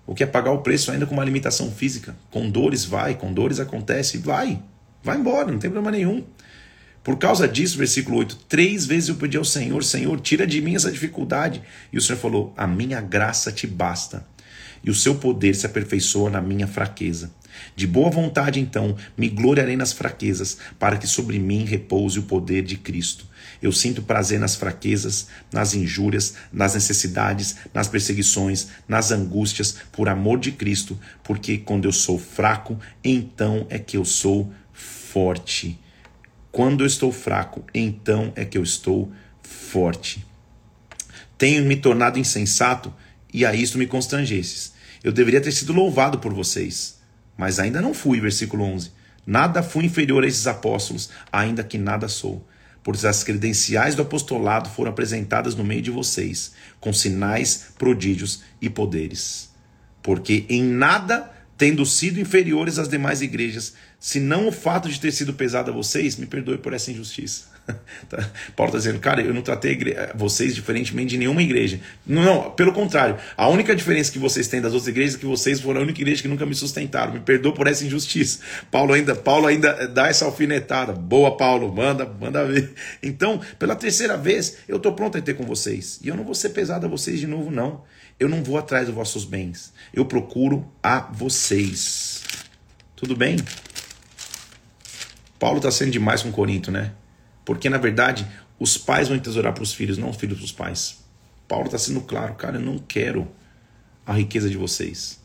o 0.06 0.14
que 0.14 0.22
é 0.22 0.26
pagar 0.26 0.50
o 0.50 0.58
preço 0.58 0.90
ainda 0.90 1.06
com 1.06 1.14
uma 1.14 1.24
limitação 1.24 1.70
física. 1.70 2.14
Com 2.30 2.50
dores 2.50 2.84
vai, 2.84 3.14
com 3.14 3.32
dores 3.32 3.58
acontece, 3.58 4.18
vai, 4.18 4.60
vai 5.02 5.16
embora, 5.16 5.50
não 5.50 5.58
tem 5.58 5.70
problema 5.70 5.96
nenhum. 5.96 6.22
Por 7.02 7.16
causa 7.18 7.46
disso, 7.46 7.78
versículo 7.78 8.18
8, 8.18 8.36
três 8.48 8.84
vezes 8.84 9.08
eu 9.08 9.14
pedi 9.14 9.36
ao 9.36 9.44
Senhor, 9.44 9.82
Senhor, 9.84 10.20
tira 10.20 10.44
de 10.44 10.60
mim 10.60 10.74
essa 10.74 10.90
dificuldade. 10.90 11.62
E 11.92 11.96
o 11.96 12.00
Senhor 12.00 12.18
falou: 12.18 12.52
A 12.56 12.66
minha 12.66 13.00
graça 13.00 13.52
te 13.52 13.66
basta 13.66 14.26
e 14.82 14.90
o 14.90 14.94
seu 14.94 15.16
poder 15.16 15.54
se 15.54 15.66
aperfeiçoa 15.66 16.30
na 16.30 16.40
minha 16.40 16.66
fraqueza. 16.66 17.30
De 17.74 17.86
boa 17.86 18.10
vontade, 18.10 18.60
então, 18.60 18.96
me 19.16 19.28
gloriarei 19.28 19.76
nas 19.76 19.92
fraquezas, 19.92 20.58
para 20.78 20.96
que 20.96 21.06
sobre 21.06 21.38
mim 21.38 21.64
repouse 21.64 22.18
o 22.18 22.24
poder 22.24 22.62
de 22.62 22.76
Cristo. 22.76 23.26
Eu 23.60 23.72
sinto 23.72 24.02
prazer 24.02 24.38
nas 24.38 24.54
fraquezas, 24.54 25.28
nas 25.52 25.74
injúrias, 25.74 26.34
nas 26.52 26.74
necessidades, 26.74 27.56
nas 27.72 27.88
perseguições, 27.88 28.68
nas 28.86 29.10
angústias, 29.10 29.76
por 29.90 30.08
amor 30.08 30.38
de 30.38 30.52
Cristo, 30.52 30.98
porque 31.24 31.58
quando 31.58 31.86
eu 31.86 31.92
sou 31.92 32.18
fraco, 32.18 32.78
então 33.02 33.66
é 33.70 33.78
que 33.78 33.96
eu 33.96 34.04
sou 34.04 34.52
forte. 34.72 35.78
Quando 36.52 36.82
eu 36.82 36.86
estou 36.86 37.12
fraco, 37.12 37.64
então 37.74 38.32
é 38.36 38.44
que 38.44 38.56
eu 38.56 38.62
estou 38.62 39.10
forte. 39.42 40.24
Tenho 41.38 41.64
me 41.64 41.76
tornado 41.76 42.18
insensato 42.18 42.92
e 43.36 43.44
a 43.44 43.54
isto 43.54 43.76
me 43.76 43.86
constrangesses. 43.86 44.72
Eu 45.04 45.12
deveria 45.12 45.42
ter 45.42 45.52
sido 45.52 45.74
louvado 45.74 46.18
por 46.18 46.32
vocês, 46.32 46.96
mas 47.36 47.58
ainda 47.58 47.82
não 47.82 47.92
fui. 47.92 48.18
Versículo 48.18 48.64
11. 48.64 48.90
Nada 49.26 49.62
fui 49.62 49.84
inferior 49.84 50.24
a 50.24 50.26
esses 50.26 50.46
apóstolos, 50.46 51.10
ainda 51.30 51.62
que 51.62 51.76
nada 51.76 52.08
sou. 52.08 52.48
Pois 52.82 53.04
as 53.04 53.22
credenciais 53.22 53.94
do 53.94 54.00
apostolado 54.00 54.70
foram 54.70 54.90
apresentadas 54.90 55.54
no 55.54 55.62
meio 55.62 55.82
de 55.82 55.90
vocês, 55.90 56.52
com 56.80 56.94
sinais, 56.94 57.66
prodígios 57.76 58.42
e 58.58 58.70
poderes. 58.70 59.50
Porque 60.02 60.46
em 60.48 60.62
nada, 60.62 61.30
tendo 61.56 61.84
sido 61.86 62.20
inferiores 62.20 62.78
às 62.78 62.88
demais 62.88 63.22
igrejas, 63.22 63.74
se 63.98 64.20
não 64.20 64.48
o 64.48 64.52
fato 64.52 64.88
de 64.88 65.00
ter 65.00 65.10
sido 65.10 65.32
pesado 65.32 65.70
a 65.70 65.74
vocês, 65.74 66.16
me 66.16 66.26
perdoe 66.26 66.58
por 66.58 66.72
essa 66.72 66.90
injustiça. 66.90 67.56
Tá? 68.08 68.18
Paulo 68.54 68.70
está 68.70 68.78
dizendo, 68.78 69.00
cara, 69.00 69.20
eu 69.20 69.34
não 69.34 69.42
tratei 69.42 69.76
vocês 70.14 70.54
diferentemente 70.54 71.10
de 71.10 71.18
nenhuma 71.18 71.42
igreja. 71.42 71.80
Não, 72.06 72.22
não, 72.22 72.50
pelo 72.52 72.72
contrário. 72.72 73.16
A 73.36 73.48
única 73.48 73.74
diferença 73.74 74.12
que 74.12 74.18
vocês 74.18 74.46
têm 74.46 74.60
das 74.60 74.72
outras 74.72 74.86
igrejas 74.86 75.16
é 75.16 75.18
que 75.18 75.26
vocês 75.26 75.60
foram 75.60 75.80
a 75.80 75.82
única 75.82 76.00
igreja 76.00 76.22
que 76.22 76.28
nunca 76.28 76.46
me 76.46 76.54
sustentaram. 76.54 77.14
Me 77.14 77.20
perdoa 77.20 77.52
por 77.52 77.66
essa 77.66 77.84
injustiça. 77.84 78.38
Paulo 78.70 78.92
ainda, 78.92 79.16
Paulo 79.16 79.48
ainda 79.48 79.88
dá 79.88 80.06
essa 80.06 80.24
alfinetada. 80.24 80.92
Boa, 80.92 81.36
Paulo, 81.36 81.74
manda, 81.74 82.06
manda 82.06 82.44
ver. 82.44 82.72
Então, 83.02 83.40
pela 83.58 83.74
terceira 83.74 84.16
vez, 84.16 84.58
eu 84.68 84.76
estou 84.76 84.92
pronto 84.92 85.18
a 85.18 85.20
ter 85.20 85.34
com 85.34 85.44
vocês. 85.44 85.98
E 86.02 86.06
eu 86.06 86.16
não 86.16 86.22
vou 86.22 86.34
ser 86.34 86.50
pesado 86.50 86.86
a 86.86 86.88
vocês 86.88 87.18
de 87.18 87.26
novo, 87.26 87.50
não. 87.50 87.82
Eu 88.18 88.28
não 88.28 88.42
vou 88.42 88.56
atrás 88.56 88.86
dos 88.86 88.94
vossos 88.94 89.24
bens. 89.24 89.74
Eu 89.92 90.06
procuro 90.06 90.66
a 90.82 91.00
vocês. 91.00 92.22
Tudo 92.94 93.14
bem? 93.14 93.36
Paulo 95.38 95.58
está 95.58 95.70
sendo 95.70 95.90
demais 95.90 96.22
com 96.22 96.32
Corinto, 96.32 96.70
né? 96.70 96.92
Porque, 97.44 97.68
na 97.68 97.76
verdade, 97.76 98.26
os 98.58 98.78
pais 98.78 99.08
vão 99.08 99.18
tesourar 99.18 99.52
para 99.52 99.62
os 99.62 99.74
filhos, 99.74 99.98
não 99.98 100.08
os 100.08 100.16
filhos 100.16 100.38
para 100.38 100.44
os 100.46 100.52
pais. 100.52 101.04
Paulo 101.46 101.66
está 101.66 101.78
sendo 101.78 102.00
claro, 102.00 102.34
cara, 102.34 102.56
eu 102.56 102.62
não 102.62 102.78
quero 102.78 103.28
a 104.06 104.14
riqueza 104.14 104.48
de 104.48 104.56
vocês. 104.56 105.20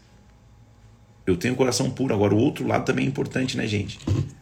Eu 1.25 1.37
tenho 1.37 1.55
coração 1.55 1.89
puro. 1.89 2.13
Agora, 2.13 2.35
o 2.35 2.37
outro 2.37 2.67
lado 2.67 2.83
também 2.83 3.05
é 3.05 3.07
importante, 3.07 3.55
né, 3.55 3.65
gente? 3.67 3.99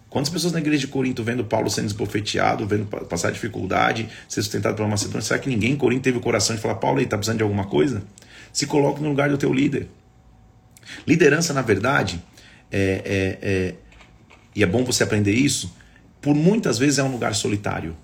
Quantas 0.10 0.30
pessoas 0.30 0.54
na 0.54 0.60
igreja 0.60 0.80
de 0.80 0.88
Corinto 0.88 1.24
vendo 1.24 1.44
Paulo 1.46 1.70
sendo 1.70 1.86
esbofeteado, 1.86 2.66
vendo 2.66 2.86
passar 2.86 3.32
dificuldade, 3.32 4.10
ser 4.28 4.42
sustentado 4.42 4.76
pela 4.76 4.88
Macedônia? 4.88 5.22
Será 5.22 5.40
que 5.40 5.50
ninguém 5.50 5.74
em 5.74 5.76
Corinto 5.76 6.02
teve 6.02 6.18
o 6.18 6.22
coração 6.22 6.56
de 6.56 6.62
falar, 6.62 6.76
Paulo, 6.76 6.98
aí 6.98 7.06
tá 7.06 7.16
precisando 7.16 7.38
de 7.38 7.44
alguma 7.44 7.66
coisa? 7.66 8.02
Se 8.52 8.66
coloque 8.66 9.02
no 9.02 9.10
lugar 9.10 9.30
do 9.30 9.38
teu 9.38 9.54
líder. 9.54 9.88
Liderança, 11.08 11.54
na 11.54 11.62
verdade, 11.62 12.22
é, 12.72 13.02
é, 13.06 13.38
é, 13.42 13.74
e 14.56 14.64
é 14.64 14.66
bom 14.66 14.84
você 14.84 15.04
aprender 15.04 15.34
isso, 15.34 15.74
por 16.22 16.36
muitas 16.36 16.78
vezes 16.78 17.00
é 17.00 17.04
um 17.04 17.12
lugar 17.12 17.34
solitário. 17.36 17.96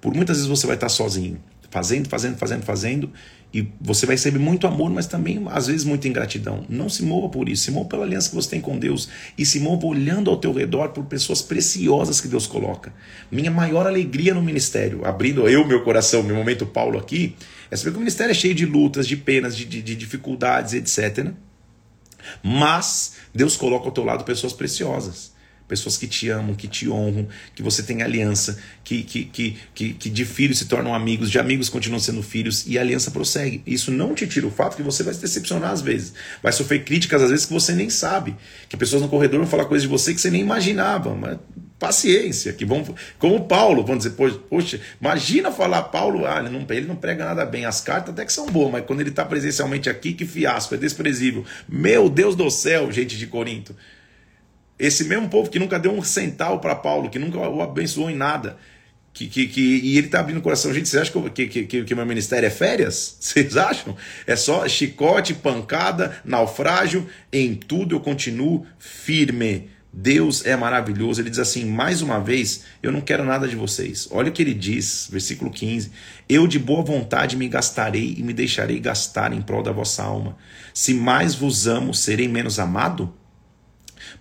Por 0.00 0.14
muitas 0.14 0.36
vezes 0.36 0.48
você 0.48 0.66
vai 0.66 0.76
estar 0.76 0.88
sozinho, 0.88 1.40
fazendo, 1.70 2.08
fazendo, 2.08 2.36
fazendo, 2.36 2.62
fazendo, 2.62 3.12
e 3.54 3.68
você 3.80 4.06
vai 4.06 4.14
receber 4.14 4.38
muito 4.38 4.66
amor, 4.66 4.90
mas 4.90 5.06
também 5.06 5.42
às 5.50 5.66
vezes 5.66 5.84
muita 5.84 6.08
ingratidão. 6.08 6.64
Não 6.68 6.88
se 6.88 7.02
mova 7.02 7.28
por 7.28 7.48
isso, 7.48 7.64
se 7.64 7.70
mova 7.70 7.88
pela 7.88 8.04
aliança 8.04 8.30
que 8.30 8.34
você 8.34 8.50
tem 8.50 8.60
com 8.60 8.78
Deus 8.78 9.08
e 9.36 9.44
se 9.44 9.60
mova 9.60 9.86
olhando 9.86 10.30
ao 10.30 10.38
teu 10.38 10.52
redor 10.52 10.88
por 10.88 11.04
pessoas 11.04 11.42
preciosas 11.42 12.20
que 12.20 12.28
Deus 12.28 12.46
coloca. 12.46 12.92
Minha 13.30 13.50
maior 13.50 13.86
alegria 13.86 14.34
no 14.34 14.42
ministério, 14.42 15.04
abrindo 15.04 15.48
eu 15.48 15.66
meu 15.66 15.82
coração, 15.82 16.22
meu 16.22 16.34
momento 16.34 16.66
Paulo 16.66 16.98
aqui, 16.98 17.36
é 17.72 17.76
saber 17.76 17.92
que 17.92 17.96
o 17.96 18.00
ministério 18.00 18.30
é 18.30 18.34
cheio 18.34 18.54
de 18.54 18.66
lutas, 18.66 19.08
de 19.08 19.16
penas, 19.16 19.56
de, 19.56 19.64
de, 19.64 19.80
de 19.80 19.96
dificuldades, 19.96 20.74
etc. 20.74 21.24
Né? 21.24 21.34
Mas 22.42 23.14
Deus 23.34 23.56
coloca 23.56 23.86
ao 23.86 23.92
teu 23.92 24.04
lado 24.04 24.24
pessoas 24.24 24.52
preciosas 24.52 25.32
pessoas 25.72 25.96
que 25.96 26.06
te 26.06 26.28
amam, 26.28 26.54
que 26.54 26.68
te 26.68 26.86
honram, 26.86 27.26
que 27.54 27.62
você 27.62 27.82
tem 27.82 28.02
aliança, 28.02 28.58
que, 28.84 29.02
que, 29.02 29.24
que, 29.24 29.56
que, 29.74 29.94
que 29.94 30.10
de 30.10 30.24
filhos 30.26 30.58
se 30.58 30.66
tornam 30.66 30.94
amigos, 30.94 31.30
de 31.30 31.38
amigos 31.38 31.70
continuam 31.70 31.98
sendo 31.98 32.22
filhos 32.22 32.66
e 32.66 32.76
a 32.76 32.82
aliança 32.82 33.10
prossegue. 33.10 33.62
Isso 33.66 33.90
não 33.90 34.14
te 34.14 34.26
tira 34.26 34.46
o 34.46 34.50
fato 34.50 34.76
que 34.76 34.82
você 34.82 35.02
vai 35.02 35.14
se 35.14 35.20
decepcionar 35.20 35.70
às 35.70 35.80
vezes, 35.80 36.12
vai 36.42 36.52
sofrer 36.52 36.84
críticas 36.84 37.22
às 37.22 37.30
vezes 37.30 37.46
que 37.46 37.54
você 37.54 37.72
nem 37.72 37.88
sabe, 37.88 38.36
que 38.68 38.76
pessoas 38.76 39.00
no 39.00 39.08
corredor 39.08 39.40
vão 39.40 39.48
falar 39.48 39.64
coisas 39.64 39.84
de 39.84 39.88
você 39.88 40.12
que 40.12 40.20
você 40.20 40.30
nem 40.30 40.42
imaginava, 40.42 41.14
mas 41.14 41.38
paciência, 41.82 42.52
que 42.52 42.64
vão, 42.64 42.84
como 43.18 43.44
Paulo, 43.48 43.84
vamos 43.84 44.04
dizer, 44.04 44.14
poxa, 44.48 44.80
imagina 45.00 45.50
falar 45.50 45.82
Paulo, 45.82 46.24
ah, 46.24 46.38
ele 46.38 46.48
não, 46.48 46.64
ele 46.70 46.86
não 46.86 46.94
prega 46.94 47.24
nada 47.24 47.44
bem, 47.44 47.64
as 47.64 47.80
cartas 47.80 48.14
até 48.14 48.24
que 48.24 48.32
são 48.32 48.46
boas, 48.46 48.70
mas 48.70 48.86
quando 48.86 49.00
ele 49.00 49.10
está 49.10 49.24
presencialmente 49.24 49.90
aqui, 49.90 50.12
que 50.12 50.24
fiasco, 50.24 50.76
é 50.76 50.78
desprezível. 50.78 51.44
Meu 51.68 52.08
Deus 52.08 52.36
do 52.36 52.48
céu, 52.52 52.92
gente 52.92 53.18
de 53.18 53.26
Corinto. 53.26 53.74
Esse 54.78 55.02
mesmo 55.02 55.28
povo 55.28 55.50
que 55.50 55.58
nunca 55.58 55.76
deu 55.76 55.92
um 55.92 56.04
centavo 56.04 56.60
para 56.60 56.76
Paulo, 56.76 57.10
que 57.10 57.18
nunca 57.18 57.38
o 57.38 57.60
abençoou 57.60 58.08
em 58.08 58.16
nada, 58.16 58.56
que, 59.12 59.26
que, 59.26 59.48
que, 59.48 59.60
e 59.60 59.98
ele 59.98 60.06
está 60.06 60.20
abrindo 60.20 60.38
o 60.38 60.42
coração. 60.42 60.72
Gente, 60.72 60.88
vocês 60.88 61.02
acham 61.02 61.28
que, 61.30 61.48
que, 61.48 61.64
que, 61.64 61.82
que 61.82 61.94
meu 61.96 62.06
ministério 62.06 62.46
é 62.46 62.50
férias? 62.50 63.16
Vocês 63.20 63.56
acham? 63.56 63.96
É 64.24 64.36
só 64.36 64.66
chicote, 64.68 65.34
pancada, 65.34 66.16
naufrágio. 66.24 67.06
Em 67.32 67.54
tudo 67.54 67.96
eu 67.96 68.00
continuo 68.00 68.64
firme. 68.78 69.68
Deus 69.92 70.46
é 70.46 70.56
maravilhoso. 70.56 71.20
Ele 71.20 71.28
diz 71.28 71.38
assim: 71.38 71.66
mais 71.66 72.00
uma 72.00 72.18
vez, 72.18 72.64
eu 72.82 72.90
não 72.90 73.00
quero 73.02 73.24
nada 73.24 73.46
de 73.46 73.54
vocês. 73.54 74.08
Olha 74.10 74.30
o 74.30 74.32
que 74.32 74.40
ele 74.40 74.54
diz, 74.54 75.08
versículo 75.10 75.50
15: 75.50 75.92
Eu 76.28 76.46
de 76.46 76.58
boa 76.58 76.82
vontade 76.82 77.36
me 77.36 77.46
gastarei 77.46 78.14
e 78.16 78.22
me 78.22 78.32
deixarei 78.32 78.80
gastar 78.80 79.32
em 79.34 79.42
prol 79.42 79.62
da 79.62 79.70
vossa 79.70 80.02
alma. 80.02 80.36
Se 80.72 80.94
mais 80.94 81.34
vos 81.34 81.66
amo, 81.66 81.92
serei 81.92 82.26
menos 82.26 82.58
amado? 82.58 83.12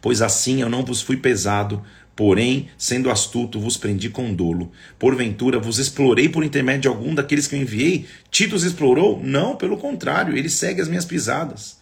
Pois 0.01 0.21
assim 0.21 0.61
eu 0.61 0.69
não 0.69 0.83
vos 0.83 1.01
fui 1.01 1.15
pesado, 1.15 1.81
porém, 2.15 2.69
sendo 2.77 3.09
astuto, 3.09 3.59
vos 3.59 3.77
prendi 3.77 4.09
com 4.09 4.33
dolo. 4.33 4.71
Porventura 4.99 5.57
vos 5.57 5.79
explorei 5.79 6.27
por 6.27 6.43
intermédio 6.43 6.81
de 6.81 6.87
algum 6.89 7.15
daqueles 7.15 7.47
que 7.47 7.55
eu 7.55 7.61
enviei? 7.61 8.05
Tito 8.29 8.55
os 8.55 8.63
explorou? 8.63 9.21
Não, 9.23 9.55
pelo 9.55 9.77
contrário, 9.77 10.35
ele 10.37 10.49
segue 10.49 10.81
as 10.81 10.89
minhas 10.89 11.05
pisadas. 11.05 11.80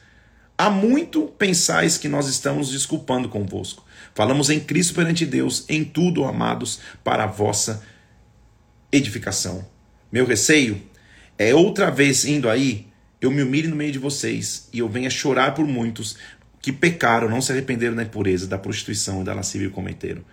Há 0.61 0.69
muito 0.69 1.21
pensais 1.37 1.97
que 1.97 2.09
nós 2.09 2.27
estamos 2.27 2.69
desculpando 2.69 3.29
convosco. 3.29 3.85
Falamos 4.13 4.49
em 4.49 4.59
Cristo 4.59 4.93
perante 4.93 5.25
Deus, 5.25 5.63
em 5.69 5.85
tudo, 5.85 6.25
amados, 6.25 6.81
para 7.01 7.23
a 7.23 7.27
vossa 7.27 7.81
edificação. 8.91 9.65
Meu 10.11 10.25
receio 10.25 10.81
é 11.37 11.55
outra 11.55 11.89
vez 11.89 12.25
indo 12.25 12.49
aí, 12.49 12.87
eu 13.21 13.31
me 13.31 13.41
humilhe 13.41 13.69
no 13.69 13.75
meio 13.77 13.93
de 13.93 13.99
vocês 13.99 14.67
e 14.73 14.79
eu 14.79 14.89
venha 14.89 15.09
chorar 15.09 15.55
por 15.55 15.65
muitos 15.65 16.17
que 16.61 16.73
pecaram, 16.73 17.29
não 17.29 17.39
se 17.39 17.53
arrependeram 17.53 17.95
da 17.95 18.03
impureza, 18.03 18.45
da 18.45 18.57
prostituição 18.57 19.21
e 19.21 19.23
da 19.23 19.33
lascívia 19.33 19.69
que 19.69 19.73
cometeram. 19.73 20.25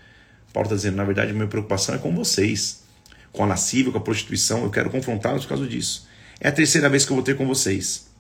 Paulo 0.53 0.67
está 0.67 0.75
dizendo, 0.75 0.97
na 0.97 1.05
verdade, 1.05 1.31
a 1.31 1.35
minha 1.35 1.47
preocupação 1.47 1.95
é 1.95 1.99
com 1.99 2.13
vocês, 2.13 2.83
com 3.31 3.45
a 3.45 3.47
lascívia, 3.47 3.93
com 3.93 3.99
a 3.99 4.01
prostituição, 4.03 4.65
eu 4.65 4.71
quero 4.71 4.91
confrontá-los 4.91 5.45
por 5.45 5.51
causa 5.51 5.69
disso. 5.69 6.09
É 6.41 6.49
a 6.49 6.53
terceira 6.53 6.89
vez 6.89 7.05
que 7.05 7.13
eu 7.13 7.15
vou 7.15 7.23
ter 7.23 7.37
com 7.37 7.47
vocês 7.47 8.16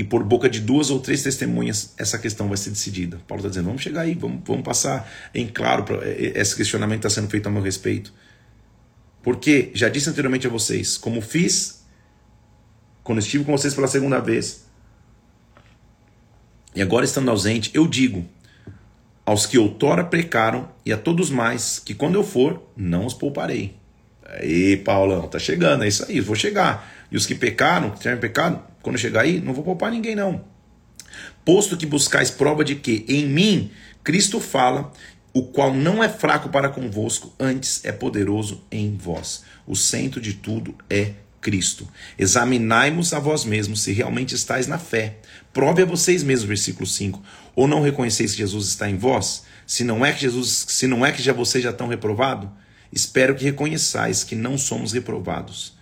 e 0.00 0.04
por 0.04 0.24
boca 0.24 0.48
de 0.48 0.60
duas 0.60 0.88
ou 0.88 0.98
três 0.98 1.22
testemunhas 1.22 1.92
essa 1.98 2.18
questão 2.18 2.48
vai 2.48 2.56
ser 2.56 2.70
decidida. 2.70 3.20
Paulo 3.28 3.40
está 3.40 3.50
dizendo: 3.50 3.66
vamos 3.66 3.82
chegar 3.82 4.00
aí, 4.00 4.14
vamos, 4.14 4.40
vamos 4.46 4.64
passar 4.64 5.06
em 5.34 5.46
claro, 5.46 5.84
pra, 5.84 5.98
esse 6.08 6.56
questionamento 6.56 7.00
está 7.06 7.10
sendo 7.10 7.28
feito 7.28 7.46
a 7.46 7.50
meu 7.50 7.60
respeito. 7.60 8.10
Porque, 9.22 9.70
já 9.74 9.90
disse 9.90 10.08
anteriormente 10.08 10.46
a 10.46 10.50
vocês, 10.50 10.96
como 10.96 11.20
fiz 11.20 11.84
quando 13.04 13.18
estive 13.18 13.44
com 13.44 13.52
vocês 13.52 13.74
pela 13.74 13.86
segunda 13.86 14.20
vez, 14.20 14.64
e 16.74 16.80
agora 16.80 17.04
estando 17.04 17.30
ausente, 17.30 17.70
eu 17.74 17.86
digo 17.86 18.26
aos 19.26 19.44
que 19.44 19.58
outrora 19.58 20.02
precaram 20.02 20.70
e 20.86 20.94
a 20.94 20.96
todos 20.96 21.28
mais 21.28 21.78
que 21.78 21.92
quando 21.92 22.14
eu 22.14 22.24
for, 22.24 22.62
não 22.74 23.04
os 23.04 23.12
pouparei. 23.12 23.76
Aí, 24.24 24.78
Paulão, 24.78 25.28
tá 25.28 25.38
chegando, 25.38 25.84
é 25.84 25.88
isso 25.88 26.06
aí, 26.08 26.20
vou 26.20 26.34
chegar. 26.34 26.90
E 27.12 27.18
os 27.18 27.26
que 27.26 27.34
pecaram, 27.34 27.90
que 27.90 27.98
tiveram 27.98 28.18
pecado, 28.18 28.69
quando 28.82 28.98
chegar 28.98 29.22
aí, 29.22 29.40
não 29.40 29.52
vou 29.52 29.64
poupar 29.64 29.90
ninguém, 29.90 30.14
não. 30.14 30.44
Posto 31.44 31.76
que 31.76 31.86
buscais 31.86 32.30
prova 32.30 32.64
de 32.64 32.76
que 32.76 33.04
em 33.08 33.26
mim 33.26 33.70
Cristo 34.02 34.40
fala, 34.40 34.92
o 35.32 35.42
qual 35.42 35.72
não 35.72 36.02
é 36.02 36.08
fraco 36.08 36.48
para 36.48 36.68
convosco, 36.68 37.32
antes 37.38 37.84
é 37.84 37.92
poderoso 37.92 38.64
em 38.70 38.96
vós. 38.96 39.44
O 39.66 39.76
centro 39.76 40.20
de 40.20 40.34
tudo 40.34 40.74
é 40.88 41.12
Cristo. 41.40 41.88
Examinai-vos 42.18 43.12
a 43.12 43.18
vós 43.18 43.44
mesmos 43.44 43.82
se 43.82 43.92
realmente 43.92 44.34
estáis 44.34 44.66
na 44.66 44.78
fé. 44.78 45.18
Prove 45.52 45.82
a 45.82 45.86
vocês 45.86 46.22
mesmos, 46.22 46.48
versículo 46.48 46.86
5. 46.86 47.22
Ou 47.54 47.68
não 47.68 47.82
reconheceis 47.82 48.32
que 48.32 48.38
Jesus 48.38 48.68
está 48.68 48.88
em 48.88 48.96
vós? 48.96 49.44
Se 49.66 49.84
não 49.84 50.04
é 50.04 50.12
que 50.12 50.20
Jesus, 50.20 50.66
se 50.68 50.86
não 50.86 51.04
é 51.06 51.12
que 51.12 51.22
já 51.22 51.32
vocês 51.32 51.62
já 51.62 51.70
estão 51.70 51.86
reprovados, 51.86 52.50
espero 52.92 53.34
que 53.34 53.44
reconheçais 53.44 54.24
que 54.24 54.34
não 54.34 54.58
somos 54.58 54.92
reprovados 54.92 55.79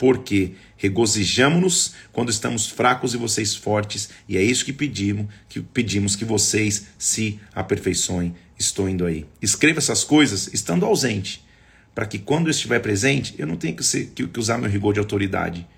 porque 0.00 0.52
regozijamo-nos 0.78 1.92
quando 2.10 2.30
estamos 2.30 2.66
fracos 2.66 3.12
e 3.12 3.18
vocês 3.18 3.54
fortes, 3.54 4.08
e 4.26 4.38
é 4.38 4.42
isso 4.42 4.64
que 4.64 4.72
pedimos, 4.72 5.26
que 5.46 5.60
pedimos 5.60 6.16
que 6.16 6.24
vocês 6.24 6.86
se 6.98 7.38
aperfeiçoem. 7.54 8.34
Estou 8.58 8.88
indo 8.88 9.04
aí. 9.04 9.26
Escreva 9.42 9.78
essas 9.78 10.02
coisas 10.02 10.48
estando 10.54 10.86
ausente, 10.86 11.44
para 11.94 12.06
que 12.06 12.18
quando 12.18 12.46
eu 12.46 12.50
estiver 12.50 12.78
presente, 12.78 13.34
eu 13.36 13.46
não 13.46 13.56
tenha 13.56 13.74
que, 13.74 13.84
ser, 13.84 14.06
que, 14.14 14.26
que 14.26 14.40
usar 14.40 14.56
meu 14.56 14.70
rigor 14.70 14.94
de 14.94 15.00
autoridade, 15.00 15.68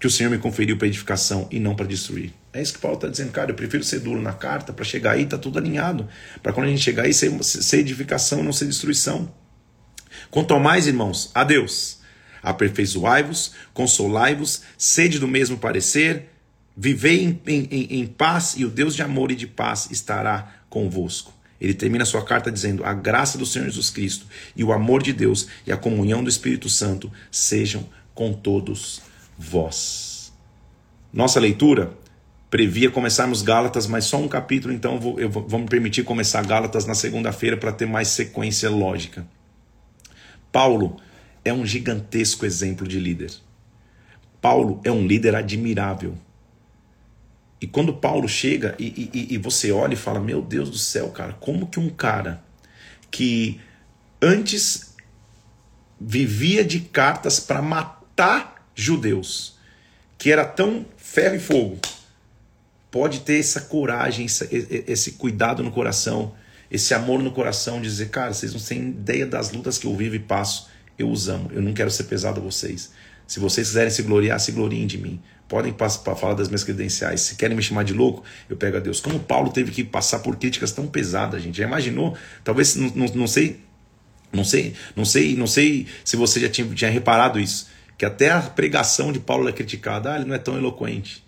que 0.00 0.08
o 0.08 0.10
Senhor 0.10 0.28
me 0.28 0.38
conferiu 0.38 0.76
para 0.76 0.88
edificação 0.88 1.46
e 1.52 1.60
não 1.60 1.76
para 1.76 1.86
destruir. 1.86 2.32
É 2.52 2.60
isso 2.60 2.72
que 2.72 2.80
Paulo 2.80 2.96
está 2.96 3.06
dizendo, 3.06 3.30
cara. 3.30 3.52
Eu 3.52 3.54
prefiro 3.54 3.84
ser 3.84 4.00
duro 4.00 4.20
na 4.20 4.32
carta 4.32 4.72
para 4.72 4.84
chegar 4.84 5.12
aí, 5.12 5.24
tá 5.24 5.38
tudo 5.38 5.56
alinhado. 5.56 6.08
Para 6.42 6.52
quando 6.52 6.66
a 6.66 6.70
gente 6.70 6.82
chegar 6.82 7.04
aí 7.04 7.14
ser, 7.14 7.30
ser 7.44 7.78
edificação, 7.78 8.42
não 8.42 8.52
ser 8.52 8.64
destruição. 8.64 9.32
Quanto 10.32 10.52
ao 10.52 10.58
mais, 10.58 10.88
irmãos, 10.88 11.30
adeus 11.32 11.99
Aperfeiçoai-vos, 12.42 13.52
consolai-vos, 13.74 14.62
sede 14.76 15.18
do 15.18 15.28
mesmo 15.28 15.58
parecer, 15.58 16.30
vivei 16.76 17.24
em, 17.24 17.40
em, 17.46 18.00
em, 18.00 18.06
paz 18.06 18.54
e 18.56 18.64
o 18.64 18.70
Deus 18.70 18.94
de 18.94 19.02
amor 19.02 19.30
e 19.30 19.36
de 19.36 19.46
paz 19.46 19.88
estará 19.90 20.62
convosco. 20.68 21.32
Ele 21.60 21.74
termina 21.74 22.04
sua 22.04 22.24
carta 22.24 22.50
dizendo: 22.50 22.84
A 22.84 22.94
graça 22.94 23.36
do 23.36 23.44
Senhor 23.44 23.66
Jesus 23.66 23.90
Cristo 23.90 24.26
e 24.56 24.64
o 24.64 24.72
amor 24.72 25.02
de 25.02 25.12
Deus 25.12 25.48
e 25.66 25.72
a 25.72 25.76
comunhão 25.76 26.24
do 26.24 26.30
Espírito 26.30 26.68
Santo 26.68 27.12
sejam 27.30 27.86
com 28.14 28.32
todos 28.32 29.02
vós. 29.36 30.32
Nossa 31.12 31.38
leitura 31.38 31.92
previa 32.50 32.90
começarmos 32.90 33.42
Gálatas, 33.42 33.86
mas 33.86 34.04
só 34.04 34.18
um 34.18 34.26
capítulo, 34.26 34.74
então 34.74 34.98
vou, 34.98 35.20
eu 35.20 35.30
vou 35.30 35.60
me 35.60 35.66
permitir 35.66 36.02
começar 36.02 36.44
Gálatas 36.44 36.84
na 36.84 36.94
segunda-feira 36.94 37.56
para 37.56 37.72
ter 37.72 37.86
mais 37.86 38.08
sequência 38.08 38.68
lógica. 38.68 39.26
Paulo 40.50 40.96
é 41.44 41.52
um 41.52 41.64
gigantesco 41.64 42.44
exemplo 42.44 42.86
de 42.86 42.98
líder. 42.98 43.32
Paulo 44.40 44.80
é 44.84 44.90
um 44.90 45.06
líder 45.06 45.34
admirável. 45.34 46.16
E 47.60 47.66
quando 47.66 47.92
Paulo 47.92 48.26
chega 48.26 48.74
e, 48.78 49.10
e, 49.12 49.34
e, 49.34 49.38
você 49.38 49.70
olha 49.70 49.92
e 49.92 49.96
fala: 49.96 50.18
Meu 50.18 50.40
Deus 50.40 50.70
do 50.70 50.78
céu, 50.78 51.10
cara, 51.10 51.34
como 51.34 51.66
que 51.66 51.78
um 51.78 51.90
cara 51.90 52.42
que 53.10 53.60
antes 54.22 54.94
vivia 56.00 56.64
de 56.64 56.80
cartas 56.80 57.38
para 57.38 57.60
matar 57.60 58.66
judeus, 58.74 59.58
que 60.16 60.32
era 60.32 60.44
tão 60.44 60.86
ferro 60.96 61.34
e 61.36 61.38
fogo, 61.38 61.78
pode 62.90 63.20
ter 63.20 63.38
essa 63.38 63.60
coragem, 63.60 64.24
esse, 64.24 65.12
cuidado 65.12 65.62
no 65.62 65.70
coração, 65.70 66.34
esse 66.70 66.94
amor 66.94 67.22
no 67.22 67.30
coração, 67.30 67.78
de 67.78 67.88
dizer: 67.88 68.08
Cara, 68.08 68.32
vocês 68.32 68.54
não 68.54 68.60
têm 68.60 68.88
ideia 68.88 69.26
das 69.26 69.52
lutas 69.52 69.76
que 69.76 69.86
eu 69.86 69.94
vivo 69.94 70.14
e 70.14 70.18
passo 70.18 70.69
eu 71.02 71.10
os 71.10 71.28
amo, 71.28 71.50
eu 71.52 71.62
não 71.62 71.72
quero 71.72 71.90
ser 71.90 72.04
pesado 72.04 72.40
a 72.40 72.42
vocês. 72.42 72.92
Se 73.26 73.38
vocês 73.38 73.68
quiserem 73.68 73.90
se 73.90 74.02
gloriar, 74.02 74.40
se 74.40 74.50
gloriem 74.50 74.86
de 74.86 74.98
mim. 74.98 75.20
Podem 75.46 75.72
para 75.72 75.88
falar 76.16 76.34
das 76.34 76.48
minhas 76.48 76.64
credenciais. 76.64 77.20
Se 77.20 77.36
querem 77.36 77.56
me 77.56 77.62
chamar 77.62 77.84
de 77.84 77.92
louco, 77.92 78.24
eu 78.48 78.56
pego 78.56 78.76
a 78.76 78.80
Deus. 78.80 79.00
Como 79.00 79.20
Paulo 79.20 79.52
teve 79.52 79.70
que 79.70 79.84
passar 79.84 80.18
por 80.18 80.36
críticas 80.36 80.72
tão 80.72 80.86
pesadas, 80.86 81.42
gente. 81.42 81.58
Já 81.58 81.64
imaginou? 81.64 82.16
Talvez, 82.42 82.74
não, 82.74 82.88
não, 82.88 83.06
não 83.06 83.26
sei, 83.28 83.60
não 84.32 84.44
sei, 84.44 84.74
não 84.96 85.04
sei, 85.04 85.36
não 85.36 85.46
sei 85.46 85.86
se 86.04 86.16
você 86.16 86.40
já 86.40 86.48
tinha, 86.48 86.66
tinha 86.74 86.90
reparado 86.90 87.38
isso. 87.38 87.68
Que 87.96 88.04
até 88.04 88.30
a 88.30 88.40
pregação 88.40 89.12
de 89.12 89.20
Paulo 89.20 89.48
é 89.48 89.52
criticada. 89.52 90.12
Ah, 90.12 90.16
ele 90.16 90.24
não 90.24 90.34
é 90.34 90.38
tão 90.38 90.56
eloquente. 90.56 91.24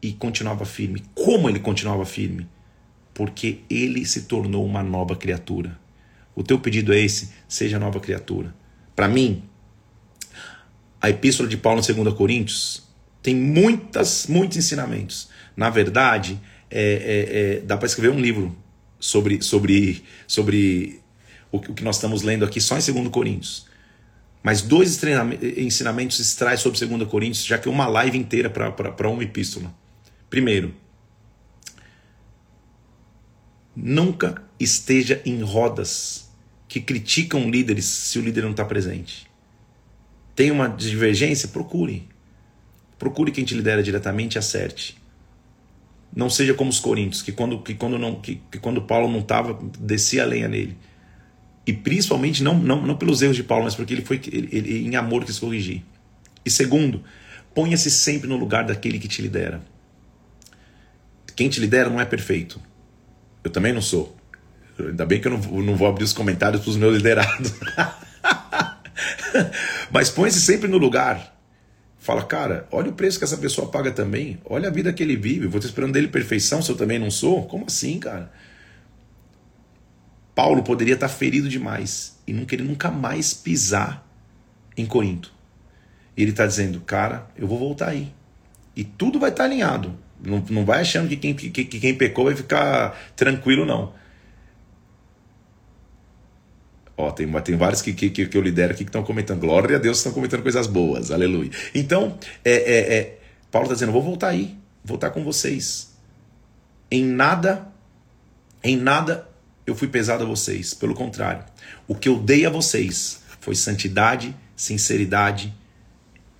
E 0.00 0.12
continuava 0.12 0.64
firme. 0.64 1.02
Como 1.14 1.48
ele 1.50 1.60
continuava 1.60 2.06
firme? 2.06 2.48
Porque 3.12 3.60
ele 3.68 4.06
se 4.06 4.22
tornou 4.22 4.64
uma 4.64 4.82
nova 4.82 5.16
criatura. 5.16 5.78
O 6.38 6.44
teu 6.44 6.56
pedido 6.56 6.92
é 6.92 7.00
esse: 7.00 7.30
seja 7.48 7.80
nova 7.80 7.98
criatura. 7.98 8.54
Para 8.94 9.08
mim, 9.08 9.42
a 11.00 11.10
epístola 11.10 11.48
de 11.48 11.56
Paulo 11.56 11.80
em 11.80 11.92
2 11.92 12.14
Coríntios 12.14 12.84
tem 13.20 13.34
muitas, 13.34 14.28
muitos 14.28 14.56
ensinamentos. 14.56 15.30
Na 15.56 15.68
verdade, 15.68 16.40
é, 16.70 16.80
é, 16.80 17.56
é, 17.56 17.60
dá 17.62 17.76
para 17.76 17.86
escrever 17.86 18.10
um 18.10 18.20
livro 18.20 18.56
sobre, 19.00 19.42
sobre, 19.42 20.04
sobre 20.28 21.00
o, 21.50 21.58
que 21.58 21.82
nós 21.82 21.96
estamos 21.96 22.22
lendo 22.22 22.44
aqui 22.44 22.60
só 22.60 22.78
em 22.78 22.92
2 22.92 23.08
Coríntios. 23.08 23.66
Mas 24.40 24.62
dois 24.62 25.02
ensinamentos 25.56 26.24
se 26.24 26.38
traz 26.38 26.60
sobre 26.60 26.78
2 26.78 27.08
Coríntios, 27.10 27.44
já 27.44 27.58
que 27.58 27.68
é 27.68 27.70
uma 27.70 27.88
live 27.88 28.16
inteira 28.16 28.48
para 28.48 29.10
uma 29.10 29.24
epístola. 29.24 29.74
Primeiro, 30.30 30.72
nunca 33.74 34.40
esteja 34.60 35.20
em 35.26 35.42
rodas 35.42 36.27
que 36.68 36.80
criticam 36.80 37.50
líderes 37.50 37.86
se 37.86 38.18
o 38.18 38.22
líder 38.22 38.42
não 38.42 38.50
está 38.50 38.64
presente. 38.64 39.26
Tem 40.36 40.50
uma 40.50 40.68
divergência? 40.68 41.48
Procure. 41.48 42.06
Procure 42.98 43.32
quem 43.32 43.44
te 43.44 43.54
lidera 43.54 43.82
diretamente 43.82 44.36
e 44.36 44.38
acerte. 44.38 44.98
Não 46.14 46.28
seja 46.28 46.54
como 46.54 46.70
os 46.70 46.78
coríntios, 46.78 47.22
que 47.22 47.32
quando, 47.32 47.58
que 47.60 47.74
quando, 47.74 47.98
não, 47.98 48.16
que, 48.16 48.40
que 48.50 48.58
quando 48.58 48.82
Paulo 48.82 49.10
não 49.10 49.20
estava, 49.20 49.58
descia 49.80 50.22
a 50.22 50.26
lenha 50.26 50.48
nele. 50.48 50.76
E 51.66 51.72
principalmente 51.72 52.42
não, 52.42 52.58
não, 52.58 52.86
não 52.86 52.96
pelos 52.96 53.22
erros 53.22 53.36
de 53.36 53.42
Paulo, 53.42 53.64
mas 53.64 53.74
porque 53.74 53.94
ele 53.94 54.04
foi 54.04 54.20
ele, 54.26 54.48
ele, 54.50 54.86
em 54.86 54.96
amor 54.96 55.24
quis 55.24 55.38
corrigir. 55.38 55.84
E 56.44 56.50
segundo, 56.50 57.02
ponha-se 57.54 57.90
sempre 57.90 58.28
no 58.28 58.36
lugar 58.36 58.64
daquele 58.64 58.98
que 58.98 59.08
te 59.08 59.20
lidera. 59.20 59.62
Quem 61.36 61.48
te 61.48 61.60
lidera 61.60 61.88
não 61.88 62.00
é 62.00 62.04
perfeito. 62.04 62.60
Eu 63.44 63.50
também 63.50 63.72
não 63.72 63.82
sou. 63.82 64.17
Ainda 64.78 65.04
bem 65.04 65.20
que 65.20 65.28
eu 65.28 65.32
não, 65.32 65.40
não 65.62 65.76
vou 65.76 65.88
abrir 65.88 66.04
os 66.04 66.12
comentários 66.12 66.62
para 66.62 66.70
os 66.70 66.76
meus 66.76 66.96
liderados. 66.96 67.52
Mas 69.90 70.10
põe-se 70.10 70.40
sempre 70.40 70.68
no 70.68 70.78
lugar. 70.78 71.36
Fala, 71.98 72.24
cara, 72.24 72.66
olha 72.70 72.90
o 72.90 72.94
preço 72.94 73.18
que 73.18 73.24
essa 73.24 73.36
pessoa 73.36 73.70
paga 73.70 73.90
também. 73.90 74.38
Olha 74.44 74.68
a 74.68 74.72
vida 74.72 74.92
que 74.92 75.02
ele 75.02 75.16
vive. 75.16 75.46
Vou 75.46 75.58
estar 75.58 75.68
esperando 75.68 75.92
dele 75.92 76.08
perfeição 76.08 76.62
se 76.62 76.70
eu 76.70 76.76
também 76.76 76.98
não 76.98 77.10
sou? 77.10 77.46
Como 77.46 77.66
assim, 77.66 77.98
cara? 77.98 78.32
Paulo 80.34 80.62
poderia 80.62 80.94
estar 80.94 81.08
ferido 81.08 81.48
demais 81.48 82.16
e 82.26 82.32
não 82.32 82.44
querer 82.44 82.62
nunca 82.62 82.90
mais 82.90 83.34
pisar 83.34 84.06
em 84.76 84.86
Corinto. 84.86 85.32
E 86.16 86.22
ele 86.22 86.30
está 86.30 86.46
dizendo, 86.46 86.80
cara, 86.80 87.26
eu 87.36 87.46
vou 87.46 87.58
voltar 87.58 87.88
aí. 87.88 88.12
E 88.76 88.84
tudo 88.84 89.18
vai 89.18 89.30
estar 89.30 89.44
alinhado. 89.44 89.94
Não, 90.24 90.42
não 90.48 90.64
vai 90.64 90.80
achando 90.80 91.08
que 91.08 91.16
quem, 91.16 91.34
que, 91.34 91.50
que 91.50 91.80
quem 91.80 91.94
pecou 91.94 92.26
vai 92.26 92.36
ficar 92.36 92.96
tranquilo, 93.16 93.66
não. 93.66 93.92
Ó, 96.98 97.12
tem, 97.12 97.30
tem 97.42 97.56
vários 97.56 97.80
que, 97.80 97.92
que, 97.92 98.10
que 98.10 98.36
eu 98.36 98.42
lidero 98.42 98.72
aqui 98.72 98.84
que 98.84 98.88
estão 98.88 99.04
comentando. 99.04 99.38
Glória 99.38 99.76
a 99.76 99.78
Deus, 99.78 99.98
estão 99.98 100.10
comentando 100.10 100.42
coisas 100.42 100.66
boas. 100.66 101.12
Aleluia. 101.12 101.48
Então, 101.72 102.18
é, 102.44 102.52
é, 102.52 102.96
é 102.96 103.18
Paulo 103.52 103.66
está 103.66 103.74
dizendo: 103.74 103.92
vou 103.92 104.02
voltar 104.02 104.30
aí, 104.30 104.58
voltar 104.84 105.10
com 105.10 105.22
vocês. 105.22 105.92
Em 106.90 107.04
nada, 107.04 107.68
em 108.64 108.76
nada 108.76 109.28
eu 109.64 109.76
fui 109.76 109.86
pesado 109.86 110.24
a 110.24 110.26
vocês. 110.26 110.74
Pelo 110.74 110.92
contrário, 110.92 111.44
o 111.86 111.94
que 111.94 112.08
eu 112.08 112.18
dei 112.18 112.44
a 112.44 112.50
vocês 112.50 113.20
foi 113.38 113.54
santidade, 113.54 114.34
sinceridade 114.56 115.54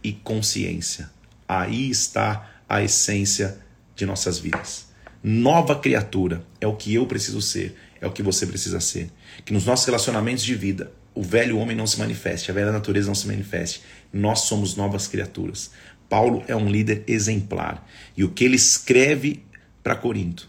e 0.02 0.12
consciência. 0.12 1.08
Aí 1.46 1.88
está 1.88 2.50
a 2.68 2.82
essência 2.82 3.60
de 3.94 4.04
nossas 4.04 4.40
vidas. 4.40 4.88
Nova 5.22 5.78
criatura 5.78 6.44
é 6.60 6.66
o 6.66 6.74
que 6.74 6.92
eu 6.92 7.06
preciso 7.06 7.40
ser, 7.40 7.76
é 8.00 8.08
o 8.08 8.10
que 8.10 8.24
você 8.24 8.44
precisa 8.44 8.80
ser 8.80 9.08
que 9.44 9.52
nos 9.52 9.64
nossos 9.64 9.86
relacionamentos 9.86 10.44
de 10.44 10.54
vida 10.54 10.92
o 11.14 11.22
velho 11.22 11.58
homem 11.58 11.76
não 11.76 11.86
se 11.86 11.98
manifeste, 11.98 12.50
a 12.50 12.54
velha 12.54 12.70
natureza 12.70 13.08
não 13.08 13.14
se 13.14 13.26
manifeste. 13.26 13.82
Nós 14.12 14.42
somos 14.42 14.76
novas 14.76 15.08
criaturas. 15.08 15.72
Paulo 16.08 16.44
é 16.46 16.54
um 16.54 16.70
líder 16.70 17.02
exemplar. 17.08 17.84
E 18.16 18.22
o 18.22 18.30
que 18.30 18.44
ele 18.44 18.54
escreve 18.54 19.44
para 19.82 19.96
Corinto? 19.96 20.48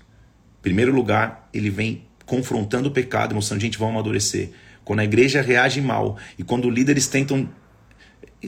Em 0.59 0.61
primeiro 0.61 0.93
lugar, 0.93 1.49
ele 1.51 1.71
vem 1.71 2.03
confrontando 2.23 2.89
o 2.89 2.91
pecado, 2.91 3.33
mostrando, 3.33 3.61
gente, 3.61 3.79
vão 3.79 3.89
amadurecer. 3.89 4.51
Quando 4.85 4.99
a 4.99 5.03
igreja 5.03 5.41
reage 5.41 5.81
mal 5.81 6.17
e 6.37 6.43
quando 6.43 6.69
líderes 6.69 7.07
tentam 7.07 7.49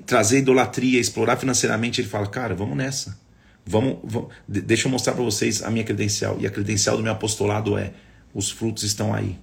trazer 0.06 0.40
idolatria, 0.40 1.00
explorar 1.00 1.38
financeiramente, 1.38 2.02
ele 2.02 2.08
fala, 2.08 2.28
cara, 2.28 2.54
vamos 2.54 2.78
nessa. 2.78 3.20
Vamos, 3.66 3.98
vamos 4.04 4.30
deixa 4.48 4.88
eu 4.88 4.92
mostrar 4.92 5.14
para 5.14 5.24
vocês 5.24 5.64
a 5.64 5.72
minha 5.72 5.84
credencial. 5.84 6.38
E 6.40 6.46
a 6.46 6.52
credencial 6.52 6.98
do 6.98 7.04
meu 7.04 7.12
apostolado 7.12 7.78
é: 7.78 7.94
os 8.34 8.52
frutos 8.52 8.84
estão 8.84 9.14
aí. 9.14 9.38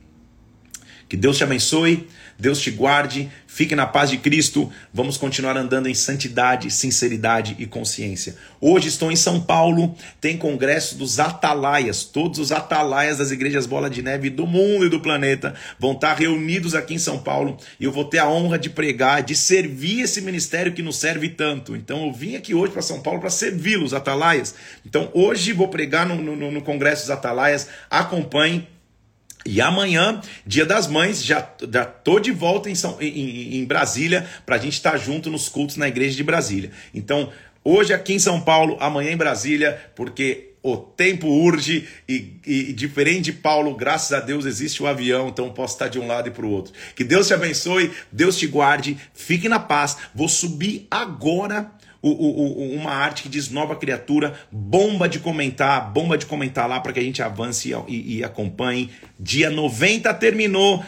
Que 1.08 1.16
Deus 1.16 1.38
te 1.38 1.44
abençoe, 1.44 2.06
Deus 2.38 2.60
te 2.60 2.70
guarde, 2.70 3.30
fique 3.46 3.74
na 3.74 3.86
paz 3.86 4.10
de 4.10 4.18
Cristo. 4.18 4.70
Vamos 4.92 5.16
continuar 5.16 5.56
andando 5.56 5.88
em 5.88 5.94
santidade, 5.94 6.70
sinceridade 6.70 7.56
e 7.58 7.66
consciência. 7.66 8.36
Hoje 8.60 8.88
estou 8.88 9.10
em 9.10 9.16
São 9.16 9.40
Paulo, 9.40 9.96
tem 10.20 10.36
congresso 10.36 10.96
dos 10.96 11.18
atalaias. 11.18 12.04
Todos 12.04 12.38
os 12.38 12.52
atalaias 12.52 13.18
das 13.18 13.30
igrejas 13.30 13.64
Bola 13.64 13.88
de 13.88 14.02
Neve 14.02 14.28
do 14.28 14.46
mundo 14.46 14.84
e 14.84 14.90
do 14.90 15.00
planeta 15.00 15.54
vão 15.78 15.92
estar 15.92 16.14
reunidos 16.14 16.74
aqui 16.74 16.94
em 16.94 16.98
São 16.98 17.18
Paulo 17.18 17.56
e 17.80 17.84
eu 17.84 17.90
vou 17.90 18.04
ter 18.04 18.18
a 18.18 18.28
honra 18.28 18.58
de 18.58 18.68
pregar, 18.68 19.22
de 19.22 19.34
servir 19.34 20.02
esse 20.02 20.20
ministério 20.20 20.74
que 20.74 20.82
nos 20.82 20.96
serve 20.96 21.30
tanto. 21.30 21.74
Então 21.74 22.04
eu 22.06 22.12
vim 22.12 22.36
aqui 22.36 22.54
hoje 22.54 22.72
para 22.72 22.82
São 22.82 23.00
Paulo 23.00 23.18
para 23.18 23.30
servi-los, 23.30 23.94
atalaias. 23.94 24.54
Então 24.84 25.10
hoje 25.14 25.54
vou 25.54 25.68
pregar 25.68 26.06
no, 26.06 26.16
no, 26.16 26.52
no 26.52 26.60
congresso 26.60 27.02
dos 27.02 27.10
atalaias. 27.10 27.66
Acompanhe 27.90 28.68
e 29.50 29.62
amanhã, 29.62 30.20
dia 30.46 30.66
das 30.66 30.86
mães, 30.86 31.24
já, 31.24 31.48
já 31.72 31.86
tô 31.86 32.20
de 32.20 32.30
volta 32.30 32.68
em, 32.68 32.74
São, 32.74 32.98
em, 33.00 33.56
em 33.56 33.64
Brasília 33.64 34.28
para 34.44 34.56
a 34.56 34.58
gente 34.58 34.74
estar 34.74 34.90
tá 34.90 34.98
junto 34.98 35.30
nos 35.30 35.48
cultos 35.48 35.76
na 35.76 35.88
igreja 35.88 36.14
de 36.14 36.22
Brasília. 36.22 36.70
Então, 36.92 37.32
hoje 37.64 37.94
aqui 37.94 38.12
em 38.12 38.18
São 38.18 38.42
Paulo, 38.42 38.76
amanhã 38.78 39.10
em 39.10 39.16
Brasília, 39.16 39.90
porque 39.96 40.50
o 40.62 40.76
tempo 40.76 41.28
urge 41.28 41.88
e, 42.06 42.34
e, 42.46 42.72
diferente 42.74 43.22
de 43.22 43.32
Paulo, 43.32 43.74
graças 43.74 44.12
a 44.12 44.20
Deus 44.20 44.44
existe 44.44 44.82
o 44.82 44.84
um 44.84 44.88
avião, 44.88 45.28
então 45.28 45.50
posso 45.50 45.76
estar 45.76 45.88
de 45.88 45.98
um 45.98 46.06
lado 46.06 46.28
e 46.28 46.30
para 46.30 46.44
o 46.44 46.50
outro. 46.50 46.74
Que 46.94 47.02
Deus 47.02 47.26
te 47.26 47.32
abençoe, 47.32 47.90
Deus 48.12 48.36
te 48.36 48.46
guarde, 48.46 48.98
fique 49.14 49.48
na 49.48 49.58
paz. 49.58 49.96
Vou 50.14 50.28
subir 50.28 50.86
agora 50.90 51.72
o, 52.00 52.10
o, 52.10 52.74
uma 52.74 52.92
arte 52.92 53.24
que 53.24 53.28
diz 53.28 53.50
nova 53.50 53.74
criatura, 53.74 54.34
bomba 54.52 55.08
de 55.08 55.18
comentar, 55.18 55.90
bomba 55.90 56.16
de 56.16 56.26
comentar 56.26 56.68
lá 56.68 56.80
para 56.80 56.92
que 56.92 57.00
a 57.00 57.02
gente 57.02 57.22
avance 57.22 57.72
e, 57.88 58.18
e, 58.18 58.24
acompanhe. 58.24 58.90
Dia 59.18 59.50
90 59.50 60.12
terminou. 60.14 60.84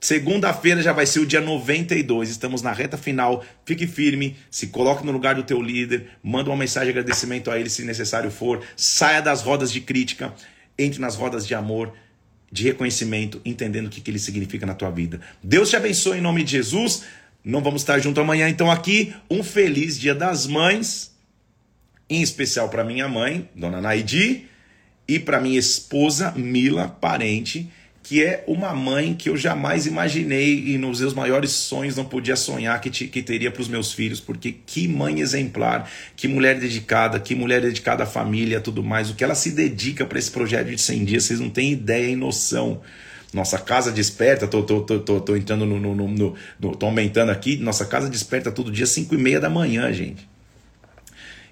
Segunda-feira 0.00 0.82
já 0.82 0.92
vai 0.92 1.04
ser 1.04 1.20
o 1.20 1.26
dia 1.26 1.40
92. 1.40 2.30
Estamos 2.30 2.62
na 2.62 2.72
reta 2.72 2.96
final. 2.96 3.44
Fique 3.64 3.86
firme, 3.86 4.36
se 4.50 4.68
coloque 4.68 5.04
no 5.04 5.12
lugar 5.12 5.34
do 5.34 5.42
teu 5.42 5.60
líder, 5.60 6.08
manda 6.22 6.48
uma 6.48 6.56
mensagem 6.56 6.92
de 6.92 6.98
agradecimento 6.98 7.50
a 7.50 7.58
ele 7.58 7.68
se 7.68 7.84
necessário 7.84 8.30
for. 8.30 8.62
Saia 8.76 9.20
das 9.20 9.42
rodas 9.42 9.70
de 9.70 9.80
crítica, 9.80 10.32
entre 10.78 11.00
nas 11.00 11.16
rodas 11.16 11.46
de 11.46 11.54
amor, 11.54 11.92
de 12.50 12.62
reconhecimento, 12.62 13.40
entendendo 13.44 13.86
o 13.86 13.90
que 13.90 14.08
ele 14.10 14.18
significa 14.18 14.64
na 14.64 14.74
tua 14.74 14.90
vida. 14.90 15.20
Deus 15.42 15.68
te 15.68 15.76
abençoe 15.76 16.18
em 16.18 16.22
nome 16.22 16.44
de 16.44 16.52
Jesus. 16.52 17.02
Não 17.46 17.62
vamos 17.62 17.82
estar 17.82 18.00
junto 18.00 18.20
amanhã, 18.20 18.48
então 18.48 18.68
aqui 18.68 19.14
um 19.30 19.40
feliz 19.40 19.96
Dia 19.96 20.16
das 20.16 20.48
Mães, 20.48 21.14
em 22.10 22.20
especial 22.20 22.68
para 22.68 22.82
minha 22.82 23.06
mãe, 23.06 23.48
Dona 23.54 23.80
Naidi, 23.80 24.46
e 25.06 25.20
para 25.20 25.40
minha 25.40 25.56
esposa 25.56 26.32
Mila, 26.32 26.88
parente, 26.88 27.70
que 28.02 28.20
é 28.20 28.42
uma 28.48 28.74
mãe 28.74 29.14
que 29.14 29.28
eu 29.28 29.36
jamais 29.36 29.86
imaginei 29.86 30.58
e 30.70 30.76
nos 30.76 31.00
meus 31.00 31.14
maiores 31.14 31.52
sonhos 31.52 31.94
não 31.94 32.04
podia 32.04 32.34
sonhar 32.34 32.80
que, 32.80 32.90
te, 32.90 33.06
que 33.06 33.22
teria 33.22 33.52
para 33.52 33.62
os 33.62 33.68
meus 33.68 33.92
filhos, 33.92 34.18
porque 34.18 34.50
que 34.50 34.88
mãe 34.88 35.20
exemplar, 35.20 35.88
que 36.16 36.26
mulher 36.26 36.58
dedicada, 36.58 37.20
que 37.20 37.36
mulher 37.36 37.60
dedicada 37.60 38.02
à 38.02 38.06
família, 38.06 38.60
tudo 38.60 38.82
mais, 38.82 39.08
o 39.08 39.14
que 39.14 39.22
ela 39.22 39.36
se 39.36 39.52
dedica 39.52 40.04
para 40.04 40.18
esse 40.18 40.32
projeto 40.32 40.66
de 40.66 40.78
100 40.78 41.04
dias, 41.04 41.22
vocês 41.22 41.38
não 41.38 41.48
têm 41.50 41.70
ideia 41.70 42.08
e 42.08 42.16
noção. 42.16 42.82
Nossa 43.32 43.58
casa 43.58 43.90
desperta, 43.90 44.46
tô, 44.46 44.62
tô, 44.62 44.80
tô, 44.82 45.00
tô, 45.00 45.20
tô 45.20 45.36
entrando 45.36 45.66
no, 45.66 45.78
no, 45.78 45.94
no, 45.94 46.34
no, 46.60 46.76
tô 46.76 46.86
aumentando 46.86 47.30
aqui. 47.30 47.56
Nossa 47.56 47.84
casa 47.84 48.08
desperta 48.08 48.50
todo 48.50 48.70
dia 48.70 48.86
5 48.86 49.14
e 49.14 49.18
meia 49.18 49.40
da 49.40 49.50
manhã, 49.50 49.92
gente. 49.92 50.28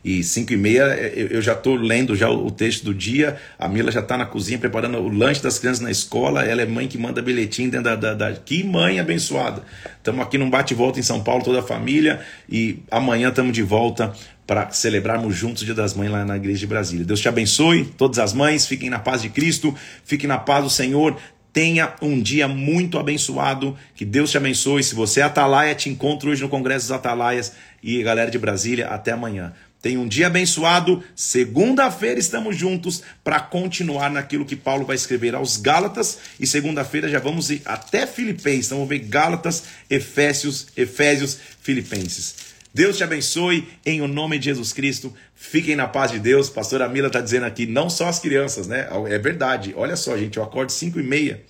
E 0.05 0.22
5 0.22 0.53
e 0.53 0.57
meia 0.57 0.83
eu 0.83 1.41
já 1.41 1.55
estou 1.55 1.77
lendo 1.77 2.14
já 2.14 2.29
o 2.29 2.51
texto 2.51 2.85
do 2.85 2.93
dia. 2.93 3.39
A 3.59 3.66
Mila 3.66 3.91
já 3.91 4.01
está 4.01 4.18
na 4.18 4.27
cozinha 4.27 4.59
preparando 4.59 4.99
o 4.99 5.09
lanche 5.09 5.43
das 5.43 5.59
crianças 5.59 5.81
na 5.81 5.91
escola. 5.91 6.45
Ela 6.45 6.61
é 6.61 6.66
mãe 6.66 6.87
que 6.87 6.99
manda 6.99 7.22
bilhetinho 7.22 7.70
dentro 7.70 7.85
da. 7.85 7.97
da, 7.97 8.14
da... 8.14 8.33
Que 8.33 8.62
mãe 8.62 9.01
abençoada! 9.01 9.62
Estamos 9.97 10.20
aqui 10.20 10.37
num 10.37 10.51
bate-volta 10.51 11.01
em 11.01 11.03
São 11.03 11.22
Paulo, 11.22 11.43
toda 11.43 11.61
a 11.61 11.62
família. 11.62 12.20
E 12.47 12.81
amanhã 12.91 13.31
estamos 13.31 13.55
de 13.55 13.62
volta 13.62 14.12
para 14.47 14.70
celebrarmos 14.70 15.35
juntos 15.35 15.62
o 15.62 15.64
Dia 15.64 15.75
das 15.75 15.95
Mães 15.95 16.11
lá 16.11 16.25
na 16.25 16.37
Igreja 16.37 16.61
de 16.61 16.66
Brasília. 16.66 17.05
Deus 17.05 17.20
te 17.20 17.29
abençoe, 17.29 17.87
todas 17.97 18.18
as 18.18 18.35
mães, 18.35 18.66
fiquem 18.66 18.91
na 18.91 18.99
paz 18.99 19.22
de 19.22 19.31
Cristo, 19.31 19.75
fiquem 20.05 20.29
na 20.29 20.37
paz 20.37 20.64
do 20.64 20.70
Senhor. 20.70 21.16
Tenha 21.55 21.94
um 22.02 22.20
dia 22.20 22.48
muito 22.48 22.98
abençoado. 22.98 23.78
Que 23.94 24.05
Deus 24.05 24.32
te 24.32 24.36
abençoe. 24.36 24.82
Se 24.82 24.92
você 24.92 25.20
é 25.20 25.22
atalaia, 25.22 25.72
te 25.72 25.88
encontro 25.88 26.32
hoje 26.32 26.42
no 26.42 26.48
Congresso 26.48 26.88
dos 26.88 26.90
Atalaias. 26.90 27.52
E 27.80 28.02
galera 28.02 28.28
de 28.28 28.40
Brasília, 28.40 28.88
até 28.88 29.12
amanhã. 29.12 29.52
Tenha 29.80 30.00
um 30.00 30.09
dia 30.09 30.26
abençoado. 30.26 31.05
Segunda-feira 31.14 32.18
estamos 32.18 32.57
juntos 32.57 33.05
para 33.22 33.38
continuar 33.38 34.11
naquilo 34.11 34.44
que 34.44 34.57
Paulo 34.57 34.84
vai 34.84 34.96
escrever 34.96 35.36
aos 35.36 35.57
Gálatas. 35.57 36.18
E 36.40 36.46
segunda-feira 36.46 37.09
já 37.09 37.20
vamos 37.20 37.48
ir 37.52 37.62
até 37.64 38.05
Filipenses. 38.05 38.66
Então 38.66 38.78
vamos 38.78 38.88
ver 38.88 39.07
Gálatas, 39.07 39.62
Efésios, 39.88 40.66
Efésios, 40.76 41.38
Filipenses. 41.62 42.53
Deus 42.75 42.97
te 42.97 43.05
abençoe 43.05 43.68
em 43.87 44.01
o 44.01 44.09
nome 44.09 44.37
de 44.37 44.47
Jesus 44.47 44.72
Cristo. 44.72 45.14
Fiquem 45.33 45.77
na 45.77 45.87
paz 45.87 46.11
de 46.11 46.18
Deus. 46.18 46.51
Pastora 46.51 46.89
Mila 46.89 47.07
está 47.07 47.20
dizendo 47.20 47.47
aqui, 47.47 47.66
não 47.66 47.89
só 47.89 48.09
as 48.09 48.18
crianças, 48.18 48.66
né? 48.66 48.89
É 49.09 49.16
verdade. 49.16 49.72
Olha 49.77 49.95
só, 49.95 50.18
gente, 50.18 50.39
eu 50.39 50.43
acordo 50.43 50.72
5 50.72 50.99
e 50.99 51.03
meia. 51.05 51.41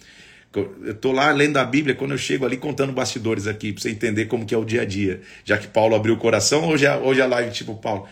Eu 0.54 0.92
estou 0.92 1.12
lá 1.12 1.32
lendo 1.32 1.56
a 1.56 1.64
Bíblia, 1.64 1.94
quando 1.94 2.10
eu 2.10 2.18
chego 2.18 2.44
ali 2.44 2.58
contando 2.58 2.92
bastidores 2.92 3.46
aqui, 3.46 3.72
para 3.72 3.80
você 3.80 3.90
entender 3.90 4.26
como 4.26 4.44
que 4.44 4.54
é 4.54 4.58
o 4.58 4.66
dia 4.66 4.82
a 4.82 4.84
dia. 4.84 5.22
Já 5.46 5.56
que 5.56 5.66
Paulo 5.66 5.96
abriu 5.96 6.12
o 6.12 6.18
coração, 6.18 6.68
hoje 6.68 6.84
é, 6.84 6.94
hoje 6.94 7.20
é 7.20 7.24
a 7.24 7.26
live 7.26 7.50
tipo 7.50 7.74
Paulo. 7.74 8.06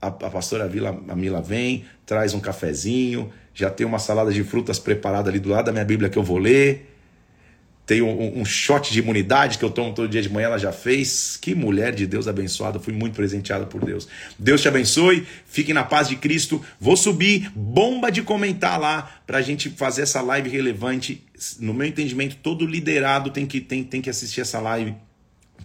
A, 0.00 0.06
a 0.06 0.10
pastora 0.10 0.66
Vila, 0.66 0.98
a 1.06 1.14
Mila 1.14 1.42
vem, 1.42 1.84
traz 2.06 2.32
um 2.32 2.40
cafezinho, 2.40 3.30
já 3.52 3.70
tem 3.70 3.86
uma 3.86 3.98
salada 3.98 4.32
de 4.32 4.42
frutas 4.42 4.78
preparada 4.78 5.28
ali 5.28 5.38
do 5.38 5.50
lado 5.50 5.66
da 5.66 5.72
minha 5.72 5.84
Bíblia 5.84 6.08
que 6.08 6.18
eu 6.18 6.22
vou 6.22 6.38
ler. 6.38 6.93
Tem 7.86 8.00
um, 8.00 8.40
um, 8.40 8.44
shot 8.44 8.90
de 8.90 8.98
imunidade 8.98 9.58
que 9.58 9.64
eu 9.64 9.70
tomo 9.70 9.92
todo 9.92 10.08
dia 10.08 10.22
de 10.22 10.30
manhã, 10.30 10.46
ela 10.46 10.58
já 10.58 10.72
fez. 10.72 11.36
Que 11.40 11.54
mulher 11.54 11.94
de 11.94 12.06
Deus 12.06 12.26
abençoada, 12.26 12.80
fui 12.80 12.94
muito 12.94 13.14
presenteada 13.14 13.66
por 13.66 13.84
Deus. 13.84 14.08
Deus 14.38 14.62
te 14.62 14.68
abençoe, 14.68 15.26
fique 15.46 15.74
na 15.74 15.84
paz 15.84 16.08
de 16.08 16.16
Cristo. 16.16 16.64
Vou 16.80 16.96
subir 16.96 17.52
bomba 17.54 18.10
de 18.10 18.22
comentar 18.22 18.80
lá 18.80 19.20
para 19.26 19.38
a 19.38 19.42
gente 19.42 19.68
fazer 19.68 20.02
essa 20.02 20.22
live 20.22 20.48
relevante. 20.48 21.22
No 21.60 21.74
meu 21.74 21.86
entendimento, 21.86 22.36
todo 22.36 22.66
liderado 22.66 23.30
tem 23.30 23.44
que, 23.44 23.60
tem, 23.60 23.84
tem 23.84 24.00
que 24.00 24.08
assistir 24.08 24.40
essa 24.40 24.60
live. 24.60 24.94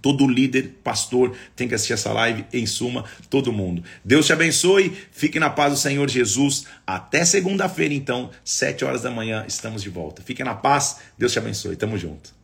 Todo 0.01 0.27
líder, 0.27 0.79
pastor 0.83 1.35
tem 1.55 1.67
que 1.67 1.75
assistir 1.75 1.93
essa 1.93 2.11
live, 2.11 2.45
em 2.53 2.65
suma, 2.65 3.05
todo 3.29 3.51
mundo. 3.51 3.83
Deus 4.03 4.25
te 4.25 4.33
abençoe, 4.33 4.95
fique 5.11 5.39
na 5.39 5.49
paz 5.49 5.73
do 5.73 5.79
Senhor 5.79 6.09
Jesus. 6.09 6.65
Até 6.85 7.25
segunda-feira, 7.25 7.93
então, 7.93 8.31
sete 8.43 8.85
horas 8.85 9.01
da 9.01 9.11
manhã, 9.11 9.45
estamos 9.47 9.83
de 9.83 9.89
volta. 9.89 10.21
Fique 10.21 10.43
na 10.43 10.55
paz, 10.55 10.97
Deus 11.17 11.31
te 11.31 11.39
abençoe. 11.39 11.75
Tamo 11.75 11.97
junto. 11.97 12.38